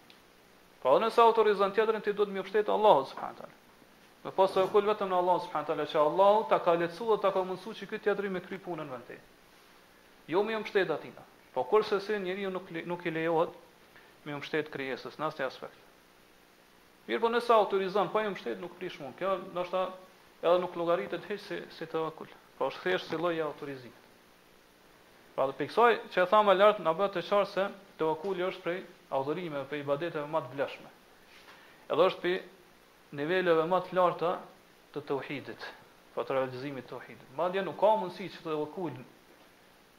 Po 0.81 0.95
edhe 0.95 1.05
nëse 1.05 1.21
autorizon 1.25 1.75
teatrin 1.77 2.01
ti 2.05 2.13
duhet 2.13 2.31
më 2.33 2.41
mbështet 2.41 2.71
Allahu 2.73 3.05
subhanahu 3.11 3.43
taala. 3.43 3.57
Me 4.23 4.31
pas 4.39 4.51
të 4.55 4.65
kul 4.73 4.87
vetëm 4.89 5.11
në 5.13 5.19
Allah 5.21 5.37
subhanahu 5.45 5.69
taala 5.69 5.85
që 5.93 5.99
Allahu 6.07 6.47
ta 6.51 6.63
ka 6.63 6.77
lehtësuar 6.81 7.19
ta 7.23 7.33
ka 7.35 7.43
mësuar 7.51 7.75
që 7.81 7.91
ky 7.93 8.01
teatri 8.07 8.31
me 8.31 8.39
kry 8.47 8.57
punën 8.63 8.87
vetë 8.95 9.19
jo 10.29 10.43
me 10.45 10.55
mbështet 10.61 10.89
atina. 10.93 11.23
Po 11.53 11.63
kurse 11.65 11.97
se 12.05 12.19
njeriu 12.21 12.51
nuk, 12.53 12.69
nuk 12.85 13.05
i 13.05 13.11
lejohet 13.11 13.55
me 14.25 14.35
mbështet 14.37 14.69
kryesës, 14.69 15.17
në 15.17 15.25
asnjë 15.29 15.47
aspekt. 15.47 15.79
Mirë 17.07 17.23
po 17.23 17.31
nësa 17.33 17.55
autorizan, 17.57 18.11
pa 18.13 18.21
më 18.23 18.35
mbështet 18.35 18.61
nuk 18.61 18.75
prish 18.77 18.99
mund. 19.01 19.15
Kjo, 19.17 19.31
ndoshta 19.55 19.87
edhe 20.45 20.59
nuk 20.61 20.77
logaritet 20.77 21.25
heqë 21.29 21.45
si, 21.47 21.57
si 21.79 21.89
të 21.89 22.03
akul. 22.11 22.29
Po 22.59 22.69
është 22.69 22.85
thjesht 22.85 23.09
si 23.09 23.17
loja 23.17 23.47
autorizimit. 23.49 24.05
Pra 25.35 25.47
dhe 25.49 25.55
piksoj 25.57 25.91
që 26.13 26.23
e 26.25 26.29
thamë 26.29 26.53
e 26.53 26.59
lartë 26.59 26.85
në 26.85 26.93
bëtë 27.01 27.17
të 27.21 27.25
qarë 27.31 27.49
se 27.49 27.65
të 27.99 28.09
vakulli 28.11 28.43
është 28.45 28.63
prej 28.65 28.79
adhurimeve, 29.17 29.65
prej 29.71 29.83
badeteve 29.87 30.27
më 30.33 30.41
të 30.45 30.55
vleshme. 30.57 30.89
Edhe 31.93 32.07
është 32.11 32.23
prej 32.23 32.37
niveleve 33.19 33.63
më 33.71 33.79
të 33.87 33.95
larta 33.97 34.33
të 34.93 35.03
të 35.07 35.15
uhidit, 35.15 35.67
pa 36.11 36.19
po 36.19 36.25
të 36.27 36.37
realizimit 36.37 36.85
të 36.89 36.97
uhidit. 36.97 37.29
nuk 37.63 37.79
ka 37.79 37.95
mundësi 37.99 38.27
që 38.35 38.39
të 38.43 38.59
vakulli 38.63 39.05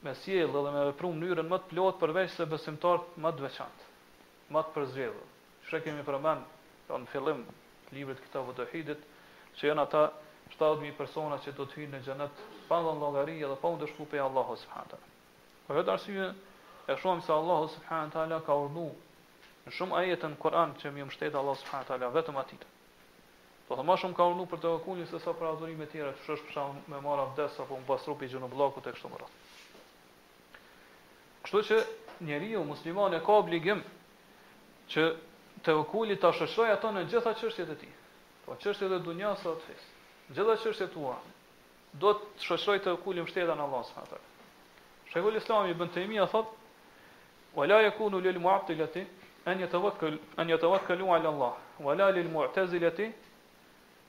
me 0.07 0.15
sjellë 0.23 0.61
dhe 0.65 0.71
me 0.75 0.83
veprum 0.91 1.17
në 1.17 1.21
mënyrën 1.23 1.49
më 1.49 1.57
të 1.63 1.69
plotë 1.75 1.99
përveç 2.03 2.31
se 2.35 2.45
besimtar 2.51 3.03
më 3.25 3.33
të 3.39 3.45
veçantë, 3.47 3.89
më 4.55 4.63
të 4.69 4.73
përzgjedhur. 4.77 5.27
Shë 5.69 5.81
kemi 5.87 6.05
përmend 6.07 6.95
në 6.95 7.07
fillim 7.15 7.43
të 7.89 7.97
librit 7.99 8.23
këta 8.27 8.41
vodohidit 8.47 9.03
që 9.59 9.69
janë 9.71 9.85
ata 9.85 10.05
70000 10.57 10.97
persona 11.01 11.37
që 11.47 11.55
do 11.59 11.67
të 11.69 11.81
hyjnë 11.83 11.99
në 11.99 12.03
xhenet 12.07 12.41
pa 12.71 12.79
ndonjëri 12.87 13.37
dhe 13.45 13.59
pa 13.65 13.73
ndeshku 13.75 14.07
pe 14.15 14.21
Allahu 14.29 14.57
subhanahu 14.63 14.99
wa 15.69 15.75
taala. 15.75 15.93
arsye 15.97 16.31
e 16.89 16.97
shohim 17.03 17.21
se 17.27 17.33
Allahu 17.37 17.69
subhanahu 17.77 18.09
wa 18.09 18.13
taala 18.17 18.39
ka 18.49 18.55
urdhnu 18.63 18.87
në 19.67 19.71
shumë 19.81 19.97
ajete 20.01 20.27
në 20.33 20.39
Kur'an 20.45 20.73
që 20.81 20.91
më 20.97 21.05
mbështet 21.11 21.35
Allahu 21.41 21.61
subhanahu 21.65 21.85
wa 21.85 21.89
taala 21.93 22.15
vetëm 22.17 22.37
atit. 22.45 22.63
Po 23.69 23.77
dhe 23.77 23.85
më 23.91 23.95
shumë 24.01 24.17
ka 24.17 24.27
urdhnu 24.31 24.49
për 24.51 24.59
të 24.65 24.69
vakulin 24.75 25.07
se 25.13 25.21
sa 25.21 25.31
për 25.37 25.53
adhurime 25.53 25.87
të 25.87 25.93
tjera, 25.93 26.13
çu 26.25 26.33
është 26.35 26.47
për 26.47 26.51
shkak 26.57 26.89
me 26.89 27.01
marr 27.09 27.23
abdes 27.29 27.61
apo 27.65 27.79
mbastrupi 27.85 28.27
gjunë 28.33 28.51
bllokut 28.57 28.87
e 28.93 28.97
kështu 28.97 29.13
më 29.15 29.21
radhë. 29.25 29.39
Kështu 31.45 31.61
që 31.69 31.77
njeriu 32.29 32.65
musliman 32.69 33.15
e 33.17 33.21
ka 33.25 33.37
obligim 33.43 33.79
që 34.93 35.05
të 35.67 35.77
vëkulli 35.79 36.17
të 36.21 36.33
shoqëroj 36.41 36.73
ato 36.75 36.91
në 36.97 37.05
gjitha 37.13 37.33
çështjet 37.41 37.71
e 37.73 37.77
tij. 37.83 37.93
Po 38.45 38.57
çështjet 38.65 38.93
e 38.93 38.99
dunjas 39.07 39.41
sa 39.45 39.53
të 39.57 39.71
fis. 39.71 39.85
Gjithë 40.37 40.57
çështjet 40.65 40.93
tua 40.97 41.15
do 42.03 42.13
të 42.19 42.45
shoqëroj 42.49 42.79
të 42.85 42.95
vëkullim 42.97 43.29
shtetin 43.33 43.57
në 43.61 43.67
Allah 43.69 43.85
subhanahu 43.89 44.11
wa 44.11 44.11
taala. 44.11 44.29
Shehul 45.13 45.37
Islam 45.37 45.67
i 45.67 46.01
imi 46.05 46.21
a 46.21 46.27
thot: 46.35 46.47
"Wa 47.57 47.65
la 47.67 47.81
yakunu 47.83 48.19
lil 48.27 48.39
mu'tilati 48.47 49.07
an 49.47 49.61
yatawakkal 49.65 50.19
an 50.39 50.49
yatawakkalu 50.55 51.07
'ala 51.15 51.29
Allah, 51.35 51.55
wa 51.87 51.95
la 51.99 52.11
lil 52.19 52.29
mu'tazilati 52.37 53.09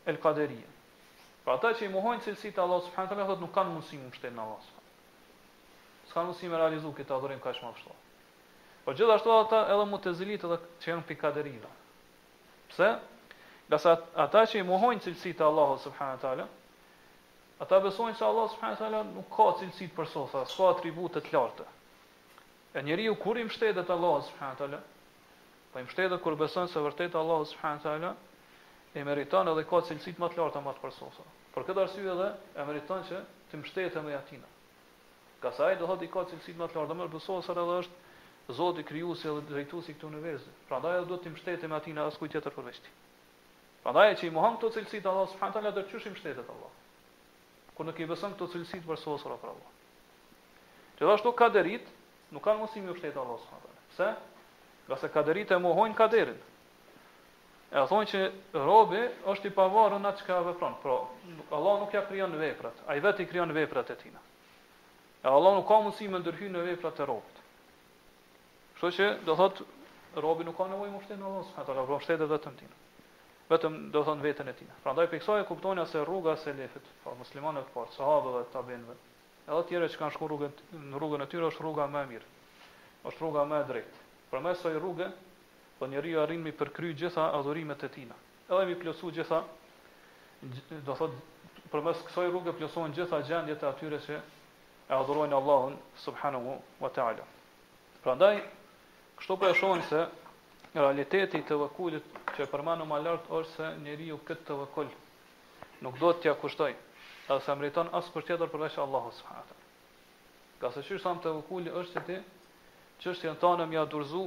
al-qadariyah." 0.05 0.71
Pra 1.43 1.53
ata 1.57 1.73
që 1.77 1.83
i 1.85 1.89
mohojnë 1.97 2.21
cilësitë 2.27 2.55
të 2.57 2.61
Allah 2.67 2.81
subhanahu 2.85 3.15
wa 3.15 3.25
taala 3.25 3.41
nuk 3.45 3.51
kanë 3.59 3.69
mundësi 3.77 4.19
të 4.25 4.29
në 4.37 4.41
Allah 4.45 4.70
s'ka 6.11 6.25
mundësi 6.27 6.49
me 6.51 6.59
realizu 6.59 6.91
këtë 6.93 7.15
adhurim 7.15 7.39
ka 7.41 7.53
shumë 7.55 7.71
afshtu. 7.71 7.93
Po 8.85 8.95
gjithashtu 8.97 9.31
ata 9.35 9.63
edhe 9.75 9.85
mu 9.91 9.99
të 10.01 10.11
zilit 10.19 10.43
edhe 10.47 10.57
që 10.83 10.91
janë 10.93 11.07
pikaderive. 11.11 11.71
Pse? 12.73 12.91
sa 13.79 13.93
ata 14.19 14.41
që 14.51 14.59
i 14.59 14.65
muhojnë 14.67 15.01
cilësit 15.05 15.39
e 15.39 15.45
Allahu 15.47 15.77
subhanë 15.79 16.41
ata 17.63 17.77
besojnë 17.85 18.17
se 18.19 18.25
Allah 18.25 18.47
subhanë 18.51 19.03
nuk 19.15 19.29
ka 19.31 19.45
cilësit 19.61 19.93
për 19.95 20.07
sotha, 20.11 20.41
s'ka 20.49 20.67
atributet 20.73 21.29
lartë. 21.31 21.65
E 22.75 22.83
njeri 22.83 23.03
ju 23.07 23.15
kur 23.21 23.37
i 23.39 23.43
mështetet 23.47 23.89
Allah 23.95 24.17
subhanë 24.27 24.57
talë, 24.59 24.79
po 25.71 25.75
i 25.79 25.83
mështetet 25.85 26.19
kur 26.23 26.35
besojnë 26.39 26.71
se 26.73 26.79
vërtet 26.83 27.15
Allah 27.21 27.45
subhanë 27.53 27.83
talë, 27.85 28.11
e 28.97 29.03
meriton 29.07 29.51
edhe 29.53 29.63
ka 29.69 29.83
cilësit 29.87 30.19
më 30.19 30.31
të 30.33 30.41
lartë 30.41 30.63
më 30.67 30.73
të 30.75 30.83
përsosura. 30.83 31.29
Por 31.53 31.63
Për 31.63 31.69
këtë 31.69 31.83
arsye 31.85 32.09
edhe 32.15 32.31
e 32.59 32.65
meriton 32.67 33.05
që 33.07 33.21
të 33.51 33.61
mështetet 33.61 34.03
me 34.07 34.15
atin. 34.17 34.41
Ka 35.41 35.49
sa 35.51 35.73
ai 35.73 35.77
do 35.81 35.89
hodi 35.89 36.05
ka 36.07 36.21
cilësi 36.29 36.53
më 36.53 36.67
të 36.69 36.77
lartë, 36.77 36.95
më 36.97 37.07
besoj 37.11 37.41
se 37.45 37.51
është 37.73 37.95
Zoti 38.57 38.83
krijuesi 38.83 39.27
dhe 39.29 39.41
drejtuesi 39.49 39.93
këtu 39.95 40.07
në 40.13 40.19
vezë. 40.23 40.51
Prandaj 40.69 40.93
ai 40.99 41.03
do 41.09 41.17
të 41.21 41.29
mbështetet 41.31 41.71
atin 41.77 41.97
as 42.03 42.15
kujt 42.19 42.31
tjetër 42.33 42.53
përveç 42.55 42.77
tij. 42.87 42.93
Prandaj 43.83 44.15
që 44.19 44.23
i 44.27 44.29
mohon 44.37 44.57
këto 44.57 44.69
cilësi 44.75 44.99
të 45.05 45.09
Allahut 45.11 45.31
subhanahu 45.33 45.53
wa 45.53 45.55
taala 45.57 45.71
do 45.75 45.81
të 45.85 45.93
qyshim 45.93 46.15
shtetet 46.19 46.49
Allah. 46.55 46.71
Ku 47.77 47.83
nuk 47.87 47.99
i 47.99 48.05
beson 48.09 48.33
këto 48.35 48.47
cilësi 48.55 48.81
të 48.81 48.89
besoj 48.89 49.17
se 49.21 49.29
ai 49.29 49.37
Allah. 49.53 49.71
Që 50.99 51.07
dashu 51.11 51.33
ka 51.41 51.47
derit, 51.55 51.85
nuk 52.33 52.43
kanë 52.47 52.59
mosim 52.65 52.85
ju 52.89 52.95
shtetet 52.99 53.17
Allah 53.23 53.39
subhanahu 53.41 53.65
wa 53.65 53.73
taala. 53.73 53.85
Pse? 53.89 54.09
Nga 54.87 54.97
se 54.97 55.09
ka 55.09 55.21
e 55.55 55.59
mohojnë 55.67 55.95
kaderin. 56.01 56.25
derit. 56.25 56.41
E 57.71 57.75
a 57.79 57.87
thonë 57.91 58.09
që 58.11 58.21
robi 58.67 59.01
është 59.33 59.47
i 59.47 59.53
pavarë 59.61 59.99
në 60.01 60.07
atë 60.11 60.17
që 60.21 60.25
ka 60.25 60.41
vepranë. 60.49 60.77
Pra, 60.83 60.97
Allah 61.57 61.79
nuk 61.83 61.93
ja 61.93 62.01
kryonë 62.09 62.37
veprat, 62.47 62.75
a 62.89 62.95
i 62.95 62.99
vetë 62.99 63.23
i 63.23 63.25
kryonë 63.31 63.53
veprat 63.61 63.89
e 63.89 63.95
tina. 64.03 64.19
E 65.21 65.29
Allah 65.29 65.53
nuk 65.59 65.67
ka 65.69 65.77
mundësi 65.77 66.09
me 66.09 66.17
ndërhy 66.21 66.47
në 66.49 66.61
vepra 66.71 66.89
të 66.97 67.05
robët. 67.05 67.39
Kështu 68.77 68.89
që 68.97 69.09
do 69.25 69.35
thot 69.37 69.59
robi 70.25 70.47
nuk 70.47 70.57
ka 70.57 70.65
nevojë 70.71 70.93
mos 70.95 71.05
të 71.09 71.17
ndalon 71.19 71.45
se 71.49 71.59
ata 71.61 71.75
kanë 71.77 71.97
shtetë 72.05 72.27
vetëm 72.31 72.55
tinë. 72.61 72.77
Vetëm 73.51 73.75
do 73.93 74.01
thon 74.07 74.23
veten 74.23 74.49
e 74.49 74.55
tinë. 74.57 74.77
Prandaj 74.85 75.05
për 75.11 75.21
kësaj 75.21 75.39
e 75.43 75.45
kuptoni 75.51 75.85
se 75.91 76.01
rruga 76.07 76.33
e 76.37 76.41
selefit, 76.41 76.87
pa 77.03 77.11
po, 77.11 77.17
muslimanëve 77.21 77.67
të 77.67 77.73
parë, 77.75 77.89
po, 77.89 77.95
sahabëve, 77.99 78.41
tabinëve, 78.55 78.95
edhe 79.51 79.61
tjerë 79.69 79.89
që 79.93 79.99
kanë 80.01 80.15
shkuar 80.15 80.31
rrugën 80.31 80.57
në 80.89 81.01
rrugën 81.01 81.25
e 81.25 81.29
tyre 81.33 81.49
është 81.51 81.65
rruga 81.67 81.87
më 81.91 82.01
e 82.05 82.09
mirë. 82.15 82.29
Është 83.11 83.23
rruga 83.25 83.43
më 83.51 83.59
e 83.61 83.67
drejtë. 83.69 84.03
Përmes 84.33 84.55
asaj 84.59 84.79
rruge, 84.79 85.09
po 85.81 85.85
njeriu 85.91 86.21
arrin 86.25 86.41
mi 86.45 86.55
përkry 86.61 86.93
gjitha 87.01 87.27
adhurimet 87.37 87.83
e 87.83 87.91
tina. 87.97 88.17
Edhe 88.49 88.65
mi 88.71 88.79
plotsu 88.79 89.11
gjitha 89.19 89.43
do 90.87 90.95
thot 90.95 91.65
përmes 91.75 92.05
kësaj 92.09 92.29
rruge 92.31 92.55
plotson 92.61 92.95
gjitha 92.95 93.19
gjendjet 93.27 93.61
e 93.61 93.67
atyre 93.73 93.99
që 94.07 94.21
e 94.91 94.95
adhurojnë 94.95 95.35
Allahun 95.37 95.75
subhanahu 96.03 96.57
wa 96.83 96.89
taala. 96.93 97.23
Prandaj, 98.03 98.41
kështu 99.19 99.37
po 99.39 99.47
e 99.47 99.53
shohim 99.55 99.81
se 99.89 100.01
realiteti 100.73 101.39
i 101.39 101.45
tawakulit 101.47 102.03
që 102.35 102.47
përmano 102.51 102.83
më 102.89 102.97
lart 103.05 103.29
është 103.37 103.53
se 103.55 103.69
njeriu 103.85 104.17
këtë 104.27 104.45
tawakul 104.51 104.89
nuk 105.85 105.95
do 105.99 106.09
t'ja 106.13 106.33
kushtoj, 106.41 106.71
edhe 107.31 107.51
e 107.53 107.55
meriton 107.55 107.89
as 107.95 108.11
për 108.13 108.27
çetër 108.31 108.51
përveç 108.51 108.75
Allahu 108.83 109.13
subhanahu 109.15 109.43
wa 109.43 109.47
taala. 109.47 110.59
Qase 110.61 110.83
shysh 110.87 111.07
të 111.07 111.21
tawakuli 111.23 111.71
është 111.79 111.93
se 111.95 112.03
ti 112.07 112.17
çështjen 113.03 113.39
tonë 113.41 113.69
më 113.71 113.79
ia 113.79 113.85
durzu 113.89 114.25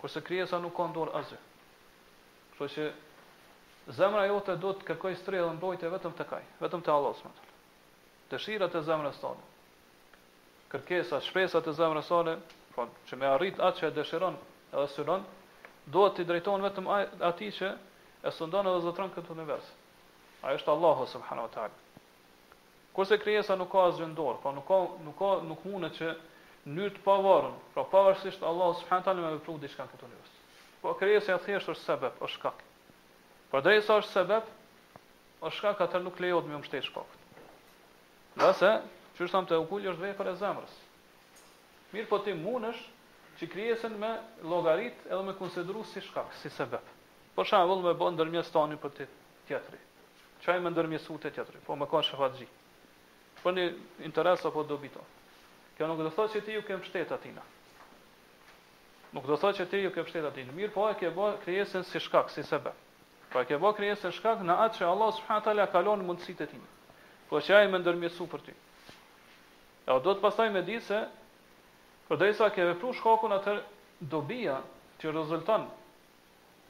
Kurse 0.00 0.58
nuk 0.62 0.76
ka 0.76 0.86
në 0.86 0.94
dorë 1.00 1.18
asgjë. 1.20 1.40
që 2.62 2.84
zemra 3.90 4.26
jote 4.26 4.56
do 4.62 4.70
të 4.78 4.84
kërkoj 4.92 5.16
strehë 5.18 5.48
dhe 5.58 5.86
e 5.86 5.90
vetëm 5.90 6.12
të 6.18 6.24
kaj, 6.30 6.42
vetëm 6.62 6.82
te 6.86 6.90
Allahu 6.92 7.16
tëllë. 7.18 7.48
Të 8.30 8.36
Dëshirat 8.36 8.74
e 8.78 8.82
zemrës 8.86 9.16
tonë. 9.22 9.48
Kërkesa, 10.72 11.18
shpresat 11.20 11.66
e 11.66 11.74
zemrës 11.76 12.08
tonë, 12.08 12.36
po 12.74 12.84
pra, 12.84 12.88
që 13.08 13.16
me 13.20 13.26
arrit 13.26 13.58
atë 13.60 13.78
që 13.80 13.86
e 13.88 13.94
dëshiron 13.98 14.38
edhe 14.72 14.86
synon, 14.94 15.24
do 15.92 16.06
të 16.14 16.24
drejton 16.30 16.62
vetëm 16.64 16.86
ati 17.30 17.48
që 17.58 17.72
e 18.22 18.34
sëndon 18.38 18.70
edhe 18.70 18.82
zëtron 18.86 19.10
këtë 19.16 19.34
univers. 19.34 19.66
Ajo 20.42 20.56
është 20.60 20.72
Allahu 20.72 21.06
subhanahu 21.12 21.48
wa 21.50 21.52
taala. 21.52 21.78
Kurse 22.96 23.18
krijesa 23.22 23.56
nuk 23.56 23.70
ka 23.72 23.84
asgjë 23.90 24.08
ndor, 24.14 24.38
po 24.42 24.46
pra, 24.50 24.58
nuk 24.58 24.66
ka 24.68 24.80
nuk 25.04 25.18
ka 25.18 25.32
nuk 25.50 25.66
mundet 25.68 25.98
që 25.98 26.14
në 26.72 26.88
të 26.96 27.00
pavarur, 27.04 27.54
pra 27.74 27.84
pavarësisht 27.92 28.42
Allahu 28.50 28.78
subhanahu 28.80 29.02
wa 29.02 29.06
taala 29.10 29.26
më 29.26 29.34
vepru 29.38 29.58
diçka 29.66 29.88
këtu 29.92 30.06
në 30.06 30.12
univers. 30.14 30.36
Po 30.80 30.96
krijesa 31.00 31.36
thjesht 31.44 31.74
është 31.76 31.84
sebeb, 31.90 32.20
është 32.24 32.38
shkak. 32.40 32.68
Për 33.52 33.60
po 33.60 33.66
dhe 33.68 33.72
i 33.76 33.80
sa 33.84 33.98
është 34.00 34.12
sebep, 34.16 34.46
o 35.44 35.50
shka 35.52 35.74
ka 35.76 35.84
tërë 35.92 36.06
nuk 36.06 36.18
lejot 36.24 36.46
me 36.48 36.56
më 36.56 36.64
shtetë 36.68 36.86
shkakt. 36.86 37.40
Dhe 38.40 38.46
se, 38.60 38.68
që 39.18 39.26
është 39.26 39.40
të 39.50 39.56
ukullë, 39.64 39.90
është 39.92 40.12
për 40.20 40.28
e 40.30 40.36
zemrës. 40.42 40.76
Mirë 41.92 42.06
po 42.14 42.18
ti 42.24 42.32
është 42.32 42.86
që 43.42 43.48
krijesën 43.52 43.98
me 44.00 44.08
logarit 44.52 44.96
edhe 45.08 45.22
me 45.26 45.34
konsideru 45.36 45.84
si 45.92 46.00
shkak, 46.06 46.32
si 46.40 46.48
sebep. 46.52 46.80
Po 47.36 47.44
shambull 47.48 47.82
me 47.84 47.92
bo 48.00 48.08
ndërmjes 48.14 48.48
tani 48.54 48.76
për 48.80 48.90
ti 48.96 49.06
tjetëri. 49.50 49.80
Qaj 50.44 50.60
me 50.64 50.70
ndërmjesu 50.72 51.18
të 51.22 51.30
tjetëri, 51.36 51.60
po 51.68 51.76
me 51.80 51.84
konë 51.92 52.06
shëfat 52.08 52.38
gji. 52.40 52.46
Po 53.42 53.50
një 53.56 53.66
interes 54.08 54.46
apo 54.48 54.62
dobito. 54.72 55.04
Kjo 55.76 55.90
nuk 55.90 55.98
do 55.98 56.08
thot 56.16 56.32
që 56.36 56.40
ti 56.48 56.54
ju 56.56 56.62
kem 56.68 56.80
shtetë 56.88 57.14
atina. 57.18 57.44
Nuk 59.16 59.28
do 59.32 59.36
thot 59.44 59.60
që 59.60 59.68
ti 59.72 59.82
ju 59.84 59.92
kem 59.96 60.08
shtetë 60.08 60.32
atina. 60.32 60.52
Mirë 60.60 60.72
po 60.76 60.88
e 60.92 60.96
kje 61.02 61.12
bo 61.20 61.28
kriesen 61.44 61.84
si 61.92 62.00
shkak, 62.08 62.32
si 62.32 62.44
sebep. 62.48 62.78
Pra 63.32 63.44
ke 63.48 63.56
bë 63.62 63.70
krijesë 63.78 64.10
shkak 64.14 64.40
në 64.44 64.54
atë 64.66 64.78
që 64.80 64.86
Allah 64.92 65.10
subhanahu 65.18 65.40
wa 65.40 65.46
taala 65.46 65.64
ka 65.74 65.80
lënë 65.84 66.06
mundësitë 66.08 66.46
e 66.46 66.48
tij. 66.50 66.64
Po 67.28 67.40
që 67.46 67.54
ai 67.58 67.68
më 67.74 67.78
ndërmjetsu 67.80 68.26
për 68.32 68.42
ty. 68.48 68.54
Ja 69.86 69.96
do 70.04 70.12
të 70.12 70.20
pastaj 70.24 70.50
më 70.56 70.62
di 70.68 70.76
se 70.88 70.98
po 72.10 72.16
ke 72.56 72.66
vepru 72.72 72.90
shkakun 72.98 73.32
atë 73.38 73.54
dobia 74.12 74.58
që 75.00 75.14
rezulton 75.16 75.64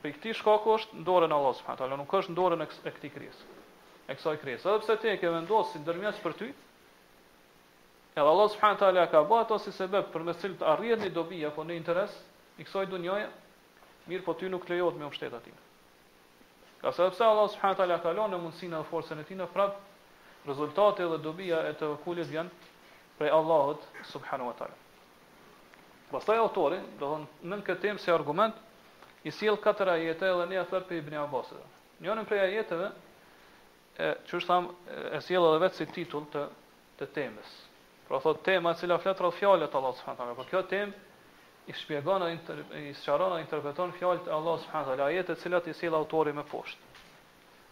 për 0.03 0.14
këtë 0.18 0.37
shkak 0.38 0.66
është 0.77 1.01
në 1.01 1.07
dorën 1.09 1.33
e 1.35 1.38
Allah 1.40 1.55
subhanahu 1.57 1.79
wa 1.79 1.83
taala, 1.83 1.96
nuk 2.03 2.14
është 2.20 2.33
në 2.33 2.37
dorën 2.38 2.62
e 2.62 2.90
këtij 2.94 3.11
krijesë. 3.16 3.42
E 4.07 4.14
kësaj 4.18 4.38
krijesë. 4.44 4.68
Edhe 4.70 4.85
pse 4.85 4.96
ti 5.03 5.09
e 5.09 5.18
ke 5.18 5.31
vendosur 5.35 5.68
si 5.72 5.83
ndërmjetës 5.83 6.22
për 6.29 6.38
ty, 6.42 6.48
edhe 8.18 8.31
Allah 8.35 8.48
subhanahu 8.55 8.79
wa 8.79 8.85
taala 8.87 9.09
ka 9.11 9.22
bërë 9.33 9.46
ato 9.48 9.59
si 9.66 9.75
sebeb 9.81 10.11
për 10.14 10.27
me 10.31 10.35
cilë 10.38 10.59
të 10.62 10.68
arrihet 10.77 11.05
në 11.05 11.11
dobi 11.18 11.42
apo 11.51 11.62
në 11.66 11.79
interes 11.83 12.14
i 12.62 12.66
kësaj 12.68 12.88
dhunjaje, 12.94 13.27
mirë 14.11 14.27
po 14.31 14.35
ty 14.40 14.51
nuk 14.55 14.66
lejohet 14.70 14.98
me 15.03 15.07
umshtet 15.11 15.38
atë. 15.42 15.55
Ka 16.83 16.92
sa 16.92 17.09
pse 17.11 17.25
Allah 17.25 17.47
subhanahu 17.51 17.79
taala 17.79 18.01
ka 18.03 18.11
lënë 18.11 18.38
mundësinë 18.42 18.75
dhe 18.75 18.87
forcën 18.90 19.21
e 19.23 19.27
tij 19.27 19.37
në 19.38 19.47
prap 19.55 19.77
rezultati 20.49 21.06
dhe 21.06 21.19
dobija 21.23 21.61
e 21.69 21.77
të 21.79 21.90
vëkullit 21.92 22.33
janë 22.35 22.71
prej 23.21 23.31
Allahut 23.37 23.85
subhanahu 24.11 24.48
wa 24.50 24.56
taala. 24.59 24.75
Pastaj 26.11 26.40
autori, 26.42 26.81
do 26.98 27.13
thonë 27.13 27.52
në 27.52 27.61
këtë 27.69 27.85
temë 27.87 28.02
si 28.02 28.11
argument, 28.15 28.59
i 29.23 29.31
sjell 29.31 29.61
katër 29.63 29.92
ajete 29.94 30.27
edhe 30.33 30.48
një 30.50 30.59
afër 30.65 30.88
për 30.88 30.98
Ibn 31.04 31.21
Abbas. 31.23 31.52
Njërin 32.02 32.27
prej 32.29 32.40
ajeteve 32.48 32.90
e 34.02 34.11
që 34.27 34.37
është 34.40 34.50
thamë, 34.50 34.75
e 35.21 35.23
sjell 35.29 35.46
edhe 35.52 35.63
vetë 35.63 35.79
si 35.79 35.87
titull 35.94 36.27
të 36.35 36.42
të 36.98 37.11
temës. 37.15 37.54
Pra 38.09 38.19
thotë 38.27 38.42
tema 38.50 38.75
e 38.75 38.81
cila 38.83 38.98
flet 39.00 39.23
rreth 39.23 39.38
fjallet 39.38 39.69
Allah 39.69 39.81
Allahut 39.85 40.02
subhanahu 40.02 40.19
wa 40.25 40.33
taala, 40.33 40.40
por 40.42 40.50
kjo 40.50 40.67
temë 40.75 40.98
i 41.67 41.73
shpjegon 41.77 42.23
ai 42.23 42.33
inter, 42.35 42.65
i 42.77 42.94
sqaron 42.98 43.33
ai 43.37 43.42
interpreton 43.44 43.92
fjalët 43.94 44.27
e 44.27 44.31
Allahut 44.35 44.60
subhanahu 44.65 44.90
wa 44.90 44.96
taala 44.96 45.08
ajet 45.10 45.29
e 45.31 45.35
cilat 45.35 45.67
i 45.71 45.75
sill 45.79 45.94
autori 45.94 46.33
më 46.35 46.42
poshtë 46.50 46.88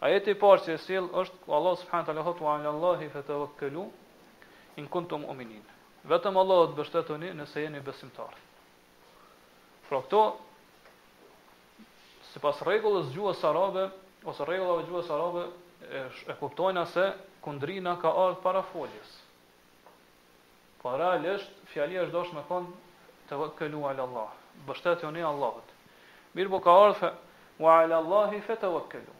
ajet 0.06 0.26
i 0.30 0.34
parë 0.38 0.62
që 0.66 0.74
i 0.76 0.82
sill 0.84 1.08
është 1.22 1.50
Allah 1.58 1.76
subhanahu 1.76 2.06
wa 2.06 2.12
taala 2.12 2.22
hu 2.30 2.46
ala 2.52 2.68
allahi 2.74 3.08
fa 3.08 3.22
tawakkalu 3.22 3.86
in 4.76 4.86
kuntum 4.88 5.24
ominin. 5.28 5.64
vetëm 6.04 6.36
Allahu 6.36 6.66
të 6.72 6.76
bështetoni 6.76 7.32
nëse 7.34 7.60
jeni 7.64 7.80
besimtarë. 7.80 8.36
por 9.88 9.98
këto 10.02 10.22
sipas 12.30 12.56
pas 12.58 12.66
regullës 12.68 13.10
gjuhës 13.14 13.44
arabe 13.44 13.90
ose 14.24 14.44
rregullave 14.44 14.84
gjuhës 14.86 15.10
arabe 15.10 15.42
e 16.30 16.36
kuptojnë 16.40 16.86
se 16.86 17.04
kundrina 17.42 17.98
ka 18.00 18.08
ardhur 18.08 18.42
para 18.42 18.62
foljes 18.62 19.08
Paralisht, 20.82 21.50
fjali 21.72 21.96
është 21.98 22.12
doshë 22.12 22.34
me 22.34 22.42
thonë 22.48 22.72
të 23.30 23.38
vëkëllu 23.38 23.80
alë 23.86 24.02
Allah, 24.04 24.30
bështetë 24.66 25.10
një 25.14 25.24
Allahut. 25.28 25.68
Mirë 26.34 26.50
po 26.52 26.58
ka 26.66 26.74
arfe, 26.88 27.10
wa 27.62 27.76
alë 27.84 27.98
Allahi 28.02 28.40
fe 28.46 28.56
të 28.58 28.70
vëkëllu. 28.74 29.14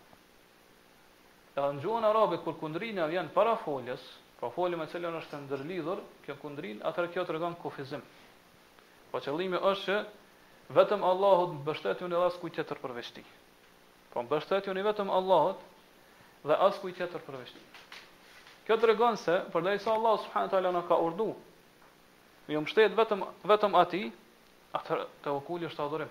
Edhe 1.54 1.70
në 1.76 1.84
gjuhën 1.84 2.06
arabit, 2.10 2.42
kur 2.44 2.56
kundrinë 2.60 3.04
e 3.04 3.08
vjen 3.14 3.28
para 3.34 3.54
foljes, 3.64 4.02
pra 4.40 4.50
folje 4.54 4.78
me 4.78 4.86
cilën 4.90 5.16
është 5.20 5.32
të 5.36 5.40
ndërlidhur, 5.44 6.02
kjo 6.24 6.36
kundrin, 6.42 6.80
atër 6.90 7.08
kjo 7.14 7.24
të 7.26 7.34
regon 7.36 7.54
kufizim. 7.62 8.02
Po 9.12 9.20
qëllimi 9.24 9.60
është 9.60 9.86
që 9.86 10.00
vetëm 10.78 11.02
Allahut 11.10 11.56
bështetë 11.66 12.08
dhe 12.12 12.20
asë 12.26 12.40
kujtë 12.42 12.56
tjetër 12.60 12.80
përveçti. 12.84 13.24
Po 14.14 14.22
bështetë 14.30 14.74
vetëm 14.86 15.10
Allahut 15.18 15.58
dhe 16.48 16.58
asë 16.68 16.82
kujtë 16.84 17.00
tjetër 17.02 17.24
përveçti. 17.28 17.62
Kjo 18.66 18.76
të 18.78 18.94
se, 19.24 19.36
përdej 19.52 19.78
sa 19.82 19.94
Allah 19.98 20.16
subhanët 20.24 20.54
ala 20.54 20.70
në 20.76 20.84
ka 20.88 20.94
urduë, 21.06 21.34
Mi 22.50 22.56
jo 22.58 22.64
mështet 22.64 22.96
vetëm, 22.98 23.20
vetëm 23.46 23.76
ati, 23.78 23.98
atër 24.74 25.04
të 25.22 25.34
vëkulli 25.36 25.68
është 25.70 25.84
Dhe 25.94 26.06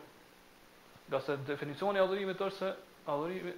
Gase 1.11 1.35
definicioni 1.49 1.99
adhurimit 1.99 2.39
është 2.45 2.57
se 2.61 2.69
adhurimi, 3.11 3.51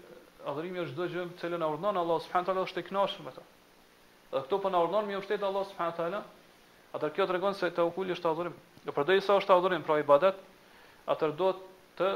adhurimi 0.50 0.80
është 0.86 0.96
dhe 0.98 1.08
gjëmë 1.14 1.36
cilë 1.42 1.58
në 1.62 1.68
urdhënë, 1.74 2.00
Allah 2.06 2.22
subhanët 2.28 2.50
ala 2.54 2.62
është 2.68 2.80
të 2.80 2.84
iknashën 2.86 3.26
me 3.28 3.32
të. 3.36 3.44
Dhe 4.32 4.42
këto 4.46 4.58
për 4.58 4.64
po 4.66 4.72
në 4.74 4.82
urdhënë, 4.88 5.08
mi 5.08 5.14
jo 5.18 5.22
mështet 5.22 5.44
Allah 5.50 5.68
subhanët 5.74 6.00
ala, 6.06 6.24
atër 6.98 7.14
kjo 7.18 7.28
të 7.30 7.36
regonë 7.38 7.60
se 7.62 7.70
të 7.76 7.86
vëkulli 7.90 8.16
është 8.16 8.30
adhurim. 8.32 8.58
Dhe 8.88 8.96
përdej 8.98 9.20
sa 9.28 9.38
është 9.42 9.56
adhurim, 9.58 9.86
pra 9.90 10.00
i 10.02 10.08
badet, 10.14 10.42
atër 11.14 11.36
do 11.44 11.52
të 12.02 12.10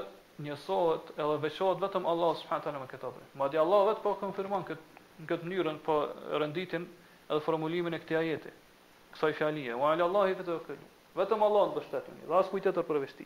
njësohet 0.47 1.13
edhe 1.26 1.38
veqohet 1.45 1.84
vetëm 1.86 2.09
Allah 2.13 2.34
subhanët 2.41 2.72
ala 2.72 2.82
me 2.86 2.89
këtë 2.95 3.11
adhërim. 3.11 3.32
Ma 3.43 3.51
Allah 3.68 3.84
vetë 3.91 4.05
po 4.07 4.16
konfirman 4.24 4.66
këtë, 4.72 5.05
në 5.22 5.32
këtë 5.34 5.49
mënyrën, 5.51 5.82
po 5.89 6.01
renditin 6.41 6.88
edhe 7.30 7.41
formulimin 7.49 7.99
e 7.99 7.99
këtë 8.05 8.22
ajetit 8.24 8.63
kësaj 9.16 9.34
fjalie, 9.38 9.74
wa 9.80 9.91
ala 9.93 10.03
allahi 10.05 10.36
fe 10.36 10.43
tawakkal. 10.43 10.78
Vetëm 11.16 11.43
Allahu 11.47 11.76
do 11.80 11.82
shtetni, 11.88 12.28
dhe 12.28 12.36
as 12.36 12.49
kujtë 12.51 12.72
të 12.76 12.82
përveshti. 12.89 13.26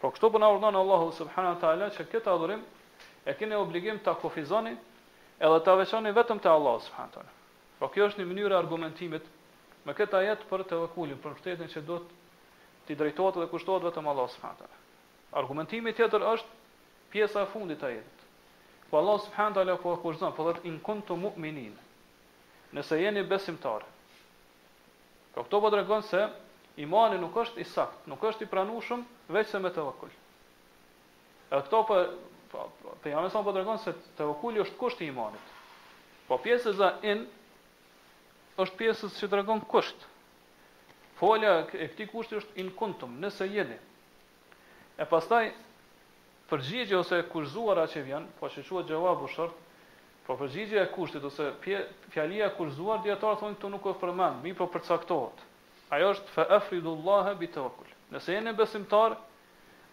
Po 0.00 0.02
pra, 0.10 0.10
kështu 0.12 0.30
po 0.34 0.38
na 0.42 0.48
urdhon 0.52 0.76
Allahu 0.76 1.12
subhanahu 1.18 1.54
wa 1.56 1.60
taala 1.62 1.86
që 1.96 2.04
këtë 2.12 2.30
adhurim 2.32 2.60
e 3.24 3.32
keni 3.38 3.56
obligim 3.56 4.00
ta 4.04 4.12
kufizoni 4.20 4.72
edhe 5.40 5.58
ta 5.64 5.76
veçoni 5.80 6.12
vetëm 6.12 6.40
te 6.42 6.48
Allahu 6.52 6.80
subhanahu 6.86 7.10
wa 7.10 7.14
taala. 7.14 7.32
Po 7.78 7.88
kjo 7.88 8.08
është 8.08 8.20
një 8.20 8.28
mënyrë 8.32 8.58
argumentimit 8.58 9.24
me 9.86 9.92
këtë 9.96 10.16
ajet 10.20 10.44
për 10.50 10.66
të 10.68 10.80
vëkulin, 10.84 11.20
për 11.24 11.38
shtetin 11.40 11.70
që 11.74 11.84
do 11.88 12.00
të 12.88 12.96
drejtohet 13.00 13.40
dhe 13.40 13.48
kushtohet 13.52 13.86
vetëm 13.88 14.10
Allahu 14.12 14.30
subhanahu 14.34 14.58
wa 14.58 14.66
taala. 14.66 14.80
Argumentimi 15.40 15.94
tjetër 15.96 16.26
është 16.32 16.52
pjesa 17.14 17.46
e 17.46 17.48
fundit 17.54 17.80
të 17.80 17.88
ajetit. 17.88 18.28
Po 18.90 19.00
Allahu 19.00 19.24
subhanahu 19.24 19.54
wa 19.54 19.58
taala 19.62 19.78
po 19.80 19.96
kurzon, 20.04 20.32
po 20.36 20.44
thotë 20.50 20.66
in 20.68 20.76
kuntum 20.84 21.24
mu'minin. 21.30 21.72
Nëse 22.76 23.00
jeni 23.00 23.22
besimtarë. 23.24 23.91
Po 25.34 25.44
këto 25.46 25.60
po 25.64 25.70
tregon 25.72 26.02
se 26.04 26.26
imani 26.82 27.16
nuk 27.20 27.36
është 27.42 27.60
i 27.60 27.64
sakt, 27.68 28.02
nuk 28.12 28.24
është 28.28 28.44
i 28.44 28.50
pranueshëm 28.52 29.04
vetëm 29.32 29.64
me 29.64 29.70
tevakul. 29.72 30.12
E 31.50 31.60
këto 31.64 31.80
po 31.88 32.00
po 32.52 32.64
te 33.00 33.08
po, 33.08 33.08
jamë 33.08 33.30
sa 33.32 33.42
po 33.46 33.54
tregon 33.56 33.80
se 33.80 33.94
tevakuli 34.18 34.60
është 34.64 34.76
kusht 34.80 35.00
i 35.00 35.08
imanit. 35.08 35.54
Po 36.28 36.36
pjesa 36.44 36.72
za 36.76 36.90
in 37.12 37.24
është 38.60 38.76
pjesa 38.76 39.08
që 39.16 39.30
tregon 39.32 39.64
kusht. 39.72 40.04
Folja 41.20 41.56
e 41.62 41.88
këtij 41.92 42.10
kushti 42.10 42.40
është 42.40 42.58
in 42.62 42.70
kuntum, 42.76 43.16
nëse 43.22 43.46
jeni. 43.54 43.78
E 45.00 45.04
pastaj 45.08 45.48
përgjigje 46.50 46.98
ose 47.00 47.22
kurzuara 47.32 47.86
që 47.92 48.02
vjen, 48.04 48.24
po 48.40 48.48
që 48.52 48.64
quhet 48.68 48.88
gjevabu 48.90 49.28
Po 50.26 50.36
përgjigje 50.38 50.78
e 50.84 50.90
kushtit 50.94 51.24
ose 51.26 51.46
fjalia 52.12 52.46
e 52.46 52.52
kurzuar 52.54 53.00
dietar 53.02 53.38
thonë 53.40 53.56
këtu 53.56 53.70
nuk 53.72 53.86
e 53.90 53.94
përmend, 54.02 54.44
mi 54.46 54.52
po 54.54 54.68
përcaktohet. 54.70 55.40
Ajo 55.96 56.10
është 56.14 56.34
fa 56.36 56.44
afridullah 56.58 57.32
bi 57.40 57.48
tawakkul. 57.50 57.88
Nëse 58.14 58.36
jeni 58.36 58.52
besimtar, 58.56 59.16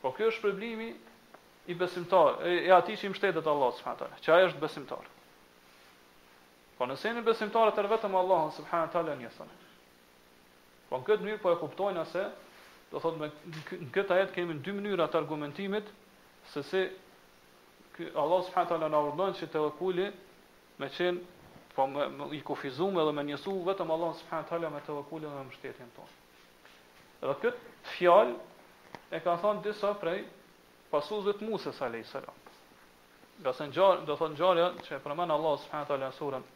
Po 0.02 0.14
kjo 0.16 0.32
është 0.32 0.38
shpërblimi 0.40 0.90
i 1.68 1.74
besimtar, 1.84 2.32
e 2.48 2.72
atij 2.80 2.96
që 3.02 3.06
i 3.06 3.10
mbështetet 3.12 3.48
Allah 3.54 3.76
subhanahu 3.76 4.06
taala, 4.06 4.20
që 4.24 4.34
ai 4.38 4.44
është 4.48 4.64
besimtar. 4.64 5.04
Po 6.80 6.88
nëse 6.88 7.12
jeni 7.12 7.28
besimtar, 7.28 7.70
atë 7.74 7.88
vetëm 7.92 8.16
Allah 8.24 8.48
subhanahu 8.60 8.96
taala 8.96 9.20
njësonë. 9.20 9.58
Po 10.90 10.98
në 10.98 11.06
këtë 11.12 11.38
po 11.44 11.52
e 11.52 11.60
kuptojnë 11.66 12.08
se 12.16 12.24
Do 12.92 13.00
thot 13.04 13.18
me 13.22 13.28
në 13.30 13.92
këtë 13.96 14.16
ajet 14.16 14.32
kemi 14.38 14.56
në 14.58 14.64
dy 14.66 14.74
mënyra 14.76 15.06
të 15.14 15.18
argumentimit 15.20 15.90
se 16.54 16.64
si 16.70 16.80
Allah 18.16 18.46
subhanahu 18.48 18.70
taala 18.72 18.88
na 18.94 19.02
urdhon 19.10 19.36
që 19.42 19.50
të 19.56 19.62
vakuli 19.66 20.06
me 20.82 20.90
qen 20.98 21.20
po 21.76 21.86
me, 21.92 22.08
me, 22.18 22.30
i 22.38 22.42
kufizum 22.48 22.98
edhe 23.04 23.14
me 23.18 23.26
njësu 23.28 23.54
vetëm 23.68 23.94
Allah 23.98 24.16
subhanahu 24.22 24.50
taala 24.52 24.72
me 24.78 24.82
të 24.88 24.96
vakuli 25.00 25.28
dhe 25.28 25.34
me 25.36 25.44
mbështetjen 25.50 25.92
tonë. 25.98 27.28
Dhe 27.28 27.38
këtë 27.46 27.74
fjalë 27.94 28.36
e 29.14 29.22
ka 29.26 29.38
thonë 29.44 29.64
disa 29.68 29.94
prej 30.02 30.24
pasuesve 30.96 31.36
të 31.42 31.50
Musa 31.52 31.74
alayhis 31.90 32.16
salam. 32.16 32.38
Do 33.46 33.52
të 33.52 33.58
thonë 33.62 34.08
do 34.10 34.18
thonë 34.24 34.38
ngjarja 34.38 34.72
që 34.88 35.04
përmend 35.06 35.38
Allah 35.38 35.60
subhanahu 35.68 35.94
taala 35.94 36.14
surën 36.22 36.50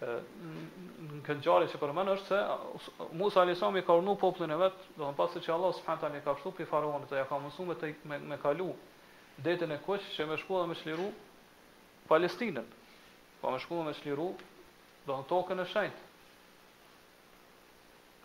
në 0.00 1.20
këngjari 1.24 1.68
që 1.72 1.78
përmen 1.80 2.10
është 2.12 2.26
se 2.28 2.36
uh, 2.36 3.12
Musa 3.16 3.42
a.s. 3.44 3.60
i 3.62 3.82
ka 3.86 3.94
urnu 3.96 4.14
poplin 4.20 4.50
e 4.52 4.56
vetë, 4.60 4.90
do 4.98 5.06
në 5.08 5.14
pasë 5.16 5.40
që 5.46 5.54
Allah 5.54 5.72
s.a. 5.78 5.94
i 5.96 6.20
ka 6.24 6.34
pështu 6.36 6.52
për 6.58 6.68
faraonit, 6.68 7.12
e 7.12 7.16
ja 7.16 7.24
ka 7.30 7.38
mësume 7.40 7.74
të 7.80 7.94
me, 8.10 8.18
me 8.32 8.36
kalu 8.42 8.68
detin 9.46 9.72
e 9.72 9.78
kush 9.86 10.04
që 10.18 10.26
me 10.28 10.36
shku 10.42 10.58
dhe 10.60 10.66
me 10.68 10.74
shliru 10.82 11.06
Palestinën, 12.10 12.68
pa 13.40 13.48
po 13.48 13.52
me 13.54 13.60
shku 13.64 13.78
dhe 13.78 13.84
me 13.88 13.94
shliru 14.00 14.26
do 14.36 15.12
po 15.12 15.16
në 15.20 15.26
tokën 15.32 15.62
e 15.62 15.66
shenjtë. 15.72 16.02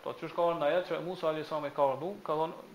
ta 0.03 0.09
çu 0.19 0.27
shkon 0.27 0.57
në 0.59 0.67
jetë 0.73 0.87
që 0.87 0.99
Musa 1.05 1.27
alayhis 1.29 1.47
salam 1.51 1.71
ka 1.75 1.85
urdhëru, 1.91 2.11
ka 2.25 2.33
thonë 2.35 2.67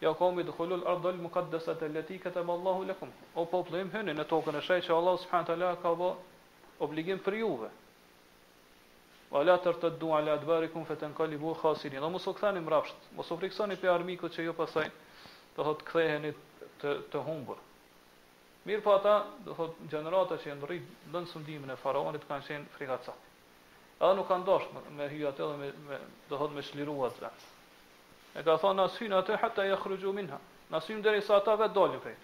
ja 0.00 0.12
komi 0.18 0.42
të 0.44 0.52
khulul 0.56 0.82
ardhul 0.88 1.18
muqaddasat 1.22 1.82
allati 1.82 2.18
katama 2.18 2.52
Allahu 2.52 2.84
lakum. 2.88 3.10
O 3.36 3.44
popull 3.44 3.78
im 3.82 3.92
në 4.16 4.24
tokën 4.30 4.56
e 4.58 4.62
shej 4.64 4.80
që 4.88 4.94
Allah 4.96 5.18
subhanahu 5.20 5.76
ka 5.82 5.92
bë 6.00 6.08
obligim 6.86 7.20
për 7.24 7.36
juve 7.42 7.68
wa 9.32 9.42
la 9.42 9.56
tartaddu 9.58 10.12
ala 10.12 10.32
adbarikum 10.34 10.84
fatanqalibu 10.84 11.54
khasirin. 11.56 12.00
Do 12.00 12.10
mos 12.10 12.26
u 12.26 12.32
kthani 12.34 12.60
mbrapsht, 12.60 12.94
mos 13.16 13.30
u 13.30 13.36
friksoni 13.36 13.76
pe 13.80 13.88
armikut 13.88 14.32
që 14.34 14.44
jo 14.44 14.52
pasaj 14.52 14.90
do 15.56 15.64
thot 15.64 15.82
ktheheni 15.88 16.34
të 16.82 16.92
të 17.12 17.22
humbur. 17.24 17.56
Mirë 18.68 18.82
po 18.84 18.92
ata, 18.92 19.14
do 19.44 19.54
thot 19.56 19.78
gjenerata 19.90 20.36
që 20.42 20.50
janë 20.52 20.68
rrit 20.68 21.08
lënë 21.14 21.28
sundimin 21.32 21.72
e 21.72 21.76
faraonit 21.80 22.26
kanë 22.28 22.44
qenë 22.48 22.68
frikaca. 22.76 23.14
Edhe 24.02 24.10
nuk 24.20 24.28
kanë 24.28 24.44
dashur 24.46 24.68
me, 24.76 24.82
me 25.00 25.08
hyj 25.10 25.24
atë 25.32 25.48
dhe 25.48 25.56
me, 25.62 25.70
me 25.88 25.98
do 26.28 26.36
thot 26.38 26.52
me 26.52 26.64
shliruar 26.68 27.14
atë. 27.16 27.48
E 28.36 28.42
ka 28.44 28.58
thonë 28.62 28.84
asyn 28.84 29.16
atë 29.16 29.40
hatta 29.42 29.64
yakhruju 29.70 30.12
minha. 30.16 30.36
Nasim 30.74 31.00
derisa 31.04 31.38
ata 31.40 31.56
vetë 31.60 31.72
dalin 31.78 32.04
prej. 32.04 32.20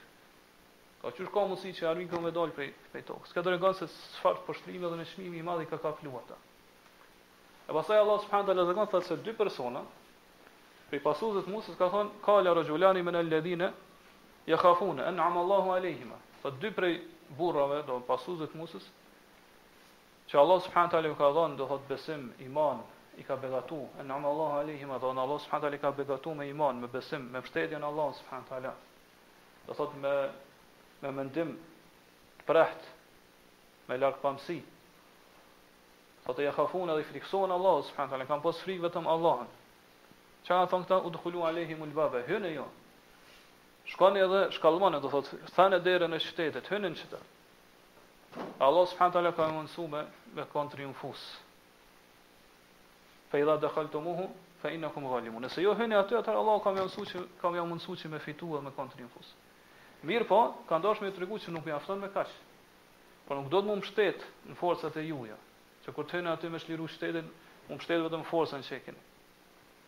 Ka 1.00 1.14
qysh 1.16 1.32
ka 1.32 1.46
mundësi 1.48 1.72
që 1.78 1.88
armiku 1.88 2.20
me 2.20 2.30
dal 2.36 2.52
prej 2.56 2.70
prej 2.92 3.02
tokës. 3.11 3.32
Ka 3.32 3.42
dërgon 3.44 3.74
se 3.80 3.88
çfarë 3.94 4.44
poshtrimi 4.46 4.84
dhe 4.88 4.96
në 5.00 5.04
çmimi 5.14 5.40
i 5.40 5.42
madh 5.48 5.64
ka 5.64 5.76
ka 5.76 5.88
kapluar 5.92 6.24
ata. 6.26 6.38
E 7.69 7.73
pasaj 7.77 7.99
Allah 8.01 8.16
subhanahu 8.25 8.49
të 8.49 8.55
lezëgën 8.57 8.87
thëtë 8.89 9.07
se 9.07 9.16
dy 9.25 9.33
persona, 9.37 9.81
prej 10.89 11.03
i 11.03 11.03
të 11.05 11.51
musës 11.53 11.77
ka 11.77 11.89
thënë, 11.93 12.14
kala 12.25 12.55
rëgjulani 12.57 13.03
me 13.05 13.12
në 13.12 13.21
ledhine, 13.29 13.66
an 14.49 14.57
khafune, 14.62 15.05
enë 15.11 15.25
amë 15.25 15.43
alejhima. 15.77 16.16
Thëtë 16.43 16.59
dy 16.62 16.71
prej 16.79 16.95
burrave, 17.37 17.83
do 17.91 17.99
në 18.01 18.47
të 18.47 18.57
musës, 18.61 18.87
që 20.31 20.39
Allah 20.41 20.62
subhanahu 20.69 20.91
taala 20.95 21.12
ka 21.21 21.29
thënë, 21.41 21.57
do 21.61 21.66
thotë 21.75 21.89
besim, 21.93 22.25
iman, 22.49 22.81
i 23.19 23.23
ka 23.29 23.37
begatu, 23.37 23.83
enë 24.01 24.14
amë 24.16 24.29
Allahu 24.33 24.57
alejhima, 24.64 24.97
do 25.05 25.12
në 25.12 25.21
Allah 25.27 25.41
subhanë 25.45 25.79
ka 25.85 25.91
begatu 26.01 26.35
me 26.41 26.49
iman, 26.55 26.81
me 26.81 26.89
besim, 26.97 27.29
me 27.37 27.45
pështetjen 27.45 27.85
Allah 27.85 28.09
subhanë 28.23 28.49
të 28.49 28.73
Do 29.69 29.75
thotë 29.83 30.01
me, 30.07 30.14
me 31.05 31.11
mendim 31.21 31.51
të 32.41 32.45
preht, 32.49 32.87
me 33.89 33.99
larkë 34.01 34.23
pëmsi, 34.25 34.62
Po 36.29 36.35
të 36.37 36.45
jahafun 36.51 36.91
edhe 36.93 37.01
i 37.01 37.07
friksohen 37.09 37.53
Allah, 37.55 37.79
subhanët 37.89 38.12
Allah, 38.14 38.26
kam 38.29 38.43
pos 38.45 38.59
frikë 38.61 38.83
vetëm 38.85 39.07
Allahën. 39.09 39.47
Qa 40.45 40.59
a 40.61 40.66
thonë 40.68 40.85
këta, 40.85 40.97
u 41.09 41.12
të 41.14 41.20
khullu 41.22 41.45
alehi 41.49 41.76
mulbabe, 41.79 42.20
hynë 42.29 42.51
jo. 42.53 42.66
Shkani 43.89 44.20
edhe 44.26 44.41
shkallmane, 44.59 44.99
do 45.01 45.09
thotë, 45.14 45.39
thane 45.55 45.79
dere 45.87 46.09
në 46.12 46.18
qytetet, 46.26 46.68
hynë 46.74 46.91
në 46.93 46.99
qëta. 47.01 47.20
Allah, 48.66 48.85
subhanët 48.93 49.16
Allah, 49.22 49.33
ka 49.41 49.47
më 49.49 49.62
nësu 49.70 49.87
me, 49.95 50.03
me 50.37 50.45
kanë 50.53 50.74
triumfus. 50.76 51.24
Fe 53.33 53.41
i 53.41 53.49
dha 53.49 53.57
dhe 53.64 53.72
khalë 53.79 54.05
muhu, 54.11 54.29
fe 54.61 54.74
inë 54.76 54.91
akum 54.93 55.09
ghalimu. 55.14 55.41
Nëse 55.47 55.64
jo 55.64 55.72
hynë 55.81 55.97
aty, 56.05 56.18
atër 56.20 56.37
Allah 56.43 56.61
ka 56.66 56.76
më 56.76 56.85
nësu 56.91 57.07
që, 57.09 57.24
ka 57.41 57.55
më 57.57 57.64
nësu 57.72 57.97
me 58.12 58.20
fitu 58.29 58.53
dhe 58.53 58.61
me 58.68 58.76
kanë 58.76 58.93
triumfus. 58.99 59.33
Mirë 60.05 60.29
po, 60.29 60.43
ka 60.68 60.76
ndosh 60.76 61.01
me 61.01 61.09
të 61.09 61.24
regu 61.24 61.41
që 61.47 61.57
nuk 61.57 61.64
më 61.70 61.79
afton 61.81 62.05
me 62.05 62.12
kash. 62.12 62.35
Por 63.24 63.41
nuk 63.41 63.49
do 63.49 63.64
të 63.64 63.72
më 63.72 63.79
mështet 63.81 64.29
në 64.53 64.61
forcët 64.61 65.01
e 65.05 65.09
juja 65.09 65.41
se 65.89 65.95
kur 65.97 66.05
thënë 66.05 66.28
aty 66.34 66.51
me 66.53 66.59
shliru 66.61 66.84
shtetin, 66.93 67.24
u 67.72 67.76
mbështet 67.78 68.03
vetëm 68.05 68.24
forcën 68.28 68.61
që 68.64 68.78
kanë. 68.84 68.99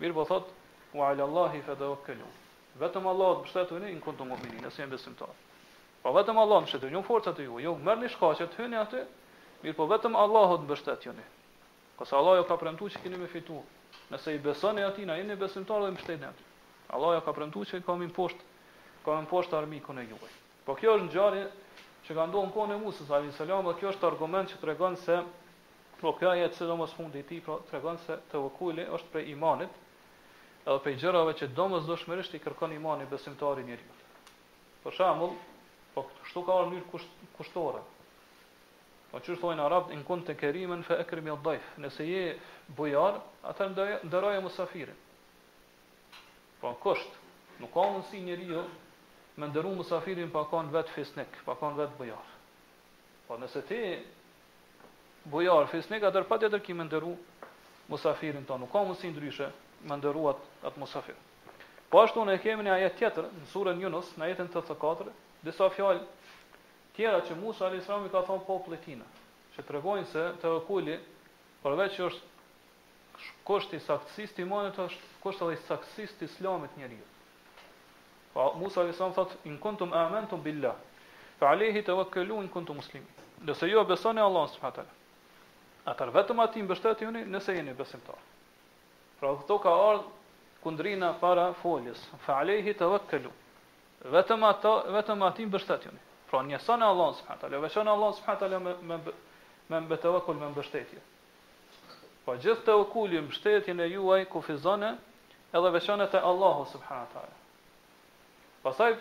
Mirë 0.01 0.15
po 0.17 0.25
thot, 0.31 0.49
"Wa 0.97 1.11
ala 1.13 1.25
Allahi 1.29 1.61
fa 1.67 1.75
tawakkalu." 1.77 2.29
Vetëm 2.81 3.07
Allahu 3.13 3.37
të 3.37 3.43
mbështetuni 3.45 3.89
në 3.97 4.01
kontu 4.05 4.25
mu'minin, 4.25 4.65
nëse 4.65 4.81
jeni 4.81 4.91
besimtar. 4.95 5.29
Po 6.03 6.09
vetëm 6.17 6.39
Allahu 6.39 6.63
mbështetuni, 6.65 6.93
jo 6.93 7.03
forca 7.03 7.33
të 7.37 7.43
ju, 7.45 7.59
jo 7.61 7.73
merrni 7.87 8.09
shkaqe 8.09 8.47
të 8.49 8.57
hyni 8.59 8.77
aty. 8.85 9.01
Mirë 9.63 9.75
po 9.77 9.85
vetëm 9.93 10.15
Allahu 10.25 10.55
të 10.59 10.65
mbështetuni. 10.69 11.25
Që 11.99 12.05
sa 12.09 12.15
Allahu 12.19 12.45
ka 12.49 12.57
premtuar 12.57 12.91
se 12.91 12.99
keni 13.03 13.19
me 13.19 13.27
fitu, 13.27 13.63
nëse 14.11 14.33
i 14.35 14.39
besoni 14.39 14.83
aty, 14.83 15.05
na 15.07 15.15
jeni 15.17 15.37
besimtar 15.37 15.83
dhe 15.85 15.91
mbështetni 15.91 16.27
aty. 16.27 16.43
Allahu 16.95 17.21
ka 17.25 17.33
premtuar 17.33 17.67
se 17.67 17.81
kemi 17.87 18.09
poshtë, 18.09 18.41
kemi 19.05 19.27
poshtë 19.27 19.55
armikun 19.61 19.99
e 19.99 20.07
juaj. 20.11 20.33
Po 20.65 20.75
kjo 20.75 20.89
është 20.97 21.07
ngjarje 21.09 21.45
që 22.07 22.13
ka 22.17 22.25
ndonë 22.27 22.53
kone 22.53 22.77
musës, 22.85 23.11
a.s. 23.11 23.39
dhe 23.47 23.75
kjo 23.81 23.89
është 23.93 24.07
argument 24.11 24.47
që 24.51 24.57
të 24.59 24.67
regonë 24.71 24.97
se 25.07 25.17
Po 26.01 26.15
kjo 26.17 26.31
ajë 26.33 26.47
që 26.57 26.67
do 26.69 26.75
mos 26.81 26.93
fundi 26.97 27.21
i 27.21 27.25
tij, 27.29 27.43
pra 27.45 27.59
tregon 27.69 27.99
se 28.07 28.15
tawakuli 28.33 28.87
është 28.97 29.11
prej 29.13 29.27
imanit, 29.35 29.73
edhe 30.65 30.79
prej 30.87 30.95
gjërave 31.03 31.35
që 31.37 31.49
domosdoshmërisht 31.59 32.37
i 32.37 32.41
kërkon 32.41 32.73
imani 32.73 33.05
besimtarit 33.11 33.67
njeriu. 33.69 33.97
Për 34.85 34.97
shembull, 34.97 35.35
po 35.97 36.05
kështu 36.21 36.43
ka 36.47 36.57
mënyrë 36.63 36.87
kusht, 36.95 37.19
kushtore. 37.37 37.83
Po 39.11 39.21
çu 39.27 39.37
thonë 39.43 39.65
arab 39.67 39.91
in 39.93 40.05
kunt 40.09 40.31
kariman 40.41 40.85
fa 40.89 40.97
akrim 41.03 41.29
al 41.35 41.41
dhaif, 41.45 41.67
nëse 41.85 42.07
je 42.09 42.25
bujar, 42.79 43.19
atë 43.51 43.67
ndërroj 44.07 44.39
musafirin. 44.47 44.97
Po 46.63 46.73
kusht, 46.85 47.19
nuk 47.61 47.75
ka 47.77 47.85
mundësi 47.91 48.23
njeriu 48.25 48.65
me 49.37 49.51
ndërru 49.53 49.75
musafirin 49.83 50.33
pa 50.33 50.47
qenë 50.53 50.73
vet 50.79 50.95
fisnik, 50.97 51.41
pa 51.45 51.59
qenë 51.61 51.83
vet 51.83 51.99
bujar. 52.01 52.33
Po 53.29 53.37
nëse 53.43 53.67
ti 53.69 53.83
bojar 55.29 55.67
fisnik, 55.71 56.05
atër 56.07 56.25
pa 56.29 56.39
të 56.41 56.59
ki 56.65 56.75
më 56.75 56.85
ndëru 56.89 57.13
musafirin 57.91 58.47
tonë. 58.47 58.61
nuk, 58.65 58.73
ka 58.73 58.83
mësi 58.85 59.11
ndryshe 59.11 59.51
më 59.89 59.95
ndëru 60.01 60.25
atë 60.65 60.79
musafir. 60.81 61.15
Po 61.91 62.01
ashtu 62.03 62.25
në 62.25 62.39
kemi 62.43 62.63
një 62.65 62.73
ajet 62.75 62.97
tjetër, 62.97 63.25
në 63.41 63.47
surën 63.53 63.77
njënës, 63.77 64.09
në 64.19 64.25
ajetin 64.25 64.49
të 64.49 64.61
të 64.67 64.75
katër, 64.83 65.09
disa 65.45 65.67
fjallë 65.71 66.07
tjera 66.97 67.21
që 67.27 67.37
Musa 67.41 67.67
Ali 67.67 67.81
Sramu 67.83 68.07
i 68.07 68.13
ka 68.13 68.23
thonë 68.23 68.47
po 68.47 68.59
pletina, 68.65 69.05
që 69.57 69.61
të 69.67 69.75
regojnë 69.77 70.07
se 70.13 70.23
të 70.43 70.53
vëkulli, 70.55 70.97
përveq 71.63 71.91
që 71.97 72.03
është 72.09 72.29
kështë 73.49 73.77
i 73.77 73.81
saksis 73.89 74.39
imanit, 74.39 74.79
është 74.79 75.03
kështë 75.25 75.45
edhe 75.45 75.55
i 75.59 75.65
saksis 75.67 76.15
islamit 76.29 76.77
njëri. 76.79 77.01
Po 77.01 78.39
pra, 78.39 78.45
Musa 78.59 78.81
Ali 78.85 78.93
Sramu 78.95 79.15
thotë, 79.19 79.37
in 79.45 79.59
kuntum 79.59 79.93
amentum 79.93 80.41
fa 81.41 81.49
alehi 81.57 81.81
të 81.83 81.95
vëkullu 81.97 82.41
in 82.43 82.49
kontum 82.49 82.77
muslimi. 82.77 83.07
ju 83.73 83.85
besoni 83.85 84.21
Allah, 84.21 84.49
së 84.49 84.61
atër 85.89 86.11
vetëm 86.13 86.41
ati 86.43 86.63
mbështetë 86.67 87.11
nëse 87.31 87.55
jeni 87.57 87.73
besimtar. 87.77 88.19
Pra 89.21 89.31
këto 89.39 89.57
ka 89.63 89.71
ardhë 89.71 90.61
kundrina 90.65 91.13
para 91.21 91.49
foljes, 91.63 92.01
fa 92.25 92.39
alehi 92.43 92.75
të 92.77 92.89
vëkëllu. 92.95 93.33
vetëm, 94.13 94.45
ato, 94.51 94.73
vetëm 94.97 95.23
ati 95.29 95.47
mbështetë 95.51 95.93
Pra 96.31 96.39
njësën 96.47 96.83
e 96.83 96.87
Allah 96.87 97.09
në 97.11 97.17
subhanët 97.21 97.43
alë, 97.43 97.57
jo 97.59 97.65
e 97.83 97.89
Allah 97.93 98.11
në 98.13 98.17
subhanët 98.19 98.43
alë 98.47 98.59
me, 98.65 98.73
me, 98.91 98.99
me 99.81 99.97
vëkull 99.97 100.39
me 100.39 100.49
mbështetje. 100.53 101.01
Pra 102.25 102.37
gjithë 102.39 102.63
të 102.69 102.75
vëkulli 102.79 103.19
mbështetje 103.25 103.75
në 103.75 103.87
juaj 103.95 104.21
kufizone 104.31 104.93
edhe 105.53 105.71
veshën 105.75 106.05
e 106.05 106.07
të 106.13 106.21
Allahu 106.31 106.69
në 106.79 106.97
alë. 107.01 107.33
Pasaj, 108.63 108.95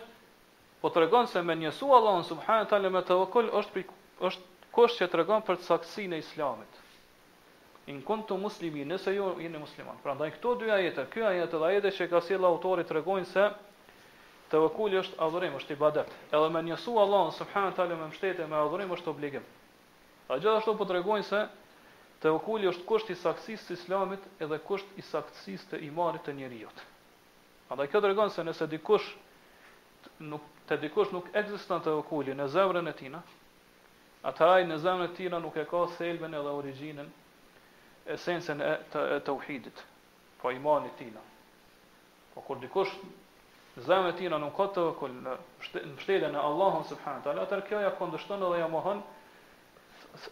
po 0.82 0.88
të 0.90 1.00
regonë 1.04 1.28
se 1.30 1.42
me 1.46 1.54
njësu 1.56 1.94
Allah 1.98 2.16
në 2.18 2.26
subhanët 2.34 2.74
alë 2.74 2.90
me 2.96 3.02
të 3.06 3.16
vëkull 3.22 3.54
është, 3.60 3.84
është 4.26 4.42
kush 4.76 4.98
që 5.00 5.08
tregon 5.14 5.42
për 5.48 5.62
saktësinë 5.66 6.18
e 6.18 6.24
islamit. 6.24 6.80
In 7.90 8.04
kuntu 8.06 8.36
muslimin, 8.38 8.90
nëse 8.92 9.14
ju 9.16 9.32
jeni 9.42 9.58
musliman. 9.60 9.98
Prandaj 10.04 10.36
këto 10.36 10.52
dy 10.62 10.72
ajete, 10.76 11.08
ky 11.14 11.24
ajete 11.26 11.58
dhe 11.58 11.70
ajete 11.72 11.92
që 11.98 12.10
ka 12.12 12.20
sjell 12.22 12.46
autori 12.46 12.84
tregojnë 12.86 13.30
se 13.32 13.48
të 14.50 14.60
vëkulli 14.64 15.00
është 15.02 15.20
adhurim, 15.26 15.56
është 15.58 15.74
i 15.74 15.78
Edhe 15.88 16.50
me 16.54 16.62
njësu 16.68 16.96
Allah, 17.04 17.26
në 17.28 17.34
subhanë 17.40 17.74
talë 17.78 17.96
me 17.98 18.08
mështete, 18.12 18.46
me 18.50 18.58
adhurim 18.58 18.92
është 18.96 19.10
obligim. 19.12 19.44
A 20.30 20.38
gjithashtu 20.38 20.76
po 20.78 20.86
të 20.86 21.00
regojnë 21.00 21.26
se 21.26 21.42
të 22.22 22.34
vëkulli 22.38 22.70
është 22.74 22.86
kusht 22.90 23.10
i 23.10 23.16
saksis 23.18 23.66
të 23.70 23.74
islamit 23.78 24.22
edhe 24.46 24.58
kusht 24.68 24.86
i 24.98 25.02
saksis 25.06 25.66
të 25.72 25.82
imarit 25.90 26.26
të 26.26 26.34
njëriot. 26.38 26.82
A 27.70 27.76
da 27.78 27.88
kjo 27.88 28.02
të 28.02 28.12
regojnë 28.12 28.34
se 28.34 28.46
nëse 28.46 28.68
dikush 28.74 29.14
nuk, 30.30 30.42
të 30.70 30.80
dikush 30.86 31.14
nuk 31.14 31.30
eksistan 31.42 31.82
të 31.86 32.04
në 32.42 32.50
zemrën 32.58 32.90
e 32.90 32.94
tina, 33.02 33.22
Ataj 34.28 34.66
në 34.68 34.76
zemën 34.84 35.08
e 35.08 35.14
tina 35.16 35.38
nuk 35.40 35.56
e 35.56 35.64
ka 35.70 35.86
thelbin 35.96 36.34
edhe 36.36 36.52
origjinën 36.52 37.08
e 38.12 38.16
e 38.16 38.76
të 38.92 39.04
tauhidit, 39.30 39.84
po 40.42 40.52
imani 40.52 40.90
tina. 41.00 41.22
Po 42.34 42.42
kur 42.44 42.60
dikush 42.60 42.92
në 43.78 43.84
zemën 43.88 44.36
e 44.36 44.40
nuk 44.44 44.56
ka 44.58 44.66
të 44.76 44.84
kul 45.00 45.10
në 45.24 45.38
mbështetjen 45.94 46.36
e 46.36 46.40
Allahut 46.50 46.86
subhanahu 46.92 47.24
teala, 47.30 47.48
atë 47.48 47.62
kjo 47.70 47.80
ja 47.86 47.94
kondështon 48.00 48.44
edhe 48.50 48.60
ja 48.60 48.68
mohon 48.74 49.00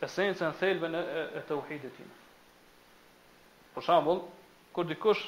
esencën 0.09 0.53
thelbin 0.59 0.95
e 0.99 1.05
të 1.43 1.47
tauhidit 1.53 1.95
tim. 1.97 2.11
Për 3.75 3.85
shembull, 3.87 4.21
kur 4.75 4.85
dikush 4.91 5.23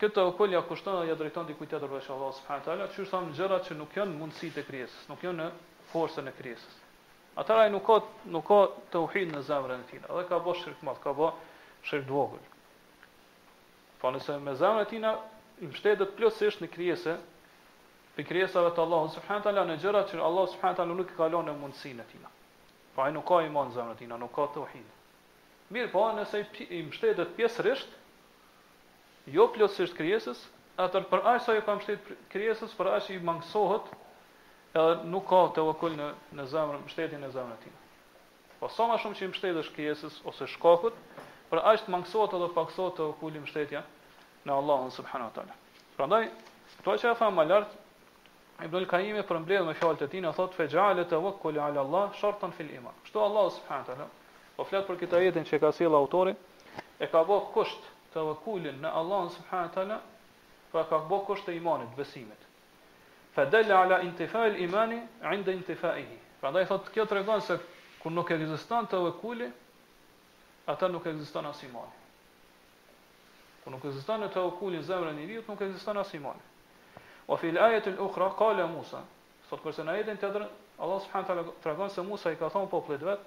këtë 0.00 0.24
kul 0.40 0.54
ja 0.56 0.64
kushton 0.70 1.02
dhe 1.02 1.10
ja 1.12 1.14
drejton 1.20 1.44
dikujt 1.52 1.74
tjetër 1.76 1.92
për 1.92 2.08
Allahun 2.16 2.38
subhanahu 2.40 2.64
teala, 2.70 2.88
çu 2.96 3.04
thamë 3.12 3.36
gjëra 3.36 3.60
që 3.68 3.76
nuk 3.82 3.96
janë 4.00 4.16
mundësi 4.22 4.54
të 4.56 4.64
krijes, 4.70 4.96
nuk 5.12 5.20
janë 5.28 5.42
në 5.42 5.50
forcën 5.92 6.32
e 6.32 6.40
kriesës. 6.40 6.80
Atëra 7.34 7.68
nuk 7.72 7.84
ka 7.86 7.94
nuk 8.32 8.44
ka 8.50 8.58
tauhid 8.92 9.30
në 9.32 9.40
zemrën 9.48 9.80
e 9.82 9.86
tij. 9.90 10.00
Edhe 10.04 10.24
ka 10.28 10.38
bosh 10.44 10.64
shirk 10.66 10.82
mat, 10.84 10.98
ka 11.00 11.14
bë 11.16 11.28
shirk 11.88 12.08
vogël. 12.10 12.42
Po 14.02 14.10
nëse 14.12 14.34
me 14.44 14.52
zemrën 14.60 14.84
e 14.84 14.90
tij 14.90 15.62
i 15.62 15.68
mbështetet 15.70 16.12
plotësisht 16.18 16.60
në 16.64 16.68
krijesë, 16.74 17.14
në 18.18 18.26
krijesave 18.28 18.74
të 18.76 18.84
Allahut 18.84 19.14
subhanahu 19.16 19.46
taala 19.46 19.64
në 19.70 19.78
gjëra 19.84 20.02
që 20.10 20.20
Allahu 20.26 20.52
subhanahu 20.54 20.78
taala 20.80 20.98
nuk 20.98 21.08
i 21.08 21.16
ka 21.20 21.30
lënë 21.36 21.56
mundësinë 21.62 22.04
e 22.04 22.06
tij. 22.10 22.32
Po 22.96 23.06
ai 23.06 23.14
nuk 23.16 23.24
ka 23.30 23.40
iman 23.46 23.70
në 23.72 23.78
zemrën 23.78 23.96
e 23.96 24.00
tij, 24.02 24.12
nuk 24.24 24.34
ka 24.36 24.46
tauhid. 24.58 24.88
Mirë, 25.72 25.90
po 25.94 26.04
nëse 26.18 26.44
i 26.68 26.82
mbështetet 26.90 27.32
pjesërisht 27.38 27.96
jo 29.38 29.48
plotësisht 29.56 29.96
krijesës, 29.96 30.36
atë 30.84 31.06
për 31.12 31.24
aq 31.32 31.40
sa 31.48 31.56
i 31.56 31.64
ka 31.64 31.78
mbështet 31.80 32.12
krijesës, 32.36 32.76
për 32.80 32.92
aq 32.98 33.10
i 33.16 33.20
mangësohet 33.30 33.88
edhe 34.72 35.04
nuk 35.12 35.26
ka 35.28 35.40
të 35.52 35.64
vëkull 35.68 35.98
në, 35.98 36.06
në 36.38 36.44
zemrë, 36.48 36.78
shtetin 36.88 37.24
e 37.26 37.30
zemrën 37.34 37.58
tina. 37.60 37.80
Po 38.60 38.70
sa 38.72 38.86
ma 38.88 38.96
shumë 39.02 39.18
që 39.18 39.24
i 39.26 39.30
mështetë 39.32 39.62
është 39.64 39.74
kjesës 39.76 40.16
ose 40.30 40.46
shkakut, 40.48 40.96
për 41.50 41.58
ashtë 41.72 41.92
mangësot 41.92 42.32
edhe 42.38 42.48
paksot 42.56 42.94
të 42.96 43.08
vëkulli 43.10 43.42
shtetja 43.50 43.82
në 44.48 44.54
Allahën 44.56 44.92
subhanu 44.96 45.26
atale. 45.28 45.52
Pra 45.96 46.06
ndaj, 46.08 46.28
të 46.86 46.94
që 47.02 47.10
e 47.10 47.16
fa 47.20 47.28
më 47.36 47.48
lartë, 47.52 47.80
Ibn 48.62 48.76
al-Kaimi 48.78 49.24
mbledhë 49.26 49.64
me 49.66 49.72
fjalët 49.74 50.02
e 50.06 50.08
tij, 50.12 50.22
thotë 50.36 50.54
fe 50.54 50.68
ja'ale 50.70 51.02
tawakkul 51.10 51.56
'ala 51.58 51.80
Allah 51.80 52.12
shartan 52.14 52.52
fil 52.54 52.70
iman. 52.76 52.94
Kështu 53.04 53.18
Allah 53.20 53.48
subhanahu 53.56 53.86
taala 53.88 54.06
po 54.56 54.64
flet 54.68 54.86
për 54.88 54.98
kita 55.00 55.18
jetin 55.24 55.42
që 55.48 55.58
ka 55.58 55.72
sjell 55.72 55.94
autori, 55.98 56.36
e 57.02 57.06
ka 57.10 57.24
bë 57.26 57.38
kusht 57.56 57.80
tawakkulin 58.14 58.78
në 58.84 58.90
Allah 59.00 59.22
subhanahu 59.34 59.74
taala, 59.74 59.98
pra 60.70 60.84
ka 60.84 61.02
bë 61.10 61.18
kusht 61.26 61.44
të 61.46 61.56
imanit, 61.58 61.90
besimit. 61.98 62.38
فدل 63.36 63.72
على 63.72 64.02
انتفاء 64.02 64.46
الايمان 64.46 65.06
عند 65.22 65.48
انتفائه 65.48 66.04
فعندما 66.42 66.60
يثبت 66.60 66.88
كيو 66.88 67.04
تريغون 67.04 67.40
سا 67.40 67.58
كنوك 68.04 68.32
اكزيستان 68.32 68.88
توكولي 68.88 69.50
اتا 70.68 70.88
نوك 70.88 71.06
اكزيستان 71.06 71.46
اسيمان 71.46 71.86
كنوك 73.64 73.84
اكزيستان 73.84 74.30
توكولي 74.30 74.82
زمرا 74.82 75.12
نيريوت 75.12 75.50
نوك 75.50 75.62
اكزيستان 75.62 75.96
اسيمان 75.96 76.34
وفي 77.28 77.50
الآية 77.50 77.82
الأخرى 77.86 78.34
قال 78.38 78.66
موسى 78.66 79.00
سوت 79.50 79.60
كرسنا 79.64 79.94
ايدين 79.94 80.18
تدرن 80.18 80.48
الله 80.80 80.98
سبحانه 80.98 81.24
وتعالى 81.24 81.44
تريغون 81.64 81.88
سا 81.88 82.02
موسى 82.02 82.30
يكاثون 82.32 82.64
بوبلد 82.64 83.02
وات 83.02 83.18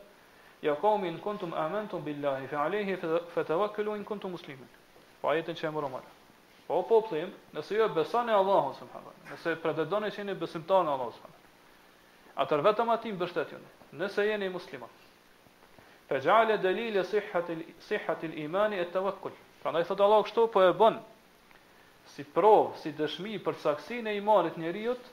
يا 0.63 0.73
قوم 0.73 1.05
إن 1.05 1.17
كنتم 1.17 1.53
آمنتم 1.53 1.99
بالله 2.01 2.45
فعليه 2.45 2.95
فتوكلوا 3.35 3.95
إن 3.95 4.03
كنتم 4.03 4.33
مسلمين 4.33 4.67
وآية 5.23 5.53
شامرة 5.53 5.87
مالك 5.87 6.14
Po 6.67 6.81
poplim, 6.83 7.29
nëse 7.53 7.75
ju 7.77 7.83
e 7.85 7.87
besoni 7.93 8.31
Allahun 8.33 8.73
subhanallahu 8.73 9.19
teala, 9.23 9.35
nëse 9.35 9.51
pretendoni 9.61 10.09
se 10.11 10.23
jeni 10.23 10.33
besimtar 10.33 10.81
në 10.87 10.95
Allahun 10.95 11.11
subhanallahu 11.13 12.47
teala, 12.49 12.65
vetëm 12.67 12.93
aty 12.93 13.11
mbështetuni. 13.13 13.73
Nëse 14.01 14.25
jeni 14.25 14.47
musliman. 14.49 14.89
Fa 16.09 16.17
gjale 16.25 16.57
delile 16.63 17.03
sihhat 17.05 17.51
sihhat 17.85 18.23
al-iman 18.29 18.73
at-tawakkul. 18.79 19.31
Pra 19.61 19.83
thot 19.85 20.01
Allah 20.07 20.23
kështu 20.25 20.47
po 20.53 20.61
e 20.61 20.73
bën 20.79 20.97
si 22.15 22.23
prov, 22.33 22.73
si 22.81 22.91
dëshmi 22.97 23.37
për 23.45 23.55
saksinë 23.61 24.09
e 24.11 24.17
imanit 24.21 24.57
njëriut, 24.61 25.03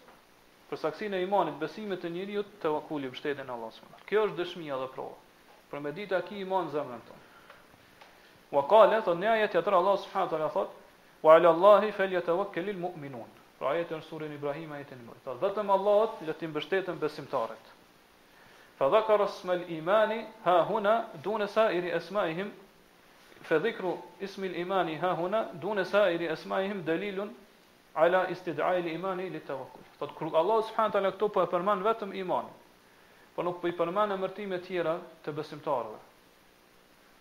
për 0.70 0.76
saksinë 0.86 1.16
e 1.16 1.22
imanit 1.26 1.56
besimit 1.60 2.00
të 2.04 2.10
njeriu 2.16 2.42
te 2.64 2.68
vakuli 2.72 3.08
mbështetjen 3.12 3.48
e 3.48 3.52
Allahut. 3.54 4.04
Kjo 4.08 4.24
është 4.30 4.40
dëshmi 4.40 4.72
edhe 4.76 4.88
provë, 4.96 5.20
Për 5.72 5.80
me 5.80 5.88
ditë 5.96 6.12
aki 6.18 6.40
iman 6.44 6.66
zemën 6.74 7.00
tonë. 7.00 7.22
Wa 8.52 8.62
kale, 8.68 8.98
të 9.06 9.14
njajet 9.22 9.54
jetër 9.56 9.72
Allah 9.78 10.02
s.f. 10.02 10.18
të 10.28 10.36
wa 11.22 11.34
ala 11.38 11.50
Allahi 11.50 11.92
fel 11.92 12.10
jetë 12.12 12.30
avak 12.32 12.56
mu'minun. 12.76 13.28
Pra 13.58 13.70
ajetë 13.70 13.94
në 13.96 14.02
surin 14.02 14.32
Ibrahim, 14.34 14.72
ajetë 14.74 14.96
në 14.98 15.04
mëjtë. 15.06 15.34
Vëtëm 15.40 15.68
Allahot, 15.70 16.16
le 16.26 16.32
të 16.34 16.44
imbështetën 16.48 16.96
besimtarët. 16.98 17.64
Fa 18.78 18.88
dhakar 18.90 19.20
asma 19.22 19.54
l'imani 19.54 20.24
ha 20.44 20.62
huna, 20.66 20.94
dune 21.22 21.46
sa 21.48 21.68
iri 21.70 21.92
esmaihim, 21.94 22.48
fa 23.46 23.58
dhikru 23.62 23.92
ismi 24.20 24.48
l'imani 24.48 24.96
ha 24.98 25.12
huna, 25.14 25.42
dune 25.62 25.84
sa 25.84 26.08
iri 26.10 26.26
esmaihim 26.26 26.82
dalilun 26.86 27.30
ala 27.94 28.24
istidaj 28.34 28.82
l'imani 28.84 29.30
li 29.30 29.38
të 29.38 29.54
vakull. 29.54 29.86
Fa 29.98 30.06
të 30.10 30.16
kërë 30.18 30.34
Allah 30.40 30.58
subhanët 30.72 30.98
ala 30.98 31.12
këto 31.14 31.28
po 31.28 31.38
për 31.38 31.46
e 31.46 31.52
përman 31.54 31.84
vetëm 31.86 32.14
imani, 32.18 32.50
për 33.36 33.36
po 33.36 33.44
nuk 33.46 33.60
për 33.60 33.62
po 33.62 33.68
i 33.72 33.76
përman 33.78 34.12
e 34.12 34.16
mërtime 34.24 34.58
tjera 34.66 34.96
të 35.24 35.36
besimtarëve. 35.38 36.00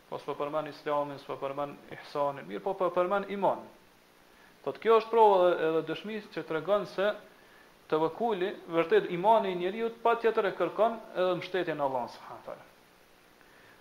Po 0.10 0.18
së 0.20 0.34
përman 0.42 0.72
islamin, 0.74 1.22
së 1.22 1.38
përman 1.44 1.78
ihsanin, 2.00 2.48
mirë 2.50 2.64
po 2.66 2.74
për 2.82 2.90
përman 2.98 3.30
imanin. 3.38 3.70
Po 4.62 4.70
Thot 4.70 4.82
kjo 4.82 4.96
është 5.02 5.10
prova 5.12 5.36
edhe, 5.50 5.68
edhe 5.68 5.80
dëshmi 5.90 6.18
që 6.34 6.42
të 6.46 6.86
se 6.94 7.06
të 7.92 7.98
vëkulli, 8.02 8.50
vërtet 8.74 9.08
imani 9.16 9.52
i 9.52 9.56
njeriu 9.62 9.88
pa 10.04 10.12
tjetër 10.22 10.50
e 10.52 10.52
kërkon 10.60 10.98
edhe 11.22 11.32
mbështetjen 11.40 11.80
e 11.80 11.84
Allah 11.86 12.04
s.w.t. 12.10 12.58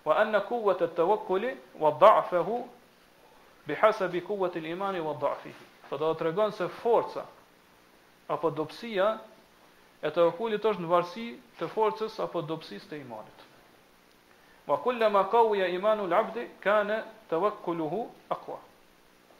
Wa 0.07 0.15
anna 0.23 0.39
kuwët 0.47 0.81
e 0.81 0.87
të 0.97 1.05
vëkulli, 1.11 1.51
wa 1.83 1.91
dha'fehu, 2.01 2.57
bi 3.67 3.77
hasa 3.83 4.07
bi 4.15 4.23
kuwët 4.29 4.57
imani, 4.73 4.99
wa 5.09 5.13
dha'fihi. 5.21 5.69
Thot 5.89 5.99
po 5.99 5.99
do 6.01 6.09
të 6.17 6.25
regon 6.27 6.51
se 6.57 6.67
forca, 6.81 7.23
apo 8.35 8.49
dopsia, 8.49 9.11
e 10.01 10.09
të 10.09 10.25
vëkullit 10.31 10.65
është 10.71 10.81
në 10.81 10.89
varësi 10.95 11.27
të 11.59 11.67
forcës 11.75 12.17
apo 12.25 12.41
dopsis 12.49 12.89
të 12.89 12.99
imanit. 13.05 13.45
Wa 14.65 14.81
kullama 14.81 15.21
ma 15.21 15.29
kawja 15.29 15.67
imanu 15.77 16.09
l'abdi, 16.09 16.49
kane 16.65 16.97
të 17.29 17.37
vëkulluhu 17.45 18.03
akua. 18.35 18.57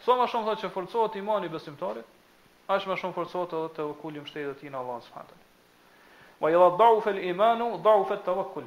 Sa 0.06 0.18
më 0.18 0.26
shumë 0.32 0.46
thotë 0.48 0.62
që 0.64 0.70
forcohet 0.76 1.16
imani 1.20 1.50
besimtarit, 1.54 2.06
aq 2.74 2.86
më 2.90 2.96
shumë 3.02 3.14
forcohet 3.18 3.52
edhe 3.58 3.72
te 3.76 3.84
vekuli 3.90 4.18
i 4.18 4.22
mbështetjes 4.24 4.56
tij 4.62 4.72
në 4.74 4.80
Allah 4.80 5.02
subhanahu 5.08 5.42
wa 6.42 6.42
Wa 6.46 6.50
idha 6.54 6.70
da'ufa 6.80 7.10
al-imanu 7.12 7.66
da'ufa 7.88 8.14
at-tawakkul. 8.16 8.66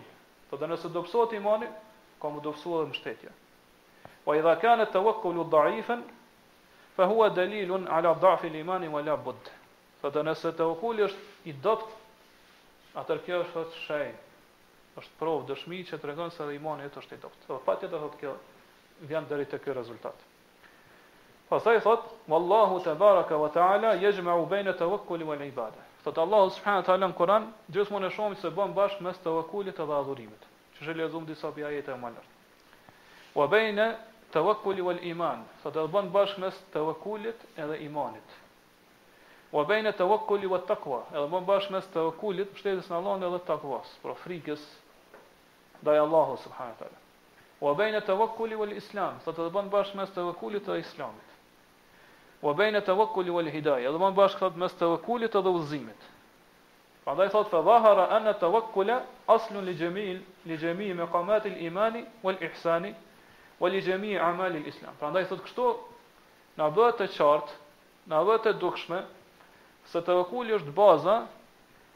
Po 0.50 0.56
do 0.60 0.66
nëse 0.70 0.88
dobësohet 0.94 1.32
imani, 1.40 1.66
ka 2.22 2.28
më 2.34 2.42
dobësuar 2.44 2.84
edhe 2.86 2.88
mbështetja. 2.92 3.32
Wa 4.28 4.36
idha 4.38 4.52
kana 4.62 4.86
at-tawakkulu 4.86 5.42
da'ifan 5.54 6.04
fa 6.94 7.08
huwa 7.10 7.28
dalilun 7.34 7.88
ala 7.96 8.12
da'fi 8.22 8.46
al-imani 8.52 8.86
wa 8.94 9.02
la 9.08 9.16
budd. 9.26 9.50
Po 10.00 10.10
do 10.14 10.22
nëse 10.28 10.52
tawakkuli 10.60 11.02
është 11.08 11.50
i 11.50 11.54
dobët, 11.66 11.88
atë 13.02 13.16
kjo 13.26 13.40
është 13.42 13.56
thotë 13.56 13.82
shej. 13.88 14.12
Është 15.02 15.18
provë 15.22 15.48
dëshmi 15.50 15.82
që 15.90 15.98
tregon 16.04 16.30
se 16.30 16.44
edhe 16.46 16.54
imani 16.60 16.86
është 16.92 17.18
i 17.18 17.22
dobët. 17.26 17.50
Po 17.50 17.58
patjetër 17.66 18.06
thotë 18.06 18.22
kjo 18.22 18.36
vjen 19.10 19.26
deri 19.32 19.50
te 19.54 19.58
ky 19.64 19.74
rezultat. 19.80 20.14
Pastaj 21.48 21.80
thot, 21.80 22.00
"Wallahu 22.28 22.80
tebaraka 22.84 23.34
we 23.36 23.50
teala 23.50 23.94
yajma'u 23.94 24.46
baina 24.46 24.72
tawakkuli 24.72 25.24
wal 25.24 25.42
ibada." 25.48 25.76
Sot 26.04 26.18
Allahu 26.18 26.50
subhanahu 26.50 26.80
wa 26.82 26.86
taala 26.86 27.06
në 27.08 27.14
Kur'an 27.16 27.52
gjithmonë 27.70 28.06
e 28.06 28.10
shohim 28.10 28.34
se 28.36 28.48
bën 28.50 28.72
bashkë 28.74 29.00
mes 29.04 29.18
tawakulit 29.18 29.76
dhe 29.76 29.82
adhurimit. 29.98 30.42
Që 30.74 30.80
është 30.84 30.94
lezum 31.00 31.24
disa 31.26 31.48
ajete 31.48 31.92
më 32.00 32.08
lart. 32.14 32.30
Wa 33.34 33.46
baina 33.46 33.96
tawakkuli 34.32 34.80
wal 34.82 34.98
iman. 35.04 35.44
Sot 35.62 35.74
do 35.74 35.88
bën 35.88 36.08
bashkë 36.12 36.40
mes 36.40 36.54
tawakulit 36.72 37.36
edhe 37.56 37.76
imanit. 37.86 38.28
Wa 39.52 39.64
baina 39.64 39.92
tawakkuli 39.92 40.46
wat 40.46 40.66
taqwa. 40.66 41.04
Edhe 41.12 41.28
bën 41.30 41.44
bashkë 41.46 41.70
mes 41.72 41.86
tawakulit, 41.86 42.48
mbështetjes 42.50 42.88
në 42.90 42.96
Allahun 42.96 43.22
edhe 43.28 43.38
takvas, 43.46 43.88
për 44.02 44.14
frikës 44.24 44.62
ndaj 45.82 45.98
Allahu 46.06 46.36
subhanahu 46.36 46.74
wa 46.74 46.78
taala. 46.78 46.98
Wa 47.60 47.74
baina 47.74 48.00
tawakkuli 48.00 48.54
wal 48.56 48.72
islam. 48.72 49.20
Sot 49.24 49.36
do 49.36 49.50
bën 49.50 49.68
bashkë 49.70 49.96
mes 49.96 50.10
tawakulit 50.10 50.64
dhe 50.64 50.78
islamit 50.78 51.32
wa 52.44 52.54
bayna 52.54 52.80
tawakkuli 52.84 53.30
wal 53.32 53.48
hidayah. 53.48 53.88
Do 53.88 53.96
të 53.96 54.02
thonë 54.04 54.16
bashkë 54.18 54.40
thot 54.44 54.58
mes 54.60 54.74
tawakkulit 54.76 55.32
edhe 55.38 55.50
udhëzimit. 55.56 56.02
Prandaj 57.04 57.30
thot 57.32 57.48
fa 57.52 57.60
dhahara 57.64 58.04
anna 58.16 58.34
tawakkula 58.36 58.98
aslun 59.32 59.64
li 59.64 59.74
jamil 59.80 60.18
li 60.48 60.58
jami 60.60 60.90
maqamat 60.98 61.48
al 61.48 61.56
iman 61.68 61.96
wal 62.22 62.36
ihsan 62.48 62.84
wa 63.60 63.68
li 63.72 63.80
jami 63.86 64.12
amal 64.18 64.52
al 64.60 64.66
islam. 64.72 64.92
Prandaj 65.00 65.26
thot 65.30 65.42
kështu 65.46 65.68
na 66.58 66.68
bëhet 66.76 67.00
të 67.00 67.08
qartë, 67.16 67.56
na 68.12 68.20
bëhet 68.26 68.44
të 68.44 68.52
dukshme 68.60 69.00
se 69.88 70.04
tawakkuli 70.06 70.52
është 70.60 70.76
baza 70.76 71.16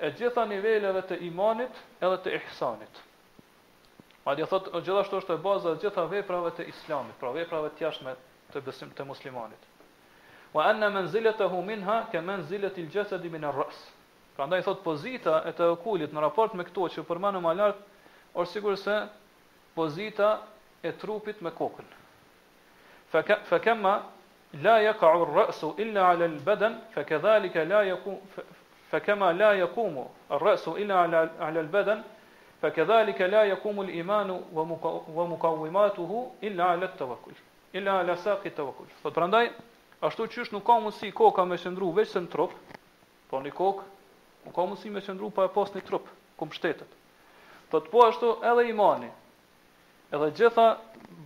e 0.00 0.08
gjitha 0.16 0.46
niveleve 0.48 1.04
të 1.12 1.20
imanit 1.28 1.76
edhe 2.00 2.16
të 2.24 2.36
ihsanit. 2.40 3.02
Madje 4.24 4.48
thot 4.48 4.72
gjithashtu 4.80 5.20
është 5.20 5.38
baza 5.44 5.76
e 5.76 5.80
gjitha 5.84 6.08
veprave 6.12 6.56
të 6.56 6.66
islamit, 6.72 7.16
pra 7.20 7.36
veprave 7.36 7.70
të 7.76 7.84
jashtme 7.84 8.16
të 8.52 8.64
besim 8.68 8.92
të 8.96 9.04
muslimanit 9.12 9.72
wa 10.54 10.66
anna 10.66 10.90
manzilatahu 10.90 11.62
minha 11.62 12.06
ka 12.12 12.22
manzilati 12.22 12.80
al-jasad 12.80 13.24
min 13.24 13.44
ar-ras. 13.44 13.92
Prandaj 14.36 14.64
thot 14.64 14.80
pozita 14.84 15.42
e 15.46 15.52
të 15.52 15.68
okulit 15.76 16.12
në 16.14 16.22
raport 16.22 16.54
me 16.54 16.64
këto 16.64 16.88
që 16.96 17.02
përmendëm 17.08 17.44
më 17.48 17.54
lart, 17.58 17.80
sigurisht 18.46 18.88
pozita 19.74 20.28
e 20.82 20.92
trupit 21.00 21.42
me 21.42 21.50
kokën. 21.50 21.84
Fa 23.50 23.58
kama 23.60 23.94
la 24.62 24.76
yaqa'u 24.82 25.22
ar-ra's 25.26 25.60
illa 25.76 26.04
'ala 26.10 26.24
al-badan, 26.24 26.74
fa 26.94 27.02
kadhalika 27.04 27.64
la 27.64 27.82
yaqumu 27.82 28.20
fa 28.90 29.00
kama 29.00 29.32
la 29.32 29.52
yaqumu 29.54 30.04
ar-ra's 30.30 30.66
illa 30.78 31.02
'ala 31.02 31.60
al-badan, 31.60 32.04
fa 32.60 32.70
kadhalika 32.70 33.26
la 33.26 33.42
yaqumu 33.44 33.82
al-iman 33.82 34.30
wa 34.30 34.62
wa 35.16 35.24
muqawimatuhu 35.26 36.30
illa 36.40 36.64
'ala 36.70 36.84
at-tawakkul. 36.86 37.34
Illa 37.72 37.98
'ala 38.00 38.16
saqi 38.16 38.48
at-tawakkul. 38.48 38.86
Thot 39.02 39.12
prandaj 39.14 39.48
Ashtu 40.00 40.26
që 40.30 40.44
është 40.46 40.54
nuk 40.54 40.66
ka 40.68 40.76
mundësi 40.78 41.08
koka 41.16 41.42
me 41.50 41.56
qëndru 41.58 41.88
veç 41.96 42.12
se 42.12 42.20
në 42.22 42.28
trup, 42.30 42.52
po 43.30 43.40
një 43.42 43.50
kokë, 43.58 43.86
nuk 44.44 44.54
ka 44.54 44.66
mundësi 44.68 44.92
me 44.94 45.02
qëndru 45.02 45.30
pa 45.34 45.48
e 45.48 45.50
pas 45.54 45.72
një 45.74 45.82
trup, 45.88 46.06
ku 46.38 46.46
më 46.46 46.74
Po 47.70 47.76
të 47.82 47.90
po 47.92 48.00
ashtu 48.04 48.28
edhe 48.48 48.62
imani, 48.70 49.10
edhe 50.16 50.28
gjitha 50.38 50.62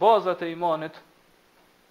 bazat 0.01 0.41
e 0.43 0.49
imanit, 0.53 0.97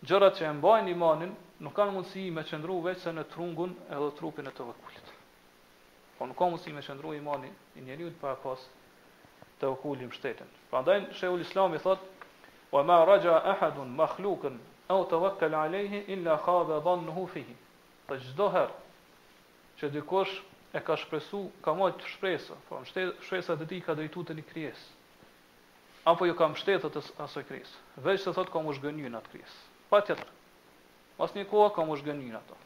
gjërat 0.04 0.42
që 0.42 0.48
e 0.50 0.54
mbajnë 0.58 0.90
imanin, 0.92 1.36
nuk 1.64 1.72
ka 1.78 1.86
mundësi 1.88 2.26
me 2.36 2.42
qëndru 2.50 2.82
veç 2.84 2.98
se 3.00 3.12
në 3.16 3.24
trungun 3.32 3.76
edhe 3.90 4.10
trupin 4.18 4.48
e 4.48 4.52
të 4.52 4.66
vëkullit. 4.68 5.08
Po 6.18 6.28
nuk 6.28 6.36
ka 6.38 6.50
mundësi 6.52 6.74
me 6.76 6.82
qëndru 6.84 7.14
imani 7.16 7.54
i 7.76 7.82
njeri 7.86 8.12
pa 8.22 8.34
e 8.36 8.42
pas 8.44 8.68
të 9.62 9.70
vëkullim 9.72 10.12
shtetën. 10.18 10.50
Pra 10.72 10.82
ndajnë, 10.84 11.14
shëhull 11.16 11.46
islami 11.48 11.78
thot, 11.80 12.00
O 12.72 12.80
ma 12.88 13.02
raja 13.04 13.34
ahadun 13.52 13.90
makhlukun 14.00 14.54
au 14.92 15.04
të 15.12 15.18
vakkel 15.24 15.56
alejhi 15.58 16.02
illa 16.16 16.38
kha 16.46 16.56
dhe 16.70 16.80
dhanë 16.86 17.08
në 17.08 17.14
hufihi. 17.18 17.56
Dhe 18.10 18.18
gjdo 18.26 18.48
herë 18.56 18.80
që 19.80 19.90
dikosh 19.96 20.34
e 20.76 20.82
ka 20.88 20.96
shpresu, 21.02 21.42
ka 21.64 21.74
mojt 21.80 22.04
shpresa, 22.14 22.56
pra 22.68 22.82
në 22.84 23.06
shpresa 23.26 23.54
dhe 23.60 23.66
ti 23.72 23.80
ka 23.86 23.94
dhejtu 23.98 24.24
të 24.28 24.36
një 24.38 24.46
kryes, 24.52 24.82
apo 26.12 26.28
jo 26.30 26.36
ka 26.40 26.48
mështetë 26.54 26.92
të 26.94 27.04
aso 27.26 27.44
kryes, 27.50 27.72
veç 28.06 28.20
se 28.24 28.34
thot 28.36 28.52
ka 28.54 28.60
më 28.66 28.76
shgënyu 28.80 29.12
në 29.12 29.20
atë 29.22 29.32
kryes. 29.34 29.54
Pa 29.90 29.98
tjetër, 30.06 30.28
mas 31.20 31.34
një 31.36 31.46
kohë 31.52 31.72
ka 31.76 31.82
më 31.88 32.00
shgënyu 32.02 32.32
në 32.36 32.40
ato. 32.40 32.58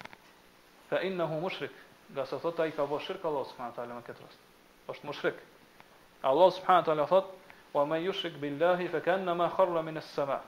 Fe 0.90 1.00
inë 1.08 1.18
në 1.22 1.30
hu 1.32 1.40
mëshrik, 1.46 1.76
nga 2.14 2.26
se 2.30 2.38
thot 2.44 2.60
a 2.62 2.68
i 2.70 2.74
ka 2.78 2.86
bo 2.90 3.00
shirkë 3.02 3.28
Allah 3.30 3.46
s.a. 3.50 3.86
me 3.94 4.02
këtë 4.08 4.26
rast. 4.26 4.40
më 5.06 5.14
shrik. 5.20 5.38
Allah 6.30 6.48
s.a. 6.54 7.06
thot, 7.10 7.26
wa 7.76 7.86
me 7.86 7.98
jushrik 8.06 8.38
billahi 8.42 8.88
fe 8.88 9.00
kenë 9.06 9.24
në 9.26 9.34
me 9.40 9.48
kharra 9.56 9.82
minës 9.88 10.08
sëmaë 10.16 10.44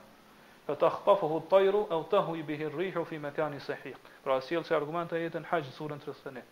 të 0.68 0.74
فتخطفه 0.76 1.36
الطير 1.36 1.74
او 1.76 2.02
تهوي 2.02 2.42
به 2.42 2.62
الريح 2.66 2.98
في 3.02 3.18
مكان 3.18 3.58
سحيق 3.58 3.96
pra 4.24 4.36
sjell 4.44 4.64
se 4.68 4.74
argumenta 4.76 5.16
jetën 5.16 5.44
haj 5.48 5.62
surën 5.72 5.98
32 6.04 6.42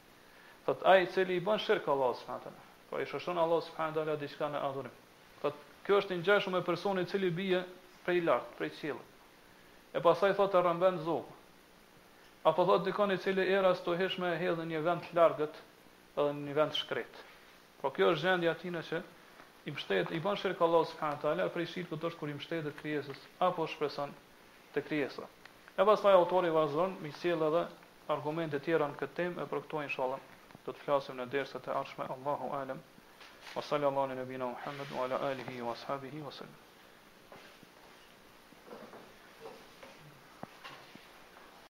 thot 0.66 0.82
ai 0.92 1.02
i 1.02 1.06
cili 1.12 1.36
i 1.36 1.40
bën 1.44 1.58
shirk 1.60 1.88
Allah 1.88 2.14
subhanahu 2.16 2.50
wa 2.50 2.90
po 2.90 2.98
i 2.98 3.04
shoshon 3.06 3.38
Allah 3.38 3.60
subhanahu 3.62 3.94
wa 3.96 4.04
taala 4.04 4.16
diçka 4.16 4.46
në 4.48 4.58
adhurim 4.68 4.94
thot 5.42 5.54
kjo 5.84 5.98
është 6.00 6.18
ngjashëm 6.20 6.52
me 6.56 6.62
personin 6.70 7.04
i 7.04 7.06
cili 7.10 7.30
bie 7.30 7.60
prej 8.04 8.20
lart 8.24 8.56
prej 8.58 8.70
qiellit 8.80 9.04
e 9.94 10.00
pastaj 10.06 10.32
thot 10.40 10.54
e 10.54 10.58
rënvend 10.68 10.98
zog 11.08 11.24
apo 12.44 12.64
thot 12.70 12.84
dikon 12.84 13.12
i 13.12 13.18
cili 13.18 13.44
era 13.58 13.74
stohesh 13.74 14.18
me 14.18 14.28
e 14.28 14.50
në 14.56 14.64
një 14.72 14.80
vend 14.88 15.02
të 15.10 15.14
largët 15.20 15.54
edhe 16.16 16.32
një 16.46 16.54
vend 16.60 16.72
të 16.72 16.76
shkret 16.82 17.14
po 17.82 17.90
kjo 17.90 18.10
është 18.14 18.22
gjendja 18.28 18.48
e 18.48 18.52
atij 18.54 18.70
që 18.88 18.98
i 19.66 19.72
mbështet 19.74 20.12
i 20.14 20.18
bën 20.22 20.36
shirk 20.38 20.60
Allahu 20.64 20.86
subhanahu 20.88 21.22
teala 21.22 21.44
për 21.54 21.64
shirk 21.70 21.88
do 21.92 21.96
të 22.02 22.10
kur 22.18 22.30
i 22.30 22.34
mbështetet 22.38 22.76
krijesës 22.80 23.22
apo 23.46 23.64
shpreson 23.72 24.12
te 24.76 24.82
krijesa. 24.86 25.26
E 25.80 25.84
pastaj 25.88 26.14
autori 26.20 26.52
vazhdon 26.56 26.94
me 27.06 27.10
sjell 27.20 27.42
edhe 27.48 27.64
argumente 28.16 28.60
tjera 28.66 28.86
në 28.92 28.98
këtë 29.02 29.16
temë 29.20 29.42
e 29.42 29.48
për 29.54 29.64
këto 29.64 29.82
inshallah 29.88 30.22
do 30.68 30.72
të 30.72 30.78
flasim 30.86 31.18
në 31.20 31.26
dersat 31.34 31.66
e 31.68 31.74
ardhshme 31.80 32.06
Allahu 32.16 32.52
alem. 32.60 32.84
Wa 33.56 33.62
sallallahu 33.70 34.04
ala 34.08 34.20
nabina 34.22 34.52
Muhammad 34.54 34.94
wa 34.98 35.08
ala 35.08 35.20
alihi 35.32 35.60
wa 35.68 35.74
ashabihi 35.80 36.22
wa 36.22 36.32
sallam. 36.40 36.65